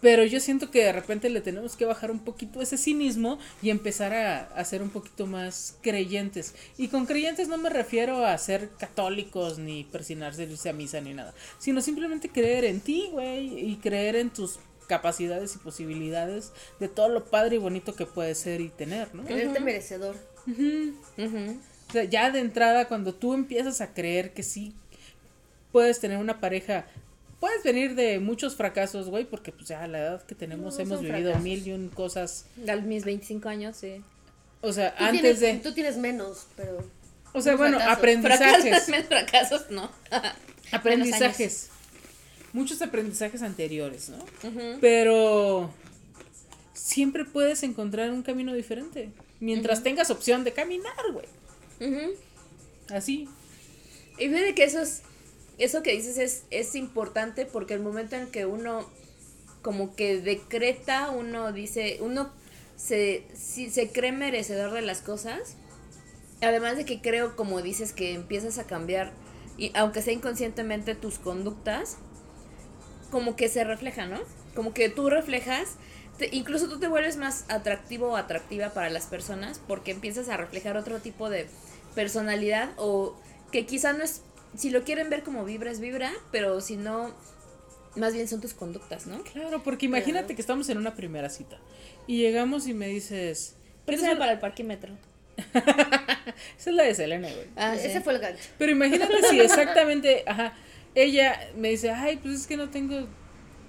Pero 0.00 0.24
yo 0.24 0.40
siento 0.40 0.72
que 0.72 0.82
de 0.82 0.92
repente 0.92 1.30
le 1.30 1.40
tenemos 1.40 1.76
que 1.76 1.84
bajar 1.84 2.10
un 2.10 2.18
poquito 2.18 2.60
ese 2.60 2.76
cinismo 2.76 3.38
y 3.62 3.70
empezar 3.70 4.12
a, 4.12 4.46
a 4.46 4.64
ser 4.64 4.82
un 4.82 4.90
poquito 4.90 5.26
más 5.26 5.78
creyentes. 5.80 6.56
Y 6.76 6.88
con 6.88 7.06
creyentes 7.06 7.46
no 7.46 7.56
me 7.56 7.70
refiero 7.70 8.26
a 8.26 8.36
ser 8.36 8.70
católicos 8.78 9.58
ni 9.58 9.84
persinarse, 9.84 10.42
irse 10.42 10.68
a 10.68 10.72
misa 10.72 11.00
ni 11.00 11.14
nada. 11.14 11.32
Sino 11.58 11.80
simplemente 11.80 12.28
creer 12.28 12.64
en 12.64 12.80
ti, 12.80 13.10
güey. 13.12 13.70
Y 13.70 13.76
creer 13.76 14.16
en 14.16 14.30
tus 14.30 14.58
capacidades 14.84 15.54
y 15.54 15.58
posibilidades 15.58 16.52
de 16.80 16.88
todo 16.88 17.08
lo 17.08 17.24
padre 17.24 17.56
y 17.56 17.58
bonito 17.58 17.94
que 17.94 18.06
puedes 18.06 18.38
ser 18.38 18.60
y 18.60 18.68
tener, 18.68 19.14
¿no? 19.14 19.24
Creerte 19.24 19.60
merecedor. 19.60 20.16
Ujú. 20.46 20.94
Ujú. 21.18 21.58
O 21.88 21.92
sea, 21.92 22.04
ya 22.04 22.30
de 22.30 22.40
entrada, 22.40 22.86
cuando 22.88 23.14
tú 23.14 23.34
empiezas 23.34 23.80
a 23.80 23.92
creer 23.94 24.32
que 24.32 24.42
sí 24.42 24.74
puedes 25.72 26.00
tener 26.00 26.18
una 26.18 26.40
pareja, 26.40 26.86
puedes 27.40 27.62
venir 27.62 27.94
de 27.94 28.20
muchos 28.20 28.56
fracasos, 28.56 29.08
güey, 29.08 29.24
porque 29.24 29.52
pues 29.52 29.68
ya 29.68 29.82
a 29.82 29.88
la 29.88 29.98
edad 29.98 30.22
que 30.22 30.34
tenemos 30.34 30.76
No, 30.76 30.82
hemos 30.82 31.00
vivido 31.00 31.18
fracasos. 31.32 31.42
mil 31.42 31.66
y 31.66 31.72
un 31.72 31.88
cosas. 31.88 32.46
A 32.68 32.76
mis 32.76 33.04
25 33.04 33.48
años, 33.48 33.76
sí. 33.76 34.02
O 34.60 34.72
sea, 34.72 34.94
Tú 34.96 35.04
antes 35.04 35.20
tienes, 35.20 35.40
de. 35.40 35.54
Tú 35.68 35.74
tienes 35.74 35.96
menos, 35.98 36.46
pero. 36.56 36.78
O 37.34 37.40
sea, 37.42 37.56
bueno, 37.56 37.76
fracaso. 37.78 37.98
aprendizajes. 37.98 38.84
Fracasos, 38.84 39.06
fracasos, 39.08 39.70
no. 39.70 39.90
aprendizajes. 40.72 41.70
Muchos 42.54 42.80
aprendizajes 42.80 43.42
anteriores, 43.42 44.08
¿no? 44.08 44.24
Pero 44.80 45.70
siempre 46.72 47.26
puedes 47.26 47.62
encontrar 47.62 48.10
un 48.10 48.22
camino 48.22 48.54
diferente. 48.54 49.10
Mientras 49.40 49.82
tengas 49.82 50.10
opción 50.10 50.44
de 50.44 50.52
caminar, 50.52 50.94
güey. 51.12 51.26
Ujú. 51.80 52.12
Así. 52.88 53.28
Y 54.18 54.28
fíjate 54.28 54.54
que 54.54 54.64
eso 54.64 54.80
es, 54.80 55.02
eso 55.58 55.82
que 55.82 55.92
dices 55.92 56.16
es, 56.16 56.44
es 56.50 56.74
importante 56.74 57.44
porque 57.44 57.74
el 57.74 57.80
momento 57.80 58.16
en 58.16 58.28
que 58.28 58.46
uno 58.46 58.88
como 59.60 59.96
que 59.96 60.20
decreta, 60.20 61.10
uno 61.10 61.52
dice, 61.52 61.98
uno 62.00 62.30
se, 62.76 63.24
si 63.34 63.70
se 63.70 63.90
cree 63.90 64.12
merecedor 64.12 64.72
de 64.72 64.82
las 64.82 65.00
cosas, 65.00 65.56
además 66.42 66.76
de 66.76 66.84
que 66.84 67.00
creo, 67.00 67.34
como 67.34 67.62
dices, 67.62 67.92
que 67.92 68.12
empiezas 68.12 68.58
a 68.58 68.64
cambiar, 68.64 69.12
y 69.56 69.72
aunque 69.74 70.02
sea 70.02 70.12
inconscientemente 70.12 70.94
tus 70.94 71.18
conductas, 71.18 71.96
como 73.10 73.36
que 73.36 73.48
se 73.48 73.64
refleja, 73.64 74.06
¿no? 74.06 74.18
Como 74.54 74.72
que 74.74 74.88
tú 74.88 75.10
reflejas, 75.10 75.76
te- 76.18 76.28
incluso 76.32 76.68
tú 76.68 76.78
te 76.78 76.88
vuelves 76.88 77.16
más 77.16 77.44
atractivo 77.48 78.08
o 78.12 78.16
atractiva 78.16 78.70
para 78.70 78.90
las 78.90 79.06
personas 79.06 79.60
porque 79.66 79.90
empiezas 79.92 80.28
a 80.28 80.36
reflejar 80.36 80.76
otro 80.76 80.98
tipo 81.00 81.28
de 81.30 81.46
personalidad 81.94 82.70
o 82.76 83.16
que 83.52 83.66
quizá 83.66 83.92
no 83.92 84.04
es, 84.04 84.22
si 84.56 84.70
lo 84.70 84.84
quieren 84.84 85.10
ver 85.10 85.22
como 85.22 85.44
vibra 85.44 85.70
es 85.70 85.80
vibra, 85.80 86.12
pero 86.32 86.60
si 86.60 86.76
no, 86.76 87.14
más 87.96 88.12
bien 88.14 88.26
son 88.28 88.40
tus 88.40 88.54
conductas, 88.54 89.06
¿no? 89.06 89.22
Claro, 89.22 89.62
porque 89.62 89.86
imagínate 89.86 90.34
que 90.34 90.40
estamos 90.40 90.68
en 90.68 90.78
una 90.78 90.94
primera 90.94 91.28
cita 91.30 91.58
y 92.06 92.18
llegamos 92.18 92.66
y 92.66 92.74
me 92.74 92.88
dices. 92.88 93.54
¿quieres 93.84 94.00
Préstame 94.00 94.16
para 94.16 94.32
el 94.32 94.38
parquímetro. 94.40 94.92
Esa 96.58 96.70
es 96.70 96.76
la 96.76 96.84
de 96.84 96.94
Selena, 96.94 97.28
güey. 97.28 97.46
Ah, 97.56 97.74
sí. 97.78 97.86
Ese 97.88 98.00
fue 98.00 98.14
el 98.14 98.20
gancho. 98.20 98.42
Pero 98.58 98.72
imagínate 98.72 99.14
si 99.30 99.40
exactamente, 99.40 100.22
ajá, 100.26 100.54
ella 100.94 101.38
me 101.56 101.70
dice, 101.70 101.90
ay, 101.90 102.18
pues 102.22 102.34
es 102.40 102.46
que 102.46 102.56
no 102.56 102.70
tengo, 102.70 103.06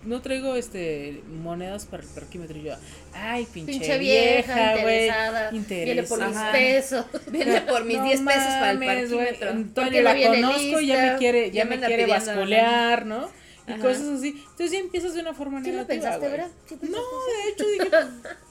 no 0.05 0.21
traigo 0.21 0.55
este 0.55 1.23
monedas 1.27 1.85
para 1.85 2.03
el 2.03 2.09
parquímetro. 2.09 2.57
Y 2.57 2.63
yo, 2.63 2.73
ay, 3.13 3.45
pinche, 3.51 3.73
Pinche 3.73 3.97
vieja, 3.97 4.77
güey. 4.77 5.07
interesada. 5.07 5.51
Viene 5.51 6.03
por 6.03 6.19
mis 6.19 6.35
Ajá. 6.37 6.51
pesos. 6.51 7.05
Viene 7.31 7.61
por 7.61 7.83
mis 7.85 7.97
No 7.97 8.03
10 8.03 8.21
pesos 8.21 8.53
para 8.53 8.71
el 8.71 8.79
parquímetro. 8.79 9.49
Antonio 9.51 10.01
la 10.01 10.13
conozco 10.15 10.81
y 10.81 10.87
ya 10.87 10.93
lista, 10.95 11.11
me 11.13 11.17
quiere, 11.17 11.51
ya, 11.51 11.63
ya 11.63 11.65
me, 11.65 11.79
quiere 11.79 12.05
basculear, 12.05 13.05
¿no? 13.05 13.29
Y 13.67 13.71
Ajá. 13.71 13.81
cosas 13.81 14.07
así. 14.19 14.29
Entonces 14.29 14.71
ya 14.71 14.79
empiezas 14.79 15.13
de 15.15 15.21
una 15.21 15.33
forma 15.33 15.61
¿Sí 15.63 15.71
lo 15.71 15.77
negativa, 15.77 15.87
pensaste, 15.87 16.29
verdad? 16.29 16.51
¿Sí 16.67 16.75
pensaste? 16.75 16.91
No, 16.91 16.99
de 16.99 17.51
hecho 17.51 17.67
dije, 17.67 17.89
pues, 17.89 18.44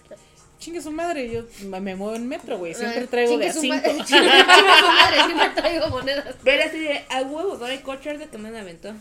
chingue 0.65 0.81
su 0.81 0.91
madre, 0.91 1.31
yo 1.31 1.45
me 1.69 1.95
muevo 1.95 2.15
en 2.15 2.27
metro, 2.27 2.57
güey, 2.57 2.75
siempre 2.75 3.03
Ay, 3.03 3.07
traigo 3.07 3.37
de 3.37 3.51
chingue 3.51 3.51
a 3.51 3.53
su 3.53 3.61
cinco. 3.61 4.05
Chingue 4.05 4.05
chingue 4.07 4.79
su 4.81 4.87
madre, 4.87 5.17
siempre 5.27 5.49
traigo 5.51 5.89
monedas. 5.89 6.37
Pero 6.43 6.65
así 6.65 6.79
de, 6.79 7.05
a 7.11 7.23
huevo, 7.23 7.57
Dora 7.59 7.83
Cocher 7.83 8.19
de 8.19 8.29
que 8.29 8.39
me 8.39 8.59
aventó. 8.59 8.95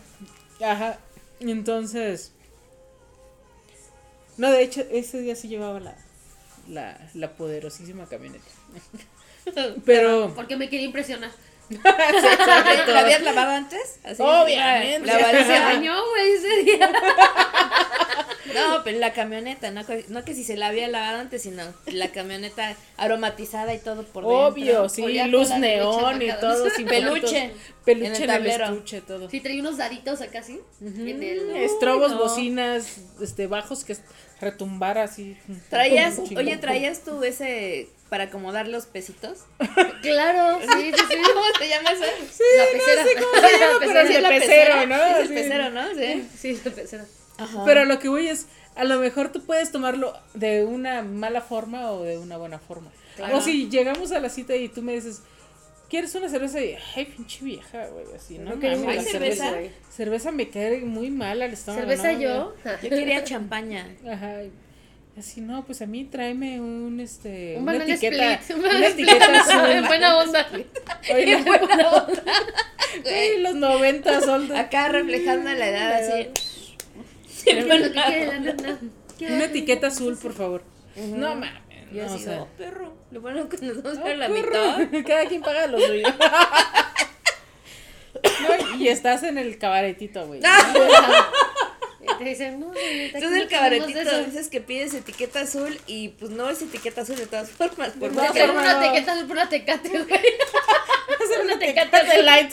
Ajá. 0.62 0.98
Y 1.40 1.50
entonces. 1.50 2.32
No, 4.36 4.50
de 4.50 4.62
hecho, 4.62 4.84
ese 4.90 5.20
día 5.20 5.36
sí 5.36 5.48
llevaba 5.48 5.80
la, 5.80 5.96
la, 6.68 6.98
la 7.14 7.32
poderosísima 7.32 8.06
camioneta. 8.06 8.44
Pero. 9.86 10.34
Porque 10.34 10.56
me 10.56 10.68
quería 10.68 10.86
impresionar. 10.86 11.30
¿La 11.82 13.00
habías 13.00 13.22
lavado 13.22 13.52
antes? 13.52 14.00
Así, 14.04 14.20
Obviamente. 14.20 15.06
La, 15.06 15.60
bañó, 15.60 15.94
güey, 16.10 16.32
ese 16.32 16.62
día. 16.62 16.92
No, 18.54 18.82
pero 18.84 18.98
la 18.98 19.12
camioneta, 19.12 19.70
no, 19.70 19.84
que- 19.86 20.04
no 20.08 20.24
que 20.24 20.34
si 20.34 20.44
se 20.44 20.56
la 20.56 20.68
había 20.68 20.88
lavado 20.88 21.18
antes, 21.20 21.42
sino 21.42 21.62
la 21.86 22.08
camioneta 22.12 22.76
aromatizada 22.96 23.74
y 23.74 23.78
todo 23.78 24.04
por 24.04 24.24
dentro. 24.24 24.46
Obvio, 24.46 24.88
sí, 24.88 25.02
Olía 25.02 25.26
luz 25.26 25.50
neón 25.50 26.22
y 26.22 26.28
todo. 26.40 26.70
sin 26.70 26.86
Peluche. 26.86 27.52
Peluche 27.84 28.06
en 28.24 28.30
en 28.30 28.30
el 28.30 28.46
el, 28.46 28.72
estuche, 28.72 29.00
todo. 29.02 29.28
Sí, 29.30 29.40
traía 29.40 29.60
unos 29.60 29.76
daditos 29.76 30.20
acá, 30.22 30.42
¿sí? 30.42 30.60
En 30.80 31.22
el... 31.22 31.50
Estrobos, 31.56 32.12
no. 32.12 32.18
bocinas, 32.18 32.96
este, 33.20 33.46
bajos 33.46 33.84
que 33.84 33.94
retumbar 34.40 34.98
así. 34.98 35.36
Traías, 35.70 36.18
oye, 36.18 36.56
traías 36.56 37.00
tú 37.04 37.22
ese 37.22 37.88
para 38.08 38.24
acomodar 38.24 38.68
los 38.68 38.86
pesitos. 38.86 39.40
Claro, 40.02 40.58
sí, 40.60 40.92
sí, 40.92 41.04
sí. 41.10 41.16
¿Cómo 41.34 41.44
se 41.58 41.68
llama 41.68 41.90
eso? 41.92 42.04
la 42.04 42.66
pecera. 42.72 43.04
la 43.04 43.78
pero 43.80 43.80
pecera. 43.80 44.00
es 44.02 44.08
Sí, 44.08 44.14
el 44.14 44.22
la 44.22 44.28
pecero, 44.28 44.86
¿no? 44.86 44.96
Es 45.06 45.18
el 45.18 45.28
Sí. 45.28 45.34
pecero, 45.34 45.70
¿no? 45.70 45.94
Sí. 45.94 46.28
Sí, 46.38 46.60
la 46.64 46.70
pecera. 47.36 47.64
Pero 47.64 47.84
lo 47.84 47.98
que 47.98 48.08
voy 48.08 48.28
es, 48.28 48.46
a 48.76 48.84
lo 48.84 48.98
mejor 48.98 49.30
tú 49.30 49.42
puedes 49.42 49.70
tomarlo 49.72 50.12
de 50.34 50.64
una 50.64 51.02
mala 51.02 51.40
forma 51.40 51.90
o 51.90 52.02
de 52.02 52.18
una 52.18 52.36
buena 52.36 52.58
forma. 52.58 52.90
Claro. 53.16 53.36
O 53.36 53.40
si 53.40 53.68
llegamos 53.68 54.12
a 54.12 54.20
la 54.20 54.28
cita 54.28 54.56
y 54.56 54.68
tú 54.68 54.82
me 54.82 54.92
dices, 54.94 55.22
¿quieres 55.88 56.14
una 56.14 56.28
cerveza? 56.28 56.60
Y, 56.60 56.76
ay, 56.96 57.04
pinche 57.04 57.44
vieja, 57.44 57.86
güey, 57.88 58.06
así, 58.16 58.38
¿no? 58.38 58.56
Mames, 58.56 58.86
¿Hay 58.86 59.00
cerveza? 59.04 59.50
güey. 59.50 59.70
Cerveza 59.90 60.32
me 60.32 60.48
cae 60.48 60.80
muy 60.80 61.10
mal 61.10 61.40
al 61.42 61.52
estómago. 61.52 61.86
¿Cerveza 61.86 62.12
¿no? 62.12 62.20
yo? 62.20 62.54
Yo 62.82 62.88
quería 62.90 63.22
champaña. 63.24 63.94
Ajá. 64.10 64.38
Así, 65.16 65.40
no, 65.40 65.64
pues 65.64 65.80
a 65.80 65.86
mí 65.86 66.04
tráeme 66.04 66.60
un, 66.60 66.98
este, 66.98 67.54
Un 67.56 67.62
una 67.68 67.76
etiqueta, 67.84 68.32
split. 68.34 68.58
Un 68.58 68.64
una 68.64 68.86
etiqueta 68.88 69.24
split. 69.26 69.40
azul. 69.40 69.70
En 69.70 69.86
buena 69.86 70.18
onda. 70.18 70.48
Oye, 71.14 71.32
En 71.34 71.44
buena 71.44 71.88
onda. 71.90 72.22
Ay, 73.06 73.40
los 73.40 73.54
90 73.54 74.20
son 74.22 74.50
Acá 74.56 74.88
reflejando 74.88 75.52
la 75.52 75.68
edad 75.68 75.92
así. 75.94 76.30
Bueno, 77.44 77.86
¿qué 77.92 78.02
quiere 78.06 78.26
la 78.26 78.38
nena? 78.40 78.78
¿Qué 79.18 79.26
Una 79.26 79.36
hace? 79.36 79.44
etiqueta 79.46 79.86
azul, 79.88 80.16
por 80.16 80.32
favor. 80.34 80.62
No 80.96 81.34
mames. 81.34 81.50
Yo 81.92 82.04
no, 82.06 82.14
así, 82.14 82.24
oh, 82.28 82.48
perro. 82.58 82.92
Lo 83.12 83.20
bueno 83.20 83.48
que 83.48 83.56
nos 83.58 83.82
vamos 83.82 83.98
a 83.98 84.02
Ah, 84.04 84.14
la 84.14 84.28
perro. 84.28 84.78
mitad. 84.78 85.04
Cada 85.06 85.26
quien 85.26 85.42
paga 85.42 85.66
lo 85.66 85.78
suyo. 85.78 86.06
No, 88.24 88.76
y 88.78 88.88
estás 88.88 89.22
en 89.22 89.36
el 89.38 89.58
cabaretito, 89.58 90.26
güey. 90.26 90.40
Y 92.00 92.18
te 92.18 92.24
dicen, 92.24 92.60
no, 92.60 92.72
señorita, 92.74 93.18
Tú 93.18 93.24
no 93.24 93.30
tenemos 93.30 93.50
cabaretito 93.50 94.24
dices 94.26 94.48
que 94.48 94.60
pides 94.60 94.92
etiqueta 94.94 95.40
azul 95.40 95.78
y 95.86 96.08
pues 96.10 96.30
no 96.30 96.48
es 96.50 96.60
etiqueta 96.62 97.00
azul 97.00 97.16
de 97.16 97.26
todas 97.26 97.48
formas. 97.50 97.90
Por 97.92 98.10
De 98.10 98.16
más 98.16 98.30
una 98.30 98.74
no. 98.74 98.82
etiqueta 98.82 99.12
azul 99.14 99.26
por 99.26 99.36
una 99.36 99.48
tecate, 99.48 99.88
güey. 99.88 100.04
una 101.44 101.58
tecate 101.58 102.04
de 102.04 102.22
light. 102.22 102.52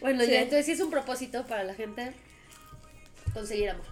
Bueno, 0.00 0.24
Sí. 0.24 0.30
ya, 0.30 0.40
entonces 0.42 0.66
sí 0.66 0.72
es 0.72 0.80
un 0.80 0.90
propósito 0.90 1.46
para 1.46 1.64
la 1.64 1.74
gente 1.74 2.12
conseguir 3.34 3.70
amor. 3.70 3.84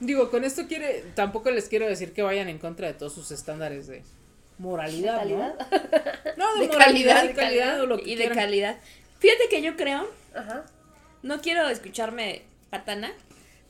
Digo, 0.00 0.30
con 0.30 0.44
esto 0.44 0.66
quiere, 0.66 1.04
tampoco 1.14 1.50
les 1.50 1.68
quiero 1.68 1.86
decir 1.86 2.12
que 2.12 2.22
vayan 2.22 2.48
en 2.48 2.58
contra 2.58 2.86
de 2.86 2.94
todos 2.94 3.12
sus 3.14 3.30
estándares 3.30 3.86
de 3.86 4.02
moralidad, 4.58 5.18
¿Calidad? 5.18 5.54
¿no? 6.36 6.36
No, 6.36 6.54
de, 6.54 6.60
de 6.62 6.66
moralidad, 6.68 7.14
calidad, 7.16 7.22
de 7.24 7.34
calidad 7.34 7.80
o 7.82 7.86
lo 7.86 7.98
que 7.98 8.10
y 8.10 8.16
de 8.16 8.30
calidad. 8.30 8.78
Fíjate 9.18 9.48
que 9.50 9.60
yo 9.60 9.76
creo, 9.76 10.08
Ajá. 10.34 10.64
no 11.22 11.40
quiero 11.42 11.68
escucharme 11.68 12.42
patana, 12.70 13.12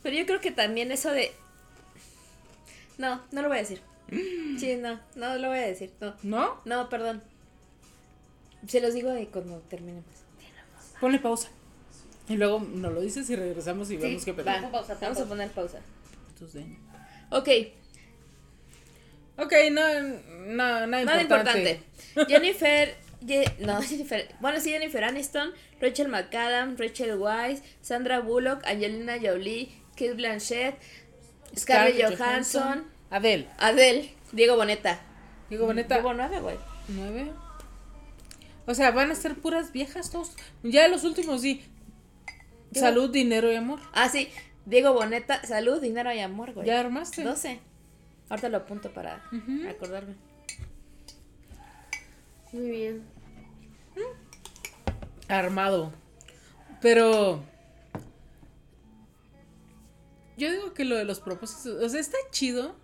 pero 0.05 0.17
yo 0.17 0.25
creo 0.27 0.41
que 0.41 0.53
también 0.53 0.93
eso 0.93 1.11
de... 1.11 1.33
No, 2.97 3.21
no 3.33 3.43
lo 3.43 3.49
voy 3.49 3.59
a 3.59 3.61
decir. 3.63 3.81
Sí, 4.59 4.77
no, 4.77 5.01
no 5.17 5.37
lo 5.37 5.49
voy 5.49 5.59
a 5.59 5.63
decir. 5.67 5.91
No, 6.01 6.15
¿No? 6.23 6.61
no, 6.65 6.89
perdón. 6.89 7.23
Se 8.67 8.81
los 8.81 8.95
digo 8.95 9.11
de 9.11 9.27
cuando 9.29 9.59
terminemos. 9.69 10.05
Ponle 11.01 11.19
pausa. 11.19 11.49
Y 12.29 12.37
luego 12.37 12.61
nos 12.61 12.93
lo 12.93 13.01
dices 13.01 13.29
y 13.31 13.37
regresamos 13.37 13.91
y 13.91 13.97
vemos 13.97 14.25
qué 14.25 14.33
pedo. 14.35 14.45
Pausa, 14.71 14.97
vamos 15.01 15.19
a 15.21 15.27
poner 15.27 15.51
pausa. 15.51 15.79
Ok, 17.31 17.49
Ok, 19.37 19.53
no, 19.73 19.81
no, 20.01 20.55
nada 20.55 20.87
nada 20.87 21.23
importante. 21.23 21.81
Jennifer 22.29 22.95
Ye- 23.23 23.53
no, 23.61 23.81
Jennifer, 23.89 24.35
bueno, 24.41 24.61
sí, 24.61 24.71
Jennifer 24.71 25.05
Aniston, 25.05 25.53
Rachel 25.81 26.09
McAdams, 26.09 26.79
Rachel 26.79 27.17
Weisz, 27.17 27.63
Sandra 27.81 28.21
Bullock, 28.21 28.65
Angelina 28.67 29.17
Jolie, 29.21 29.71
Kate 29.93 30.15
Blanchett, 30.15 30.75
Scarlett 31.57 32.17
Johansson, 32.17 32.87
Adele. 33.11 33.47
Adele, 33.59 34.15
Diego 34.33 34.57
Boneta. 34.57 35.01
Digo, 35.49 35.67
boneta. 35.67 35.97
Llevo 35.97 36.15
nueve, 36.15 36.41
güey. 36.41 36.57
Nueve. 36.89 37.33
O 38.71 38.75
sea, 38.75 38.93
van 38.93 39.11
a 39.11 39.15
ser 39.17 39.35
puras 39.35 39.73
viejas 39.73 40.11
todos. 40.11 40.33
Ya 40.63 40.87
los 40.87 41.03
últimos 41.03 41.41
sí. 41.41 41.63
Digo- 42.71 42.87
Salud, 42.87 43.11
dinero 43.11 43.51
y 43.51 43.57
amor. 43.57 43.81
Ah, 43.93 44.09
sí, 44.09 44.29
Diego 44.65 44.93
Boneta, 44.93 45.45
salud, 45.45 45.81
dinero 45.81 46.13
y 46.15 46.21
amor, 46.21 46.53
güey. 46.53 46.67
Ya 46.69 46.79
armaste. 46.79 47.25
12. 47.25 47.59
Ahorita 48.29 48.49
lo 48.49 48.59
apunto 48.59 48.93
para 48.95 49.25
Ujú. 49.33 49.69
acordarme. 49.69 50.15
Muy 52.53 52.71
bien. 52.71 53.03
Armado. 55.29 55.93
Pero. 56.81 57.43
Yo 60.37 60.51
digo 60.51 60.73
que 60.75 60.85
lo 60.85 60.95
de 60.97 61.05
los 61.05 61.19
propósitos. 61.21 61.83
O 61.83 61.89
sea, 61.89 62.01
está 62.01 62.17
chido. 62.31 62.77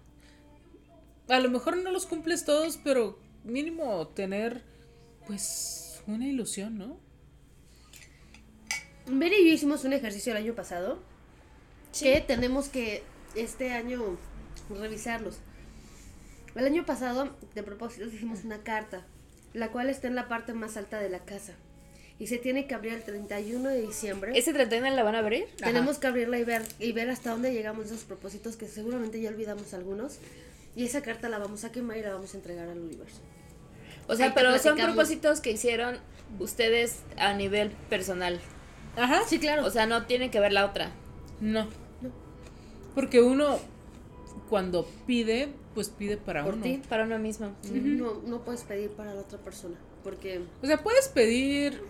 A 1.29 1.39
lo 1.41 1.49
mejor 1.51 1.77
no 1.77 1.91
los 1.93 2.07
cumples 2.07 2.45
todos, 2.45 2.77
pero 2.83 3.19
mínimo 3.45 4.09
tener. 4.09 4.63
Pues. 5.27 6.03
Una 6.07 6.27
ilusión, 6.27 6.79
¿no? 6.79 7.01
Vera 9.07 9.35
y 9.37 9.49
yo 9.49 9.55
hicimos 9.55 9.85
un 9.85 9.93
ejercicio 9.93 10.33
el 10.33 10.39
año 10.39 10.55
pasado 10.55 11.01
que 11.99 12.21
tenemos 12.21 12.69
que 12.69 13.03
este 13.35 13.73
año 13.73 14.19
revisarlos. 14.71 15.39
El 16.55 16.65
año 16.65 16.87
pasado, 16.87 17.37
de 17.55 17.63
propósito, 17.63 18.07
hicimos 18.07 18.45
una 18.45 18.63
carta, 18.63 19.05
la 19.53 19.71
cual 19.71 19.91
está 19.91 20.07
en 20.07 20.15
la 20.15 20.29
parte 20.29 20.55
más 20.55 20.77
alta 20.77 20.99
de 20.99 21.11
la 21.11 21.21
casa. 21.21 21.55
Y 22.19 22.29
se 22.29 22.39
tiene 22.39 22.67
que 22.67 22.75
abrir 22.75 22.95
el 22.95 23.03
31 23.03 23.69
de 23.69 23.83
diciembre. 23.83 24.33
¿Ese 24.35 24.55
31 24.55 24.91
la 24.97 25.03
van 25.03 25.17
a 25.17 25.19
abrir? 25.19 25.47
Tenemos 25.57 25.99
que 25.99 26.07
abrirla 26.07 26.39
y 26.39 26.45
ver, 26.45 26.63
y 26.79 26.93
ver 26.93 27.11
hasta 27.11 27.31
dónde 27.31 27.53
llegamos 27.53 27.87
esos 27.87 28.05
propósitos, 28.05 28.57
que 28.57 28.67
seguramente 28.69 29.21
ya 29.21 29.29
olvidamos 29.29 29.75
algunos. 29.75 30.19
Y 30.75 30.85
esa 30.85 31.03
carta 31.03 31.29
la 31.29 31.39
vamos 31.39 31.65
a 31.65 31.73
quemar 31.73 31.99
y 31.99 32.03
la 32.03 32.15
vamos 32.15 32.33
a 32.33 32.39
entregar 32.39 32.69
al 32.69 32.79
universo. 32.79 33.21
O 34.09 34.15
sea, 34.15 34.35
pero 34.35 34.57
son 34.59 34.77
propósitos 34.77 35.41
que 35.41 35.51
hicieron 35.51 35.99
ustedes 36.39 37.01
a 37.19 37.35
nivel 37.35 37.71
personal. 37.91 38.41
Ajá. 38.97 39.23
Sí, 39.27 39.39
claro. 39.39 39.65
O 39.67 39.71
sea, 39.71 39.87
no 39.87 40.07
tiene 40.07 40.31
que 40.31 40.41
ver 40.41 40.53
la 40.53 40.65
otra. 40.67 40.91
No. 41.41 41.65
No. 42.01 42.11
Porque 42.95 43.21
uno. 43.21 43.59
Cuando 44.49 44.87
pide, 45.09 45.49
pues 45.75 45.89
pide 45.89 46.17
para 46.19 46.45
Por 46.45 46.55
uno. 46.55 46.63
ti, 46.63 46.81
para 46.89 47.03
uno 47.05 47.19
mismo. 47.19 47.53
no, 47.73 48.15
no 48.25 48.45
puedes 48.45 48.63
pedir 48.63 48.91
para 48.91 49.13
la 49.13 49.23
otra 49.23 49.39
persona, 49.39 49.75
porque 50.05 50.41
O 50.63 50.67
sea, 50.67 50.77
puedes 50.83 51.09
pedir. 51.09 51.83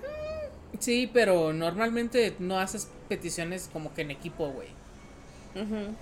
Sí, 0.78 1.10
pero 1.12 1.52
normalmente 1.52 2.34
no 2.38 2.58
haces 2.58 2.88
peticiones 3.10 3.68
como 3.70 3.92
que 3.92 4.02
en 4.02 4.10
equipo, 4.10 4.48
güey. 4.48 4.68
Ujú. 5.54 5.94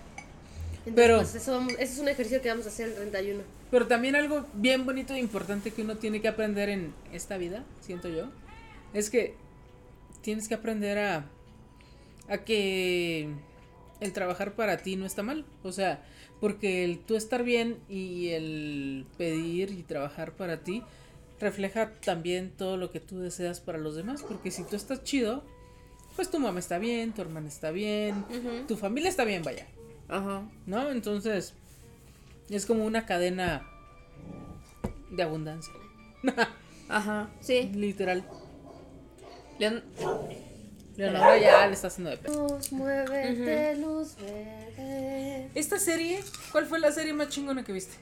Entonces, 0.87 0.95
Pero- 0.95 1.16
pues, 1.18 1.35
eso, 1.35 1.53
vamos- 1.53 1.72
ese 1.74 1.93
es 1.95 1.99
un 1.99 2.09
ejercicio 2.09 2.43
que 2.43 2.49
vamos 2.49 2.66
a 2.66 2.68
hacer 2.68 2.89
el 2.89 2.95
31. 2.95 3.43
Pero 3.70 3.87
también 3.87 4.14
algo 4.16 4.45
bien 4.55 4.85
bonito 4.87 5.14
e 5.14 5.18
importante 5.18 5.70
que 5.72 5.82
uno 5.82 5.97
tiene 5.97 6.20
que 6.20 6.28
aprender 6.28 6.68
en 6.68 6.93
esta 7.12 7.37
vida, 7.39 7.64
siento 7.80 8.09
yo, 8.09 8.28
es 8.93 9.11
que 9.11 9.35
tienes 10.22 10.47
que 10.49 10.55
aprender 10.55 10.99
a, 10.99 11.26
a 12.28 12.39
que 12.39 13.28
el 14.01 14.12
trabajar 14.12 14.55
para 14.55 14.76
ti 14.78 14.97
no 14.97 15.07
está 15.07 15.22
mal. 15.22 15.45
O 15.62 15.72
sea, 15.72 16.03
porque 16.41 16.85
el 16.85 16.99
tú 17.01 17.16
estar 17.16 17.43
bien 17.43 17.78
y 17.89 18.28
el 18.28 19.07
pedir 19.18 19.70
y 19.70 19.82
trabajar 19.82 20.32
para 20.32 20.62
ti 20.62 20.82
refleja 21.41 21.93
también 22.05 22.51
todo 22.57 22.76
lo 22.76 22.91
que 22.91 23.01
tú 23.01 23.18
deseas 23.20 23.61
para 23.61 23.78
los 23.78 23.97
demás. 23.97 24.22
Porque 24.22 24.51
si 24.51 24.62
tú 24.64 24.76
estás 24.76 25.03
chido, 25.05 25.43
pues 26.16 26.30
tu 26.30 26.39
mamá 26.39 26.59
está 26.61 26.78
bien, 26.78 27.12
tu 27.12 27.22
hermana 27.22 27.49
está 27.49 27.70
bien, 27.70 28.24
tu 28.68 28.76
familia 28.76 29.09
está 29.11 29.24
bien, 29.24 29.43
vaya. 29.43 29.66
Ajá. 30.09 30.42
¿No? 30.66 30.90
Entonces, 30.90 31.55
es 32.50 32.66
como 32.66 32.84
una 32.84 33.07
cadena 33.07 33.62
de 35.11 35.22
abundancia. 35.22 35.72
Ajá. 36.88 37.28
Sí. 37.40 37.70
Literal. 37.74 38.24
Leon- 39.59 39.82
Leonora 40.96 41.38
ya 41.38 41.66
le 41.66 41.72
está 41.74 41.88
haciendo 41.88 42.11
de 42.11 42.18
pedo. 42.18 42.48
Luz, 42.48 42.70
muévete, 42.72 43.76
luz 43.76 44.14
verde. 44.16 45.50
Esta 45.55 45.78
serie, 45.78 46.22
¿cuál 46.52 46.66
fue 46.66 46.78
la 46.78 46.92
serie 46.92 47.12
más 47.12 47.28
chingona 47.30 47.64
que 47.64 47.72
viste? 47.72 47.96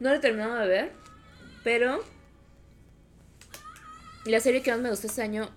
No 0.00 0.10
la 0.10 0.16
he 0.16 0.18
terminado 0.18 0.56
de 0.56 0.66
ver, 0.66 0.92
pero 1.64 2.04
la 4.26 4.40
serie 4.40 4.62
que 4.62 4.70
más 4.70 4.80
me 4.80 4.90
gustó 4.90 5.06
este 5.06 5.22
año, 5.22 5.48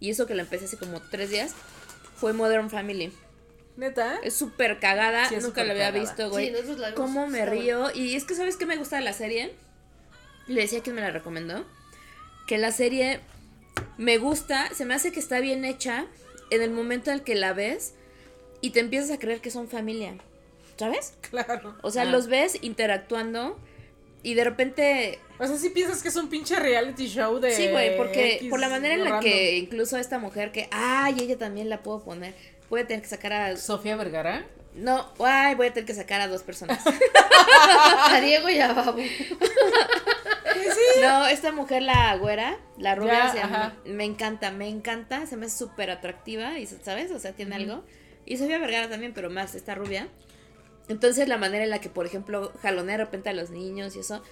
y 0.00 0.10
eso 0.10 0.26
que 0.26 0.34
la 0.34 0.42
empecé 0.42 0.66
hace 0.66 0.76
como 0.76 1.00
tres 1.00 1.30
días, 1.30 1.54
fue 2.16 2.32
Modern 2.34 2.68
Family. 2.68 3.12
¿Neta? 3.76 4.18
Es 4.22 4.34
súper 4.34 4.78
cagada, 4.80 5.28
Sí, 5.28 5.34
es 5.36 5.44
nunca 5.44 5.62
la 5.64 5.72
había 5.72 5.86
cagada. 5.88 6.00
visto, 6.04 6.30
güey. 6.30 6.46
Sí, 6.46 6.52
nosotros 6.52 6.78
la 6.78 6.90
vimos, 6.90 7.00
¿Cómo 7.00 7.26
me 7.26 7.44
río? 7.44 7.90
Y 7.94 8.14
es 8.16 8.24
que, 8.24 8.34
¿sabes 8.34 8.56
qué 8.56 8.64
me 8.66 8.76
gusta 8.76 8.96
de 8.96 9.02
la 9.02 9.12
serie? 9.12 9.52
Le 10.46 10.62
decía 10.62 10.82
que 10.82 10.92
me 10.92 11.00
la 11.02 11.10
recomendó. 11.10 11.64
Que 12.46 12.56
la 12.58 12.72
serie 12.72 13.20
me 13.98 14.16
gusta, 14.18 14.70
se 14.74 14.84
me 14.84 14.94
hace 14.94 15.12
que 15.12 15.20
está 15.20 15.40
bien 15.40 15.64
hecha 15.64 16.06
en 16.50 16.62
el 16.62 16.70
momento 16.70 17.10
en 17.10 17.16
el 17.18 17.22
que 17.22 17.34
la 17.34 17.52
ves 17.52 17.94
y 18.62 18.70
te 18.70 18.80
empiezas 18.80 19.10
a 19.10 19.18
creer 19.18 19.40
que 19.40 19.50
son 19.50 19.68
familia. 19.68 20.14
¿Sabes? 20.78 21.14
Claro. 21.30 21.76
O 21.82 21.90
sea, 21.90 22.02
Ah. 22.02 22.06
los 22.06 22.28
ves 22.28 22.58
interactuando 22.62 23.58
y 24.22 24.34
de 24.34 24.44
repente 24.44 25.18
O 25.38 25.46
sea, 25.46 25.56
si 25.58 25.68
piensas 25.70 26.02
que 26.02 26.08
es 26.08 26.16
un 26.16 26.28
pinche 26.30 26.56
reality 26.58 27.08
show 27.08 27.38
de. 27.40 27.50
Sí, 27.52 27.68
güey, 27.68 27.96
porque 27.98 28.36
X 28.36 28.48
por 28.50 28.58
la 28.60 28.68
manera 28.70 28.94
en 28.94 29.04
la 29.04 29.10
random. 29.10 29.24
que 29.24 29.56
incluso 29.58 29.98
esta 29.98 30.18
mujer 30.18 30.50
que, 30.52 30.68
ay, 30.70 31.16
ella 31.20 31.36
también 31.36 31.68
la 31.68 31.82
puedo 31.82 32.02
poner, 32.04 32.34
puede 32.68 32.84
tener 32.84 33.02
que 33.02 33.08
sacar 33.08 33.32
a... 33.32 33.56
Sofía 33.56 33.96
Vergara. 33.96 34.46
No, 34.74 35.10
ay, 35.24 35.54
voy 35.54 35.68
a 35.68 35.72
tener 35.72 35.86
que 35.86 35.94
sacar 35.94 36.20
a 36.20 36.28
dos 36.28 36.42
personas. 36.42 36.84
A 38.10 38.20
Diego 38.20 38.48
y 38.50 38.58
a 38.60 38.72
Babu. 38.74 39.00
No, 41.00 41.26
esta 41.26 41.52
mujer, 41.52 41.82
la 41.82 42.16
güera, 42.16 42.58
la 42.78 42.94
rubia, 42.94 43.26
Ya, 43.26 43.32
se 43.32 43.38
llama- 43.38 43.76
me 43.84 44.04
encanta, 44.04 44.50
me 44.50 44.68
encanta, 44.68 45.26
se 45.26 45.36
me 45.36 45.46
hace 45.46 45.58
súper 45.58 45.90
atractiva, 45.90 46.58
y 46.58 46.66
¿sabes? 46.66 47.10
O 47.10 47.18
sea, 47.18 47.32
tiene 47.32 47.54
algo. 47.56 47.84
Y 48.24 48.36
Sofía 48.38 48.58
Vergara 48.58 48.88
también, 48.88 49.12
pero 49.14 49.30
más 49.30 49.54
esta 49.54 49.74
rubia. 49.74 50.08
Entonces, 50.88 51.28
la 51.28 51.38
manera 51.38 51.64
en 51.64 51.70
la 51.70 51.80
que, 51.80 51.88
por 51.90 52.06
ejemplo, 52.06 52.52
jalonea 52.62 52.96
de 52.98 53.04
repente 53.04 53.28
a 53.28 53.32
los 53.32 53.50
niños 53.50 53.96
y 53.96 54.00
eso, 54.00 54.22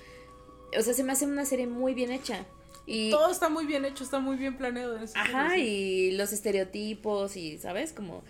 o 0.76 0.82
sea, 0.82 0.94
se 0.94 1.04
me 1.04 1.12
hace 1.12 1.26
una 1.26 1.44
serie 1.44 1.66
muy 1.66 1.94
bien 1.94 2.10
hecha. 2.10 2.44
Y, 2.86 3.10
Todo 3.10 3.30
está 3.30 3.48
muy 3.48 3.64
bien 3.66 3.84
hecho, 3.84 4.04
está 4.04 4.18
muy 4.18 4.36
bien 4.36 4.56
planeado. 4.58 4.96
en 4.98 5.04
ajá, 5.14 5.56
y 5.56 6.12
los 6.12 6.32
estereotipos 6.32 7.36
y, 7.36 7.58
¿sabes? 7.58 7.92
Como... 7.92 8.22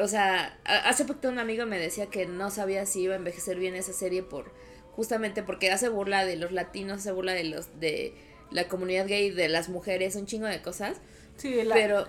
O 0.00 0.08
sea, 0.08 0.58
hace 0.64 1.04
poco 1.04 1.28
un 1.28 1.38
amigo 1.38 1.66
me 1.66 1.78
decía 1.78 2.06
que 2.06 2.26
no 2.26 2.50
sabía 2.50 2.86
si 2.86 3.02
iba 3.02 3.12
a 3.14 3.16
envejecer 3.18 3.58
bien 3.58 3.74
esa 3.76 3.92
serie 3.92 4.22
por 4.22 4.50
justamente 4.96 5.42
porque 5.42 5.70
hace 5.70 5.88
burla 5.88 6.24
de 6.24 6.36
los 6.36 6.50
latinos, 6.50 6.98
hace 7.00 7.12
burla 7.12 7.32
de 7.32 7.44
los 7.44 7.78
de 7.78 8.14
la 8.50 8.68
comunidad 8.68 9.06
gay, 9.06 9.30
de 9.30 9.48
las 9.48 9.68
mujeres, 9.68 10.16
un 10.16 10.26
chingo 10.26 10.46
de 10.46 10.60
cosas. 10.62 10.96
Sí, 11.36 11.62
la- 11.62 11.74
Pero 11.74 12.06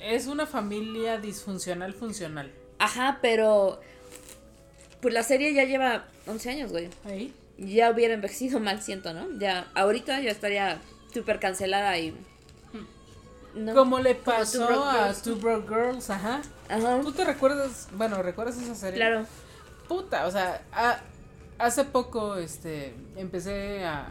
es 0.00 0.26
una 0.26 0.46
familia 0.46 1.18
disfuncional 1.18 1.94
funcional. 1.94 2.50
ajá, 2.78 3.18
pero 3.22 3.80
pues 5.00 5.14
la 5.14 5.22
serie 5.22 5.54
ya 5.54 5.64
lleva 5.64 6.08
11 6.26 6.50
años, 6.50 6.70
güey. 6.72 6.88
Ahí. 7.04 7.32
Ya 7.58 7.90
hubiera 7.90 8.14
envejecido 8.14 8.58
mal, 8.60 8.82
siento, 8.82 9.12
¿no? 9.14 9.26
Ya 9.38 9.66
ahorita 9.74 10.20
ya 10.20 10.30
estaría 10.30 10.80
súper 11.12 11.38
cancelada 11.38 11.96
y 11.98 12.14
no. 13.54 13.72
Como 13.74 14.00
le 14.00 14.16
pasó 14.16 14.66
a 14.84 15.12
Two 15.14 15.36
Broke 15.36 15.68
Girls, 15.68 16.10
ajá. 16.10 16.42
Ajá. 16.68 17.00
¿Tú 17.02 17.12
te 17.12 17.24
recuerdas? 17.24 17.88
Bueno, 17.96 18.20
¿recuerdas 18.22 18.56
esa 18.60 18.74
serie? 18.74 18.96
Claro. 18.96 19.26
Puta, 19.86 20.26
o 20.26 20.30
sea, 20.32 20.60
a- 20.72 20.98
hace 21.58 21.84
poco 21.84 22.34
este 22.36 22.94
empecé 23.16 23.84
a 23.84 24.08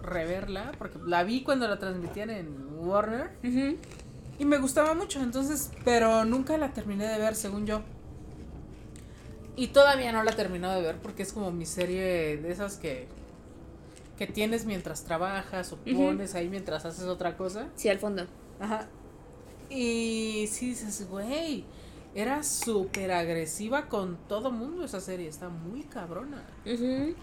reverla 0.00 0.70
porque 0.78 0.98
la 1.06 1.24
vi 1.24 1.42
cuando 1.42 1.66
la 1.66 1.78
transmitían 1.78 2.30
en 2.30 2.56
Warner 2.86 3.30
y 4.38 4.44
me 4.44 4.58
gustaba 4.58 4.94
mucho, 4.94 5.20
entonces, 5.20 5.70
pero 5.84 6.24
nunca 6.24 6.56
la 6.58 6.68
terminé 6.72 7.08
de 7.08 7.18
ver, 7.18 7.34
según 7.34 7.66
yo. 7.66 7.82
Y 9.56 9.68
todavía 9.68 10.12
no 10.12 10.22
la 10.22 10.32
he 10.32 10.34
terminado 10.34 10.76
de 10.80 10.82
ver 10.82 10.96
porque 10.96 11.22
es 11.22 11.32
como 11.32 11.50
mi 11.52 11.66
serie 11.66 12.36
de 12.36 12.50
esas 12.50 12.76
que 12.76 13.06
que 14.16 14.26
tienes 14.26 14.64
mientras 14.64 15.04
trabajas 15.04 15.72
o 15.72 15.76
pones 15.76 16.34
ahí 16.34 16.48
mientras 16.48 16.84
haces 16.84 17.04
otra 17.04 17.36
cosa. 17.36 17.68
Sí, 17.74 17.88
al 17.88 17.98
fondo. 17.98 18.26
Ajá. 18.60 18.88
Y 19.68 20.46
sí 20.50 20.68
dices, 20.68 21.08
güey, 21.08 21.64
era 22.14 22.42
súper 22.42 23.10
agresiva 23.12 23.88
con 23.88 24.16
todo 24.28 24.52
mundo 24.52 24.84
esa 24.84 25.00
serie, 25.00 25.28
está 25.28 25.48
muy 25.48 25.82
cabrona. 25.82 26.44
Ujú. 26.64 27.14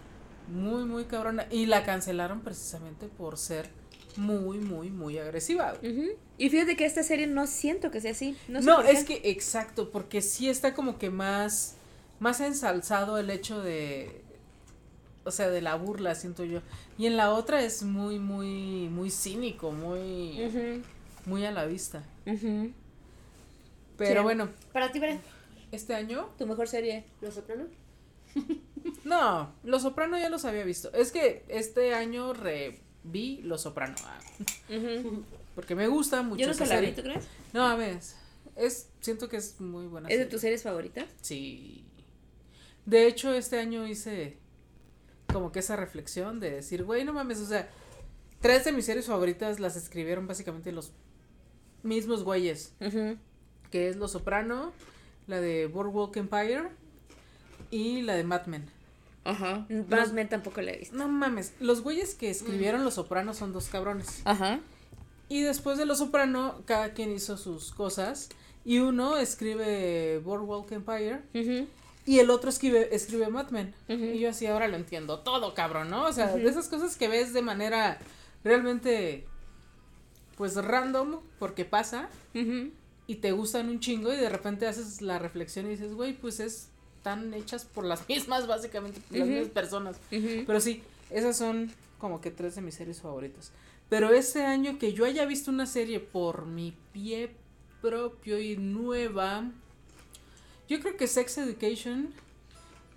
Muy, 0.49 0.84
muy 0.86 1.05
cabrona. 1.05 1.47
Y 1.49 1.65
la 1.67 1.84
cancelaron 1.86 2.41
precisamente 2.41 3.07
por 3.07 3.38
ser 3.38 3.69
muy, 4.17 4.57
muy, 4.57 4.89
muy 4.89 5.17
agresiva. 5.17 5.75
Ujú. 5.82 6.09
Y 6.38 6.49
fíjate 6.49 6.75
que 6.75 6.86
esta 6.86 7.03
serie 7.03 7.27
no 7.27 7.47
siento 7.47 7.89
que 7.89 8.01
sea 8.01 8.11
así. 8.11 8.36
No, 8.49 8.59
sé 8.59 8.65
No, 8.65 8.82
es 8.82 9.05
que 9.05 9.21
exacto, 9.23 9.91
porque 9.91 10.21
sí 10.21 10.49
está 10.49 10.73
como 10.73 10.97
que 10.97 11.09
más, 11.09 11.75
más 12.22 12.39
ensalzado 12.39 13.17
el 13.17 13.32
hecho 13.32 13.61
de, 13.63 14.22
o 15.26 15.32
sea, 15.32 15.49
de 15.49 15.59
la 15.61 15.74
burla, 15.76 16.13
siento 16.13 16.45
yo. 16.45 16.61
Y 16.97 17.07
en 17.07 17.17
la 17.17 17.32
otra 17.32 17.63
es 17.63 17.82
muy, 17.82 18.19
muy, 18.19 18.88
muy 18.89 19.09
cínico, 19.09 19.72
muy, 19.72 20.84
muy 21.26 21.45
a 21.45 21.51
la 21.51 21.65
vista. 21.65 22.03
Pero 23.97 24.22
Sí. 24.22 24.24
bueno, 24.24 24.49
Para 24.72 24.91
ti, 24.91 24.99
Bren, 24.99 25.19
este 25.72 25.95
año, 25.95 26.30
¿Tu 26.38 26.45
mejor 26.45 26.67
serie? 26.67 27.05
¿Los 27.22 27.34
Soprano? 27.34 27.65
no, 29.03 29.51
Los 29.63 29.82
Soprano 29.82 30.17
ya 30.17 30.30
los 30.30 30.45
había 30.45 30.63
visto. 30.63 30.93
Es 30.93 31.11
que 31.11 31.43
este 31.47 31.95
año 31.95 32.34
reví 32.34 33.41
Los 33.43 33.61
Soprano, 33.61 33.95
ah, 34.05 34.19
porque 35.55 35.74
me 35.74 35.88
gusta 35.88 36.22
mucho 36.22 36.45
Yo 36.45 36.53
no 36.53 36.65
la 36.65 36.80
vi. 36.82 36.91
¿tú 36.91 37.01
crees? 37.01 37.26
No, 37.51 37.65
a 37.65 37.76
ver, 37.76 37.99
es, 38.55 38.89
siento 38.99 39.28
que 39.28 39.38
es 39.38 39.59
muy 39.59 39.88
buena. 39.88 40.07
¿Es 40.07 40.13
de 40.13 40.24
serie. 40.24 40.32
tus 40.32 40.41
series 40.41 40.63
favoritas? 40.63 41.05
Sí. 41.22 41.84
De 42.91 43.07
hecho, 43.07 43.33
este 43.33 43.57
año 43.57 43.87
hice 43.87 44.37
como 45.31 45.53
que 45.53 45.59
esa 45.59 45.77
reflexión 45.77 46.41
de 46.41 46.51
decir, 46.51 46.83
güey, 46.83 47.05
no 47.05 47.13
mames, 47.13 47.39
o 47.39 47.45
sea, 47.45 47.69
tres 48.41 48.65
de 48.65 48.73
mis 48.73 48.85
series 48.85 49.05
favoritas 49.05 49.61
las 49.61 49.77
escribieron 49.77 50.27
básicamente 50.27 50.73
los 50.73 50.91
mismos 51.83 52.25
güeyes, 52.25 52.73
Ujú. 52.81 53.17
que 53.71 53.87
es 53.87 53.95
Los 53.95 54.11
Soprano, 54.11 54.73
la 55.27 55.39
de 55.39 55.67
Boardwalk 55.67 56.17
Empire 56.17 56.63
y 57.69 58.01
la 58.01 58.15
de 58.15 58.25
Mad 58.25 58.47
Men. 58.47 58.65
Ajá. 59.23 59.65
Más 59.87 60.11
Men 60.11 60.27
tampoco 60.27 60.61
la 60.61 60.71
he 60.71 60.77
visto. 60.79 60.97
No 60.97 61.07
mames, 61.07 61.53
los 61.61 61.81
güeyes 61.83 62.13
que 62.15 62.29
escribieron 62.29 62.83
Los 62.83 62.95
Soprano 62.95 63.33
son 63.33 63.53
dos 63.53 63.69
cabrones. 63.69 64.21
Ajá. 64.25 64.59
Y 65.29 65.43
después 65.43 65.77
de 65.77 65.85
Los 65.85 65.99
Soprano, 65.99 66.61
cada 66.65 66.91
quien 66.93 67.09
hizo 67.13 67.37
sus 67.37 67.71
cosas. 67.71 68.27
Y 68.65 68.79
uno 68.79 69.15
escribe 69.17 70.19
Boardwalk 70.19 70.69
Empire. 70.73 71.21
Y 72.06 72.20
el 72.20 72.30
otro 72.32 72.49
escribe, 72.49 72.95
escribe 72.95 73.28
Mad 73.30 73.49
Men. 73.52 73.74
Ujú. 73.88 74.04
Y 74.06 74.20
yo 74.20 74.30
así 74.30 74.47
ahora 74.47 74.68
lo 74.68 74.76
entiendo 74.76 75.20
todo, 75.20 75.54
cabrón, 75.54 75.89
¿no? 75.89 76.06
O 76.06 76.14
sea, 76.14 76.28
Ujú. 76.28 76.38
de 76.39 76.49
esas 76.49 76.68
cosas 76.68 76.95
que 76.97 77.08
ves 77.08 77.34
de 77.34 77.41
manera 77.41 77.99
realmente, 78.43 79.26
pues 80.36 80.56
random, 80.56 81.20
porque 81.39 81.66
pasa, 81.66 82.10
Ujú. 82.34 82.72
y 83.08 83.16
te 83.16 83.32
gustan 83.32 83.70
un 83.70 83.80
chingo, 83.80 84.12
y 84.12 84.18
de 84.18 84.30
repente 84.30 84.66
haces 84.68 85.02
la 85.02 85.20
reflexión 85.20 85.68
y 85.68 85.70
dices, 85.70 85.93
güey, 85.93 86.14
pues 86.14 86.39
es 86.39 86.68
están 86.97 87.34
hechas 87.34 87.66
por 87.66 87.84
las 87.84 88.08
mismas, 88.10 88.45
básicamente, 88.47 88.99
por 89.02 89.18
las 89.20 89.28
mismas 89.28 89.49
personas. 89.49 89.97
Pero 90.10 90.60
sí, 90.60 90.84
esas 91.10 91.36
son 91.38 91.72
como 91.97 92.22
que 92.22 92.30
tres 92.32 92.56
de 92.56 92.62
mis 92.62 92.76
series 92.76 93.02
favoritas. 93.02 93.52
Pero 93.89 94.12
este 94.12 94.43
año 94.45 94.78
que 94.80 94.93
yo 94.93 95.06
haya 95.06 95.26
visto 95.26 95.49
una 95.52 95.66
serie 95.66 95.99
por 95.99 96.45
mi 96.45 96.76
pie 96.93 97.32
propio 97.82 98.39
y 98.39 98.56
nueva, 98.56 99.49
yo 100.72 100.80
creo 100.80 100.97
que 100.97 101.07
Sex 101.07 101.38
Education 101.38 102.13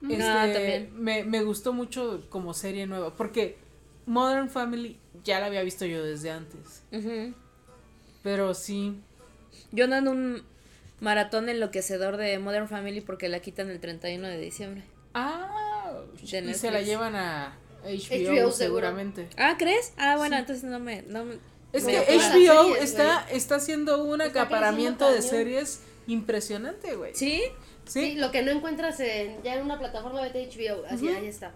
este, 0.02 0.22
Ah, 0.22 0.48
también. 0.52 0.90
Me, 0.96 1.24
me 1.24 1.42
gustó 1.42 1.72
mucho 1.72 2.26
como 2.28 2.52
serie 2.54 2.86
nueva, 2.86 3.14
porque 3.14 3.56
Modern 4.06 4.48
Family 4.50 4.98
ya 5.24 5.40
la 5.40 5.46
había 5.46 5.62
visto 5.62 5.84
yo 5.86 6.04
desde 6.04 6.30
antes. 6.30 6.82
Pero 8.22 8.54
sí, 8.54 9.00
Yo 9.72 9.84
ando 9.84 9.96
en 9.96 10.08
un 10.08 10.42
maratón 11.00 11.48
enloquecedor 11.48 12.16
de 12.16 12.38
Modern 12.38 12.68
Family 12.68 13.00
porque 13.00 13.28
la 13.28 13.40
quitan 13.40 13.70
el 13.70 13.80
31 13.80 14.26
de 14.28 14.38
diciembre. 14.38 14.82
ah, 15.14 16.00
De 16.22 16.50
y 16.50 16.54
se 16.54 16.70
la 16.70 16.80
llevan 16.82 17.14
a 17.16 17.56
HBO, 17.82 17.90
HBO 17.90 18.00
seguro. 18.24 18.52
seguramente. 18.52 19.28
Ah, 19.36 19.56
¿crees? 19.58 19.92
Ah, 19.96 20.16
bueno, 20.16 20.36
entonces 20.36 20.64
no 20.64 20.78
me... 20.80 21.02
No 21.02 21.24
me- 21.24 21.38
Es 21.72 21.84
que 21.84 21.98
HBO 21.98 22.62
series, 22.74 22.84
está, 22.90 23.26
está 23.30 23.56
haciendo 23.56 24.04
un 24.04 24.20
Está 24.20 24.42
acaparamiento 24.42 25.10
de 25.10 25.20
series 25.22 25.80
impresionante, 26.06 26.94
güey. 26.94 27.14
¿Sí? 27.14 27.42
Sí, 27.86 28.12
¿Sí? 28.12 28.14
lo 28.16 28.30
que 28.30 28.42
no 28.42 28.50
encuentras 28.50 28.98
en, 29.00 29.42
ya 29.42 29.54
en 29.54 29.62
una 29.62 29.78
plataforma 29.78 30.22
de 30.22 30.30
HBO, 30.46 30.84
así, 30.88 31.06
Ujú. 31.06 31.16
ahí 31.16 31.26
está. 31.26 31.52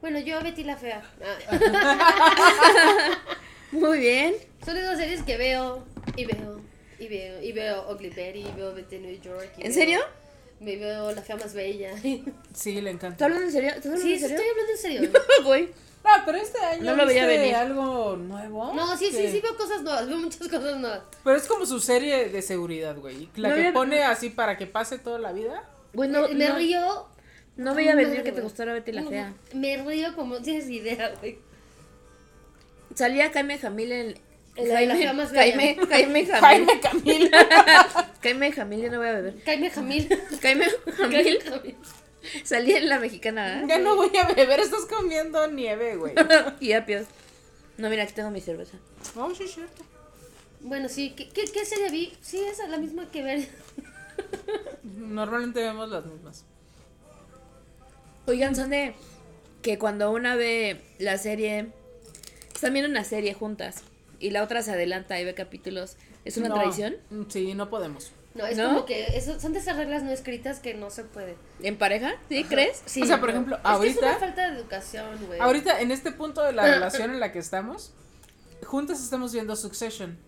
Bueno, 0.00 0.18
yo 0.18 0.40
Betty 0.42 0.64
la 0.64 0.76
Fea. 0.76 1.02
Ah, 1.22 1.36
Muy 3.72 3.98
bien. 4.00 4.34
son 4.64 4.76
esas 4.76 4.98
series 4.98 5.22
que 5.22 5.36
veo 5.36 5.84
y 6.16 6.24
veo 6.26 6.60
y 6.98 7.08
veo 7.08 7.42
y 7.42 7.52
veo 7.52 7.90
Ugly 7.92 8.10
Betty, 8.10 8.40
y 8.40 8.52
veo 8.56 8.74
Betty 8.74 8.98
New 8.98 9.20
York. 9.20 9.50
y 9.58 9.62
¿En 9.62 9.68
veo- 9.68 9.74
serio? 9.74 10.00
Me 10.60 10.76
veo 10.76 11.10
La 11.12 11.22
Fea 11.22 11.36
Más 11.36 11.52
Bella. 11.54 11.96
sí, 12.00 12.24
Sí, 12.54 12.80
le 12.80 12.90
¿Estás 12.90 12.94
encanta. 12.94 13.24
hablando 13.24 13.46
en 13.46 13.52
serio? 13.52 13.70
¿Estás 13.70 13.86
hablando 13.86 14.06
en 14.08 14.20
serio? 14.20 14.36
estoy 14.36 14.50
hablando 14.50 14.72
en 14.72 14.78
serio. 14.78 15.10
Güey. 15.44 15.68
Ah, 16.06 16.22
pero 16.26 16.36
este 16.38 16.58
año 16.58 16.82
No 16.84 16.96
lo 16.96 17.06
veía 17.06 17.26
¿viste 17.26 17.38
venir. 17.40 17.54
algo 17.56 18.16
nuevo. 18.16 18.74
No, 18.74 18.96
sí, 18.96 19.06
sí, 19.10 19.28
sí 19.30 19.40
veo 19.40 19.56
cosas 19.56 19.82
nuevas, 19.82 20.06
veo 20.06 20.18
muchas 20.18 20.40
cosas 20.48 20.76
nuevas. 20.78 21.00
Pero 21.24 21.36
es 21.36 21.46
como 21.46 21.64
su 21.64 21.80
serie 21.80 22.28
de 22.28 22.42
seguridad, 22.42 22.96
güey. 22.96 23.30
La 23.36 23.48
No 23.48 23.54
que 23.54 23.60
había- 23.62 23.72
pone 23.72 24.04
así 24.04 24.28
para 24.30 24.56
que 24.58 24.66
pase 24.66 24.98
toda 24.98 25.18
la 25.18 25.32
vida. 25.32 25.64
Güey, 25.94 26.10
no, 26.10 26.28
me, 26.28 26.34
me 26.34 26.48
no, 26.48 26.56
río. 26.56 27.06
no 27.56 27.74
veía 27.74 27.94
venir 27.94 28.22
que 28.22 28.32
te 28.32 28.40
gustara 28.42 28.72
Betty 28.74 28.92
la 28.92 29.00
No, 29.02 29.08
Fea. 29.10 29.32
Me 29.54 29.76
río 29.78 30.14
como 30.14 30.34
no 30.34 30.42
tienes 30.42 30.68
idea, 30.68 31.14
güey. 31.20 31.38
Salía 32.94 33.30
Jaime 33.32 33.58
Jamil 33.58 33.92
en... 33.92 34.18
En 34.56 34.68
la 34.68 34.80
de 34.80 34.86
la 34.86 34.94
Fea 34.94 35.12
Más 35.14 35.32
Bella. 35.32 35.42
Jaime, 35.42 35.76
Jaime 35.90 36.26
Jamil. 36.80 37.30
Jaime 38.22 38.52
Jamil, 38.52 38.80
ya 38.82 38.90
no 38.90 38.98
voy 38.98 39.08
a 39.08 39.12
beber. 39.14 39.34
Jaime 39.44 39.70
Jamil. 39.70 40.08
Jaime 40.42 40.66
Jaime 40.96 41.10
Jamil 41.10 41.42
Jamil. 41.42 41.76
salía 42.44 42.78
en 42.78 42.88
la 42.88 42.98
mexicana, 42.98 43.60
¿eh? 43.62 43.64
ya 43.68 43.78
no 43.78 43.96
voy 43.96 44.16
a 44.16 44.26
beber, 44.28 44.60
estás 44.60 44.86
comiendo 44.86 45.46
nieve, 45.48 45.96
güey. 45.96 46.14
y 46.60 46.72
apios. 46.72 47.06
No, 47.76 47.90
mira, 47.90 48.04
aquí 48.04 48.12
tengo 48.12 48.30
mi 48.30 48.40
cerveza. 48.40 48.76
Oh, 49.16 49.34
sí, 49.34 49.44
es 49.44 49.54
cierto. 49.54 49.82
Bueno, 50.60 50.88
sí, 50.88 51.10
¿qué, 51.16 51.28
qué, 51.28 51.44
qué 51.44 51.64
serie 51.64 51.90
vi? 51.90 52.12
Sí, 52.22 52.38
esa, 52.38 52.66
la 52.68 52.78
misma 52.78 53.10
que 53.10 53.22
ver. 53.22 53.48
Normalmente 54.82 55.60
vemos 55.60 55.88
las 55.90 56.06
mismas. 56.06 56.44
Oigan, 58.26 58.54
son 58.56 58.70
de 58.70 58.94
que 59.62 59.78
cuando 59.78 60.10
una 60.10 60.36
ve 60.36 60.80
la 60.98 61.18
serie, 61.18 61.68
están 62.54 62.72
viendo 62.72 62.90
una 62.90 63.04
serie 63.04 63.34
juntas 63.34 63.82
y 64.20 64.30
la 64.30 64.42
otra 64.42 64.62
se 64.62 64.70
adelanta 64.72 65.20
y 65.20 65.24
ve 65.24 65.34
capítulos, 65.34 65.96
¿es 66.24 66.36
una 66.38 66.48
No, 66.48 66.54
tradición? 66.54 66.96
mm, 67.10 67.22
Sí, 67.28 67.54
no 67.54 67.68
podemos. 67.68 68.12
No, 68.34 68.44
es 68.46 68.56
¿No? 68.56 68.64
como 68.70 68.84
que 68.84 69.16
eso, 69.16 69.38
son 69.38 69.52
de 69.52 69.60
esas 69.60 69.76
reglas 69.76 70.02
no 70.02 70.10
escritas 70.10 70.58
que 70.58 70.74
no 70.74 70.90
se 70.90 71.04
puede. 71.04 71.36
¿En 71.62 71.76
pareja? 71.78 72.14
¿Sí? 72.28 72.42
¿Crees? 72.44 72.82
Sí, 72.84 73.02
O 73.02 73.06
sea, 73.06 73.20
por 73.20 73.30
ejemplo, 73.30 73.54
Es 73.56 73.62
que 73.62 73.68
es 73.68 73.74
ahorita- 73.74 74.06
una 74.08 74.18
falta 74.18 74.50
de 74.50 74.58
educación, 74.58 75.26
güey. 75.26 75.38
Ahorita, 75.40 75.80
en 75.80 75.92
este 75.92 76.10
punto 76.10 76.42
de 76.42 76.52
la 76.52 76.64
relación 76.74 77.12
en 77.12 77.20
la 77.20 77.30
que 77.30 77.38
estamos, 77.38 77.92
juntas 78.64 79.00
estamos 79.02 79.32
viendo 79.32 79.54
Succession. 79.54 80.18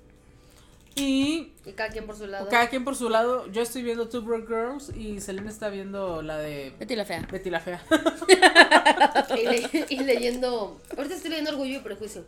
Y 0.94 1.52
Y 1.66 1.72
cada 1.72 1.90
quien 1.90 2.06
por 2.06 2.16
su 2.16 2.26
lado. 2.26 2.48
cada 2.48 2.68
quien 2.70 2.84
por 2.84 2.96
su 2.96 3.10
lado, 3.10 3.50
yo 3.52 3.60
estoy 3.60 3.82
viendo 3.82 4.08
Two 4.08 4.22
Broke 4.22 4.46
Girls 4.46 4.96
y 4.96 5.20
Selena 5.20 5.50
está 5.50 5.68
viendo 5.68 6.22
la 6.22 6.38
de 6.38 6.72
Betty 6.78 6.96
la 6.96 7.04
fea. 7.04 7.26
Betty 7.30 7.50
la 7.50 7.60
Fea. 7.60 7.82
Y, 9.36 9.44
le- 9.46 9.86
y 9.90 9.98
leyendo. 10.04 10.80
Ahorita 10.96 11.14
estoy 11.16 11.30
leyendo 11.30 11.50
Orgullo 11.50 11.76
y 11.76 11.80
Prejuicio. 11.80 12.24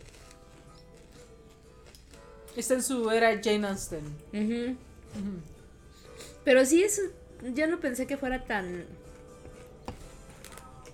Está 2.57 2.75
en 2.75 2.83
su 2.83 3.11
era 3.11 3.41
Jane 3.43 3.67
Austen. 3.69 4.05
Ujú. 4.33 4.77
Ujú. 5.19 5.41
Pero 6.49 6.65
sí, 6.65 6.83
es, 6.83 7.03
yo 7.55 7.67
no 7.67 7.79
pensé 7.79 8.07
que 8.07 8.17
fuera 8.17 8.43
tan... 8.45 8.87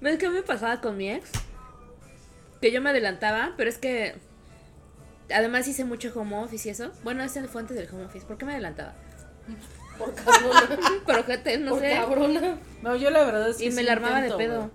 ¿Ves 0.00 0.18
qué 0.18 0.28
me 0.28 0.42
pasaba 0.42 0.80
con 0.80 0.96
mi 0.96 1.08
ex? 1.08 1.30
Que 2.60 2.72
yo 2.72 2.82
me 2.82 2.90
adelantaba, 2.90 3.54
pero 3.56 3.70
es 3.70 3.78
que... 3.78 4.16
Además 5.32 5.68
hice 5.68 5.84
mucho 5.84 6.10
home 6.12 6.36
office 6.38 6.66
y 6.68 6.72
eso. 6.72 6.90
Bueno, 7.04 7.22
ese 7.22 7.40
fue 7.44 7.60
antes 7.60 7.76
del 7.76 7.88
home 7.88 8.06
office. 8.06 8.26
¿Por 8.26 8.36
qué 8.36 8.46
me 8.46 8.54
adelantaba? 8.54 8.94
Por 9.96 10.12
cabrona. 10.16 10.76
Pero 11.06 11.22
gente, 11.22 11.58
no 11.58 11.70
por 11.70 11.80
sé. 11.82 11.92
cabrona. 11.92 12.58
No, 12.82 12.96
yo 12.96 13.10
la 13.10 13.22
verdad 13.22 13.50
es 13.50 13.58
que 13.58 13.66
Y 13.66 13.70
me 13.70 13.76
sí 13.76 13.82
la 13.84 13.92
armaba 13.92 14.16
intento, 14.18 14.38
de 14.38 14.44
pedo. 14.44 14.70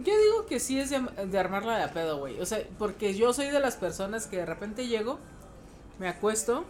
Yo 0.00 0.18
digo 0.18 0.46
que 0.46 0.58
sí 0.58 0.80
es 0.80 0.90
de, 0.90 1.02
de 1.24 1.38
armarla 1.38 1.76
de 1.76 1.84
a 1.84 1.92
pedo, 1.92 2.18
güey. 2.18 2.40
O 2.40 2.46
sea, 2.46 2.64
porque 2.80 3.14
yo 3.14 3.32
soy 3.32 3.46
de 3.46 3.60
las 3.60 3.76
personas 3.76 4.26
que 4.26 4.38
de 4.38 4.46
repente 4.46 4.88
llego, 4.88 5.20
me 6.00 6.08
acuesto 6.08 6.64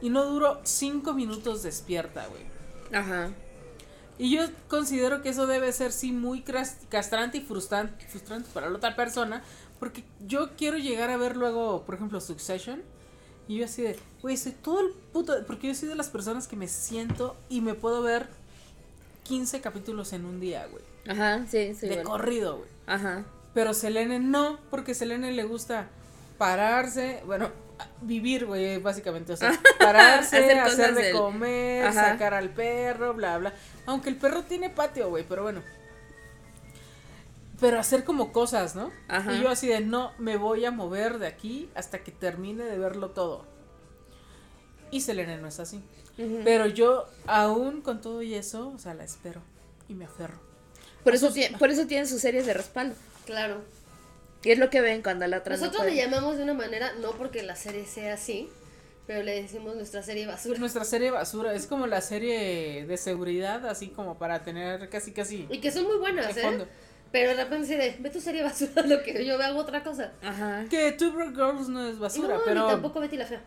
y 0.00 0.10
no 0.10 0.24
duro 0.24 0.60
cinco 0.64 1.14
minutos 1.14 1.62
despierta, 1.62 2.26
güey. 2.26 2.42
Ajá. 2.92 3.30
Y 4.18 4.30
yo 4.34 4.42
considero 4.68 5.20
que 5.22 5.28
eso 5.28 5.46
debe 5.46 5.72
ser, 5.72 5.92
sí, 5.92 6.12
muy 6.12 6.42
castrante 6.88 7.38
y 7.38 7.40
frustrante, 7.42 8.06
frustrante 8.06 8.48
para 8.52 8.70
la 8.70 8.76
otra 8.76 8.96
persona. 8.96 9.42
Porque 9.78 10.04
yo 10.26 10.56
quiero 10.56 10.78
llegar 10.78 11.10
a 11.10 11.16
ver 11.18 11.36
luego, 11.36 11.84
por 11.84 11.96
ejemplo, 11.96 12.20
Succession. 12.20 12.82
Y 13.46 13.58
yo 13.58 13.66
así 13.66 13.82
de, 13.82 13.98
güey, 14.22 14.36
soy 14.36 14.52
todo 14.52 14.80
el 14.80 14.92
puto... 15.12 15.34
Porque 15.46 15.68
yo 15.68 15.74
soy 15.74 15.88
de 15.88 15.94
las 15.94 16.08
personas 16.08 16.48
que 16.48 16.56
me 16.56 16.66
siento 16.66 17.36
y 17.48 17.60
me 17.60 17.74
puedo 17.74 18.02
ver 18.02 18.26
15 19.24 19.60
capítulos 19.60 20.12
en 20.14 20.24
un 20.24 20.40
día, 20.40 20.66
güey. 20.66 20.82
Ajá, 21.06 21.46
sí, 21.48 21.74
sí. 21.74 21.86
de 21.86 22.00
igual. 22.00 22.04
corrido, 22.04 22.56
güey. 22.56 22.68
Ajá. 22.86 23.24
Pero 23.52 23.74
Selene 23.74 24.18
no, 24.18 24.58
porque 24.70 24.94
Selene 24.94 25.32
le 25.32 25.44
gusta 25.44 25.88
pararse, 26.38 27.22
bueno, 27.26 27.50
vivir, 28.02 28.46
güey, 28.46 28.78
básicamente. 28.78 29.32
O 29.32 29.36
sea, 29.36 29.52
pararse, 29.78 30.38
Hacer 30.60 30.94
de 30.94 31.02
del- 31.02 31.12
comer, 31.16 31.86
Ajá. 31.86 32.12
sacar 32.12 32.34
al 32.34 32.50
perro, 32.50 33.14
bla, 33.14 33.38
bla. 33.38 33.52
Aunque 33.86 34.08
el 34.08 34.16
perro 34.16 34.42
tiene 34.42 34.70
patio, 34.70 35.08
güey, 35.08 35.24
pero 35.28 35.42
bueno. 35.42 35.62
Pero 37.60 37.78
hacer 37.80 38.04
como 38.04 38.32
cosas, 38.32 38.74
¿no? 38.74 38.90
Ajá. 39.08 39.32
Y 39.34 39.40
yo 39.42 39.48
así 39.48 39.66
de, 39.68 39.80
no, 39.80 40.12
me 40.18 40.36
voy 40.36 40.64
a 40.66 40.70
mover 40.70 41.18
de 41.18 41.26
aquí 41.26 41.70
hasta 41.74 42.00
que 42.00 42.12
termine 42.12 42.64
de 42.64 42.78
verlo 42.78 43.10
todo. 43.10 43.46
Y 44.90 45.00
Selene 45.00 45.38
no 45.38 45.48
es 45.48 45.58
así. 45.58 45.82
Pero 46.44 46.64
yo, 46.66 47.06
aún 47.26 47.82
con 47.82 48.00
todo 48.00 48.22
y 48.22 48.34
eso, 48.34 48.68
o 48.74 48.78
sea, 48.78 48.94
la 48.94 49.04
espero 49.04 49.42
y 49.88 49.94
me 49.94 50.06
aferro. 50.06 50.38
Por 51.04 51.14
eso, 51.14 51.30
por 51.58 51.70
eso 51.70 51.86
tienen 51.86 52.06
sus 52.06 52.20
series 52.22 52.46
de 52.46 52.54
respaldo. 52.54 52.94
Claro. 53.26 53.60
Y 54.44 54.50
es 54.52 54.58
lo 54.58 54.70
que 54.70 54.80
ven 54.80 55.02
cuando 55.02 55.26
la 55.26 55.38
otra 55.38 55.56
no 55.56 55.60
Nosotros 55.60 55.86
le 55.86 55.96
llamamos 55.96 56.36
de 56.36 56.44
una 56.44 56.54
manera, 56.54 56.92
no 57.00 57.12
porque 57.12 57.42
la 57.42 57.56
serie 57.56 57.84
sea 57.84 58.14
así, 58.14 58.48
pero 59.06 59.22
le 59.22 59.42
decimos 59.42 59.74
nuestra 59.76 60.02
serie 60.02 60.26
basura. 60.26 60.58
Nuestra 60.58 60.84
serie 60.84 61.10
basura 61.10 61.54
es 61.54 61.66
como 61.66 61.86
la 61.86 62.00
serie 62.00 62.86
de 62.86 62.96
seguridad, 62.96 63.66
así 63.66 63.88
como 63.88 64.18
para 64.18 64.42
tener 64.42 64.88
casi 64.88 65.12
casi 65.12 65.46
Y 65.50 65.58
que 65.60 65.70
son 65.72 65.84
muy 65.84 65.96
buenas, 65.98 66.36
¿eh? 66.36 66.42
fondo. 66.42 66.68
Pero 67.12 67.36
de 67.36 67.44
repente 67.44 67.66
se 67.68 67.76
de, 67.76 67.96
ve 67.98 68.10
tu 68.10 68.20
serie 68.20 68.42
basura, 68.42 68.82
lo 68.86 69.02
que 69.02 69.24
yo 69.24 69.40
hago 69.42 69.58
otra 69.60 69.82
cosa. 69.82 70.12
Ajá. 70.22 70.64
Que 70.68 70.92
Two 70.92 71.12
Broke 71.12 71.34
Girls 71.34 71.68
no 71.68 71.86
es 71.88 71.98
basura, 71.98 72.36
no, 72.36 72.42
pero 72.44 72.64
ni 72.64 72.70
tampoco 72.72 73.00
Betty 73.00 73.16
la 73.16 73.26
Fea. 73.26 73.42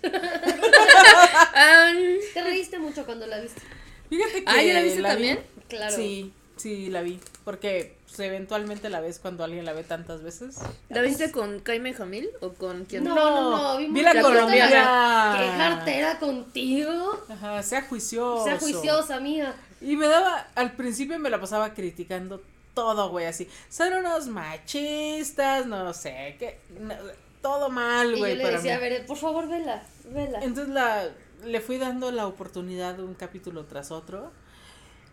Te 2.34 2.42
reíste 2.42 2.78
mucho 2.78 3.04
cuando 3.04 3.26
la 3.26 3.40
viste. 3.40 3.60
fíjate 4.08 4.44
que 4.44 4.46
Ah, 4.46 4.62
¿ya 4.62 4.74
la 4.74 4.82
viste 4.82 4.98
vi. 4.98 5.02
también? 5.02 5.40
Claro. 5.68 5.94
Sí, 5.94 6.32
sí 6.56 6.88
la 6.88 7.02
vi, 7.02 7.20
porque 7.44 7.96
eventualmente 8.20 8.88
la 8.90 9.00
ves 9.00 9.18
cuando 9.18 9.44
alguien 9.44 9.64
la 9.64 9.72
ve 9.72 9.82
tantas 9.84 10.22
veces. 10.22 10.58
¿La 10.88 11.02
viste 11.02 11.30
con 11.30 11.62
Jaime 11.64 11.94
Jamil 11.94 12.28
o 12.40 12.52
con 12.54 12.84
quién? 12.84 13.04
No, 13.04 13.14
no, 13.14 13.50
no, 13.50 13.78
vimos 13.78 13.94
vi 13.94 14.02
la 14.02 14.14
la 14.14 14.22
colombiana. 14.22 15.36
Qué 15.38 15.48
jartera 15.48 16.18
contigo. 16.18 17.18
Ajá, 17.28 17.62
sea 17.62 17.82
juicioso. 17.82 18.44
Sea 18.44 18.58
juiciosa, 18.58 19.20
mía. 19.20 19.54
Y 19.80 19.96
me 19.96 20.06
daba, 20.06 20.46
al 20.54 20.72
principio 20.72 21.18
me 21.18 21.30
la 21.30 21.40
pasaba 21.40 21.72
criticando 21.74 22.42
todo, 22.74 23.10
güey, 23.10 23.26
así. 23.26 23.48
Son 23.68 23.92
unos 23.92 24.26
machistas, 24.26 25.66
no 25.66 25.92
sé, 25.92 26.36
qué, 26.38 26.60
no, 26.78 26.94
todo 27.40 27.70
mal, 27.70 28.14
Y 28.14 28.18
güey, 28.18 28.36
yo 28.36 28.44
le 28.44 28.50
decía, 28.52 28.76
a 28.76 28.80
mí. 28.80 28.88
ver, 28.88 29.06
por 29.06 29.16
favor, 29.16 29.48
vela, 29.48 29.82
vela. 30.04 30.40
Entonces 30.42 30.72
la, 30.72 31.08
le 31.44 31.60
fui 31.60 31.78
dando 31.78 32.10
la 32.12 32.26
oportunidad 32.26 32.94
de 32.94 33.02
un 33.02 33.14
capítulo 33.14 33.64
tras 33.64 33.90
otro. 33.90 34.32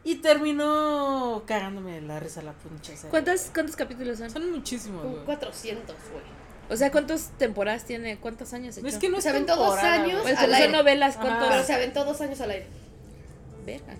Y 0.08 0.16
terminó 0.16 1.43
cagándome 1.45 1.99
la 1.99 2.18
risa 2.18 2.41
la 2.41 2.53
pinche 2.53 2.95
serie. 2.95 3.10
¿Cuántos, 3.10 3.51
¿Cuántos 3.53 3.76
capítulos 3.76 4.18
son? 4.18 4.30
Son 4.30 4.49
muchísimos, 4.53 5.03
güey. 5.05 5.26
400, 5.26 5.86
güey. 6.14 6.24
O 6.70 6.78
sea, 6.78 6.93
¿cuántas 6.93 7.32
temporadas 7.38 7.84
tiene? 7.84 8.18
¿Cuántos 8.18 8.53
años 8.53 8.78
echó? 8.78 8.88
Es 8.88 8.97
que 8.99 9.10
no 9.10 9.20
Se 9.20 9.28
aventó 9.28 9.58
dos 9.58 9.78
años. 9.78 10.22
Pues 10.22 10.38
al 10.38 10.45
como 10.45 10.53
son 10.53 10.62
aire. 10.64 10.78
novelas. 10.78 11.18
Pero 11.22 11.62
se 11.62 11.74
aventó 11.74 12.05
dos 12.05 12.22
años 12.22 12.39
al 12.39 12.51
aire. 12.51 12.68
Verga. 13.66 13.97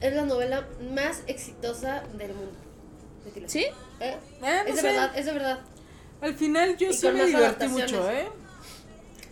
Es 0.00 0.14
la 0.14 0.24
novela 0.24 0.66
más 0.94 1.22
exitosa 1.26 2.04
del 2.16 2.32
mundo. 2.32 2.52
¿Sí? 3.48 3.66
¿Eh? 4.00 4.16
Ah, 4.40 4.62
no 4.64 4.70
es 4.70 4.76
de 4.76 4.80
sé. 4.80 4.86
verdad, 4.86 5.12
es 5.14 5.26
de 5.26 5.32
verdad. 5.32 5.58
Al 6.22 6.34
final 6.36 6.78
yo 6.78 6.88
Y 6.88 6.94
sí 6.94 7.06
me 7.10 7.26
divertí 7.26 7.68
mucho, 7.68 8.10
¿eh? 8.10 8.28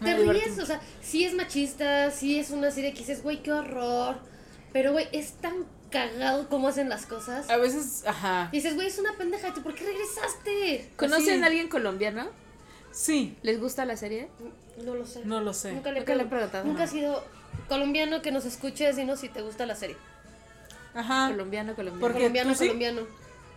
Me 0.01 0.15
Te 0.15 0.31
ríes, 0.31 0.59
o 0.59 0.67
sea, 0.67 0.79
sí 1.01 1.25
es 1.25 1.33
machista, 1.33 2.11
sí 2.11 2.39
es 2.39 2.51
una 2.51 2.71
serie 2.71 2.93
que 2.93 2.99
dices, 2.99 3.23
güey, 3.23 3.43
qué 3.43 3.51
horror. 3.51 4.19
Pero, 4.75 4.93
güey, 4.93 5.09
es 5.13 5.33
tan 5.33 5.65
cagado 5.91 6.49
cómo 6.49 6.69
hacen 6.69 6.89
las 6.89 7.07
cosas. 7.07 7.49
A 7.51 7.57
veces, 7.57 8.05
ajá. 8.07 8.49
Y 8.53 8.57
dices, 8.57 8.75
güey, 8.75 8.89
es 8.89 8.99
una 8.99 9.13
pendeja, 9.15 9.53
¿tú 9.55 9.63
por 9.63 9.75
qué 9.75 9.85
regresaste? 9.85 10.91
¿Conocen 10.97 11.37
Sí. 11.39 11.43
a 11.43 11.47
alguien 11.47 11.69
colombiano? 11.69 12.29
Sí, 12.93 13.37
¿Les 13.43 13.61
gusta 13.61 13.85
la 13.85 13.97
serie? 13.97 14.29
No 14.85 14.95
lo 14.95 15.05
sé. 15.07 15.21
no 15.25 15.41
lo 15.41 15.53
sé. 15.53 15.73
Nunca 15.73 15.93
le, 15.93 16.01
Nunca 16.01 16.15
le 16.15 16.23
he 16.23 16.27
pregun- 16.27 16.29
preguntado. 16.31 16.65
Nunca 16.65 16.85
ha 16.85 16.87
sido 16.87 17.23
colombiano 17.69 18.23
que 18.23 18.31
nos 18.33 18.45
escuche, 18.47 18.93
sino 18.95 19.17
si 19.17 19.29
te 19.29 19.43
gusta 19.43 19.67
la 19.67 19.75
serie. 19.75 19.97
Ajá. 20.95 21.29
Colombiano, 21.31 21.75
colombiano. 21.75 22.01
Porque 22.01 22.19
colombiano, 22.19 22.53
tú 22.53 22.59
sí. 22.59 22.65
colombiano. 22.67 23.03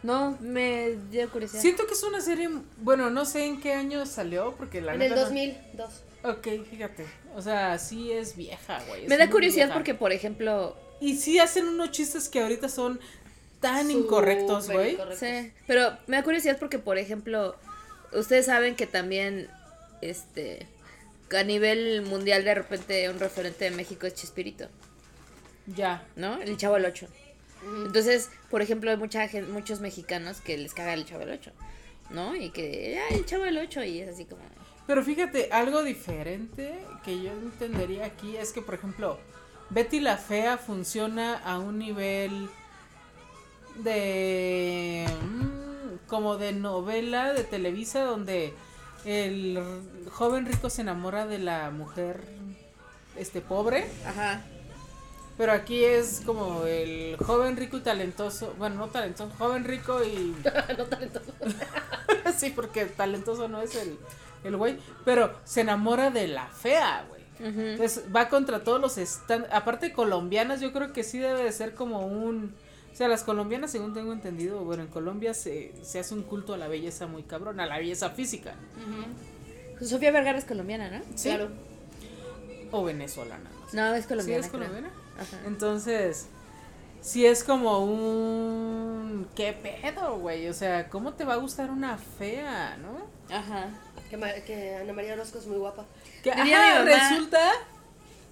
No, 0.04 0.38
me 0.40 0.96
dio 1.12 1.30
curiosidad. 1.30 1.62
Siento 1.62 1.86
que 1.86 1.94
es 1.94 2.04
una 2.04 2.22
serie, 2.22 2.50
bueno, 2.78 3.10
no 3.10 3.26
sé 3.26 3.46
en 3.46 3.60
qué 3.60 3.74
año 3.74 4.06
salió, 4.06 4.56
porque 4.56 4.82
la 4.82 4.94
En 4.94 5.02
el 5.02 5.10
neta 5.10 5.16
no- 5.22 5.22
2002. 5.28 6.04
Ok, 6.24 6.48
fíjate. 6.70 7.06
O 7.36 7.42
sea, 7.42 7.78
sí 7.80 8.12
es 8.12 8.36
vieja, 8.36 8.82
güey. 8.88 9.04
es 9.04 9.10
me 9.10 9.18
da 9.18 9.30
curiosidad 9.30 9.66
vieja. 9.68 9.74
porque, 9.74 9.94
por 9.94 10.12
ejemplo, 10.12 10.76
Y 11.02 11.18
sí 11.18 11.39
hacen 11.39 11.68
unos 11.68 11.91
chistes 11.91 12.30
que 12.30 12.41
ahorita 12.41 12.70
son 12.70 13.00
tan 13.60 13.89
incorrectos, 13.91 14.70
güey. 14.70 14.93
incorrectos. 14.93 15.20
sí, 15.20 15.52
pero 15.68 15.97
me 16.08 16.18
da 16.18 16.24
curiosidad 16.24 16.58
porque, 16.60 16.80
por 16.80 16.97
ejemplo, 16.97 17.56
ustedes 18.14 18.45
saben 18.45 18.76
que 18.76 18.88
también, 18.88 19.50
este, 20.02 20.68
a 21.38 21.43
nivel 21.43 22.02
mundial 22.04 22.43
de 22.43 22.56
repente 22.56 23.10
un 23.10 23.20
referente 23.20 23.66
de 23.66 23.72
México 23.72 24.08
es 24.08 24.16
Chespirito, 24.16 24.68
Ya. 25.68 26.04
¿no? 26.16 26.41
El 26.41 26.58
Chavo 26.58 26.76
del 26.76 26.86
Ocho. 26.86 27.08
Entonces, 27.86 28.30
por 28.50 28.62
ejemplo, 28.62 28.89
hay 28.89 28.97
mucha 28.97 29.28
gente, 29.28 29.52
muchos 29.52 29.82
mexicanos 29.82 30.39
que 30.39 30.58
les 30.58 30.74
caga 30.74 30.93
el 30.93 31.06
Chavo 31.06 31.20
del 31.26 31.32
Ocho, 31.32 31.52
¿no? 32.10 32.36
Y 32.36 32.50
que, 32.52 33.00
ay, 33.10 33.18
el 33.18 33.26
Chavo 33.26 33.43
del 33.43 33.58
Ocho, 33.58 33.84
y 33.84 34.00
es 34.00 34.10
así 34.10 34.26
como... 34.26 34.41
Pero 34.88 35.04
fíjate, 35.04 35.50
algo 35.52 35.84
diferente 35.84 36.74
que 37.04 37.22
yo 37.22 37.32
entendería 37.32 38.06
aquí 38.06 38.38
es 38.38 38.52
que, 38.54 38.62
por 38.62 38.74
ejemplo, 38.76 39.20
Betty 39.70 40.00
la 40.00 40.18
Fea 40.18 40.58
funciona 40.58 41.38
a 41.38 41.60
un 41.60 41.80
nivel 41.80 42.50
de. 43.76 45.06
mm, 45.24 46.08
como 46.08 46.38
de 46.38 46.54
novela 46.54 47.34
de 47.34 47.44
Televisa 47.44 48.02
donde 48.02 48.54
el 49.06 49.62
joven 50.12 50.46
rico 50.46 50.70
se 50.70 50.82
enamora 50.82 51.28
de 51.28 51.40
la 51.40 51.70
mujer 51.72 52.24
este 53.16 53.42
pobre. 53.42 53.88
Ajá. 54.06 54.42
Pero 55.38 55.54
aquí 55.54 55.86
es 55.86 56.22
como 56.26 56.66
el 56.66 57.16
joven 57.18 57.56
rico 57.56 57.78
y 57.78 57.82
talentoso. 57.82 58.54
Bueno, 58.58 58.76
no 58.76 58.88
talentoso, 58.88 59.32
joven 59.38 59.64
rico 59.64 60.04
y. 60.04 60.36
no 60.78 60.86
talentoso. 60.86 61.32
sí, 62.38 62.50
porque 62.50 62.86
talentoso 62.86 63.48
no 63.48 63.62
es 63.62 63.76
el, 63.76 63.98
el 64.44 64.58
güey. 64.58 64.80
Pero 65.06 65.34
se 65.46 65.62
enamora 65.62 66.10
de 66.10 66.28
la 66.28 66.48
fea, 66.48 67.06
güey. 67.08 67.19
Entonces 67.40 68.04
va 68.14 68.28
contra 68.30 68.64
todos 68.64 68.82
los 68.82 68.98
estándares. 68.98 69.56
Aparte, 69.56 69.94
colombianas, 69.94 70.60
yo 70.62 70.74
creo 70.74 70.92
que 70.94 71.04
sí 71.04 71.20
debe 71.20 71.44
de 71.44 71.52
ser 71.52 71.74
como 71.74 72.06
un. 72.06 72.54
O 72.92 72.96
sea, 72.96 73.08
las 73.08 73.24
colombianas, 73.24 73.72
según 73.72 73.94
tengo 73.94 74.12
entendido, 74.12 74.64
bueno, 74.66 74.84
en 74.84 74.90
Colombia 74.90 75.34
se, 75.34 75.74
se 75.84 76.00
hace 76.00 76.14
un 76.14 76.24
culto 76.24 76.54
a 76.54 76.58
la 76.58 76.68
belleza 76.68 77.08
muy 77.08 77.24
cabrón, 77.24 77.60
a 77.60 77.66
la 77.66 77.78
belleza 77.78 78.10
física. 78.10 78.56
Sofía 79.82 80.12
Vergara 80.12 80.38
es 80.38 80.44
colombiana, 80.46 80.90
¿no? 80.90 81.00
¿Sí? 81.16 81.30
Claro. 81.30 81.50
O 82.72 82.84
venezolana. 82.84 83.50
No, 83.50 83.70
sé. 83.70 83.78
No, 83.78 83.94
es 83.94 84.02
¿Sí 84.04 84.08
colombiana. 84.10 84.46
es 84.46 84.52
creo. 84.52 84.68
colombiana? 84.68 84.92
Ajá. 85.18 85.38
Entonces, 85.48 86.28
sí 87.02 87.26
es 87.26 87.44
como 87.44 87.80
un... 87.86 89.28
¿Qué 89.36 89.54
pedo, 89.54 90.18
güey? 90.20 90.50
O 90.50 90.54
sea, 90.54 90.90
¿cómo 90.90 91.14
te 91.14 91.24
va 91.24 91.34
a 91.36 91.38
gustar 91.38 91.72
una 91.72 91.98
fea, 91.98 92.78
no? 92.78 93.08
Ajá. 93.34 93.70
Que, 94.10 94.76
Ana 94.76 94.93
María 94.93 95.14
Orozco 95.14 95.38
es 95.39 95.45
muy 95.45 95.57
guapa. 95.57 95.86
Que, 96.24 96.32
Diría 96.36 96.74
ajá, 96.74 96.84
mi 96.84 96.89
mamá- 96.91 97.10
resulta... 97.10 97.51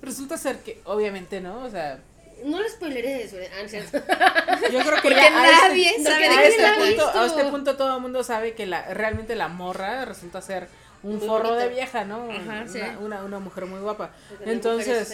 Resulta 0.02 0.38
ser 0.38 0.60
que, 0.60 0.80
obviamente, 0.86 1.42
¿no? 1.42 1.64
O 1.64 1.70
sea, 1.70 2.00
No 2.46 2.62
le 2.62 2.70
spoileré 2.70 3.24
eso. 3.24 3.38
Ah, 3.52 3.66
yo 4.72 4.80
creo 4.80 5.02
que 5.02 5.10
ya 5.10 5.24
a 5.24 5.50
este- 5.50 5.68
nadie 5.70 5.98
no, 5.98 6.04
sabe 6.10 6.22
que 6.24 6.30
de 6.30 6.48
este, 6.48 6.74
punto, 6.74 7.20
a 7.20 7.26
este 7.26 7.44
punto 7.46 7.78
todo 7.78 7.96
el 7.96 8.02
mundo 8.02 8.24
sabe 8.24 8.54
que 8.54 8.68
la 8.68 8.94
realmente 8.94 9.36
la 9.36 9.48
morra 9.48 10.06
resulta 10.06 10.42
ser 10.42 10.68
un 11.02 11.18
Muy 11.18 11.28
forro 11.28 11.56
de 11.56 11.70
vieja, 11.70 12.06
¿no? 12.06 12.30
Ajá, 12.30 12.42
una, 12.42 12.68
sí. 12.68 12.80
una, 13.00 13.24
una 13.24 13.40
mujer 13.40 13.66
muy 13.66 13.80
guapa. 13.80 14.12
Porque 14.30 14.52
Entonces. 14.52 15.10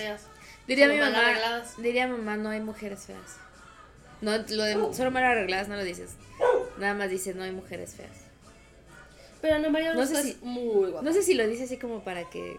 Diría 0.67 0.87
mi 0.87 0.97
mamá, 0.97 1.19
arregladas. 1.19 1.81
diría 1.81 2.07
mamá, 2.07 2.35
no 2.37 2.49
hay 2.49 2.59
mujeres 2.59 3.05
feas. 3.05 3.37
No, 4.21 4.31
lo 4.37 4.63
de 4.63 4.93
solo 4.93 5.11
mal 5.11 5.23
arregladas 5.23 5.67
no 5.67 5.75
lo 5.75 5.83
dices. 5.83 6.11
Nada 6.77 6.93
más 6.93 7.09
dices, 7.09 7.35
no 7.35 7.43
hay 7.43 7.51
mujeres 7.51 7.95
feas. 7.95 8.11
Pero 9.43 9.55
Ana 9.55 9.67
María 9.69 9.93
No 9.93 10.05
sé 10.05 10.13
es 10.13 10.21
si- 10.21 10.37
muy 10.41 10.89
guapa. 10.89 11.01
No 11.05 11.11
sé 11.11 11.21
si 11.21 11.33
lo 11.33 11.45
dice 11.45 11.65
así 11.65 11.75
como 11.77 12.01
para 12.01 12.29
que 12.29 12.57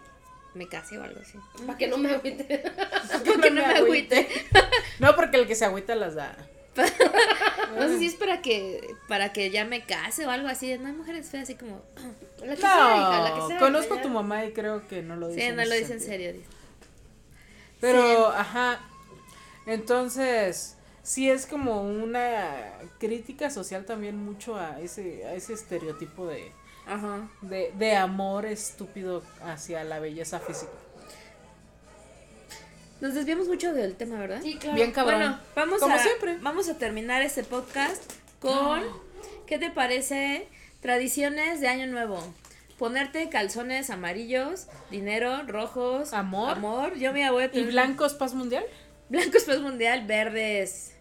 me 0.53 0.68
case 0.68 0.99
o 0.99 1.03
algo 1.03 1.18
así. 1.18 1.39
Para 1.66 1.78
que 1.78 1.87
no 1.89 1.97
me 1.97 2.11
agüite. 2.11 2.62
Como 3.26 3.41
que 3.41 3.51
no 3.51 3.66
me 3.66 3.74
agüite. 3.74 4.28
no, 5.01 5.16
porque 5.16 5.39
el 5.39 5.47
que 5.47 5.55
se 5.55 5.64
agüita 5.64 5.95
las 5.95 6.14
da. 6.14 6.37
No 7.78 7.89
sé 7.89 7.99
si 7.99 8.07
es 8.07 8.14
para 8.14 8.41
que 8.43 8.95
para 9.09 9.32
que 9.32 9.51
ya 9.51 9.64
me 9.64 9.85
case 9.85 10.26
o 10.26 10.30
algo 10.30 10.47
así. 10.47 10.76
No 10.78 10.87
hay 10.89 10.93
mujeres 10.93 11.28
feas 11.30 11.45
así 11.45 11.55
como. 11.57 11.82
La 12.45 12.55
que 12.55 12.61
sea, 12.61 12.97
hija, 12.99 13.20
la 13.22 13.32
que 13.35 13.39
No, 13.41 13.49
sea. 13.49 13.59
conozco 13.59 13.95
a 13.95 14.03
tu 14.03 14.09
mamá 14.11 14.45
y 14.45 14.53
creo 14.53 14.87
que 14.87 15.03
no 15.03 15.16
lo 15.16 15.28
dice. 15.28 15.41
Sí, 15.41 15.47
en 15.47 15.57
no 15.57 15.64
lo 15.64 15.74
dice 15.74 15.95
en 15.95 16.01
serio. 16.01 16.32
dice. 16.35 16.45
Pero, 17.80 18.28
ajá. 18.28 18.78
Entonces, 19.66 20.76
sí 21.03 21.28
es 21.30 21.47
como 21.47 21.82
una 21.82 22.74
crítica 22.99 23.51
social 23.51 23.85
también 23.87 24.16
mucho 24.24 24.57
a 24.57 24.78
ese, 24.80 25.24
a 25.26 25.35
ese 25.35 25.55
estereotipo 25.55 26.26
de, 26.26 26.53
Ajá. 26.87 27.28
de, 27.43 27.72
de 27.76 27.97
amor 27.97 28.47
estúpido 28.47 29.22
hacia 29.43 29.85
la 29.85 29.99
belleza 30.01 30.39
física. 30.41 30.72
Nos 33.01 33.14
desviamos 33.14 33.49
mucho 33.49 33.72
del 33.72 33.97
tema, 33.97 34.18
¿verdad? 34.18 34.41
Sí, 34.43 34.57
claro. 34.57 34.76
Bien 34.76 34.93
cabrón. 34.93 35.18
Bueno, 35.20 35.41
vamos 35.55 35.80
Como 35.80 35.95
a, 35.95 35.99
siempre. 35.99 36.39
vamos 36.41 36.68
a 36.68 36.78
terminar 36.78 37.22
este 37.22 37.45
podcast 37.45 38.03
con 38.41 38.82
¿qué 39.47 39.59
te 39.59 39.70
parece? 39.70 40.49
Tradiciones 40.80 41.61
de 41.61 41.68
año 41.68 41.87
nuevo. 41.87 42.22
Ponerte 42.78 43.28
calzones 43.28 43.91
amarillos, 43.91 44.66
dinero, 44.91 45.43
rojos, 45.47 46.12
Amor. 46.12 46.51
amor. 46.51 46.95
Yo 46.97 47.12
me 47.12 47.30
voy 47.30 47.45
a 47.45 47.51
¿Y 47.53 47.64
blancos 47.64 48.14
paz 48.14 48.35
mundial? 48.35 48.64
blancos 49.09 49.45
paz 49.45 49.61
mundial, 49.61 50.07
verdes, 50.07 50.95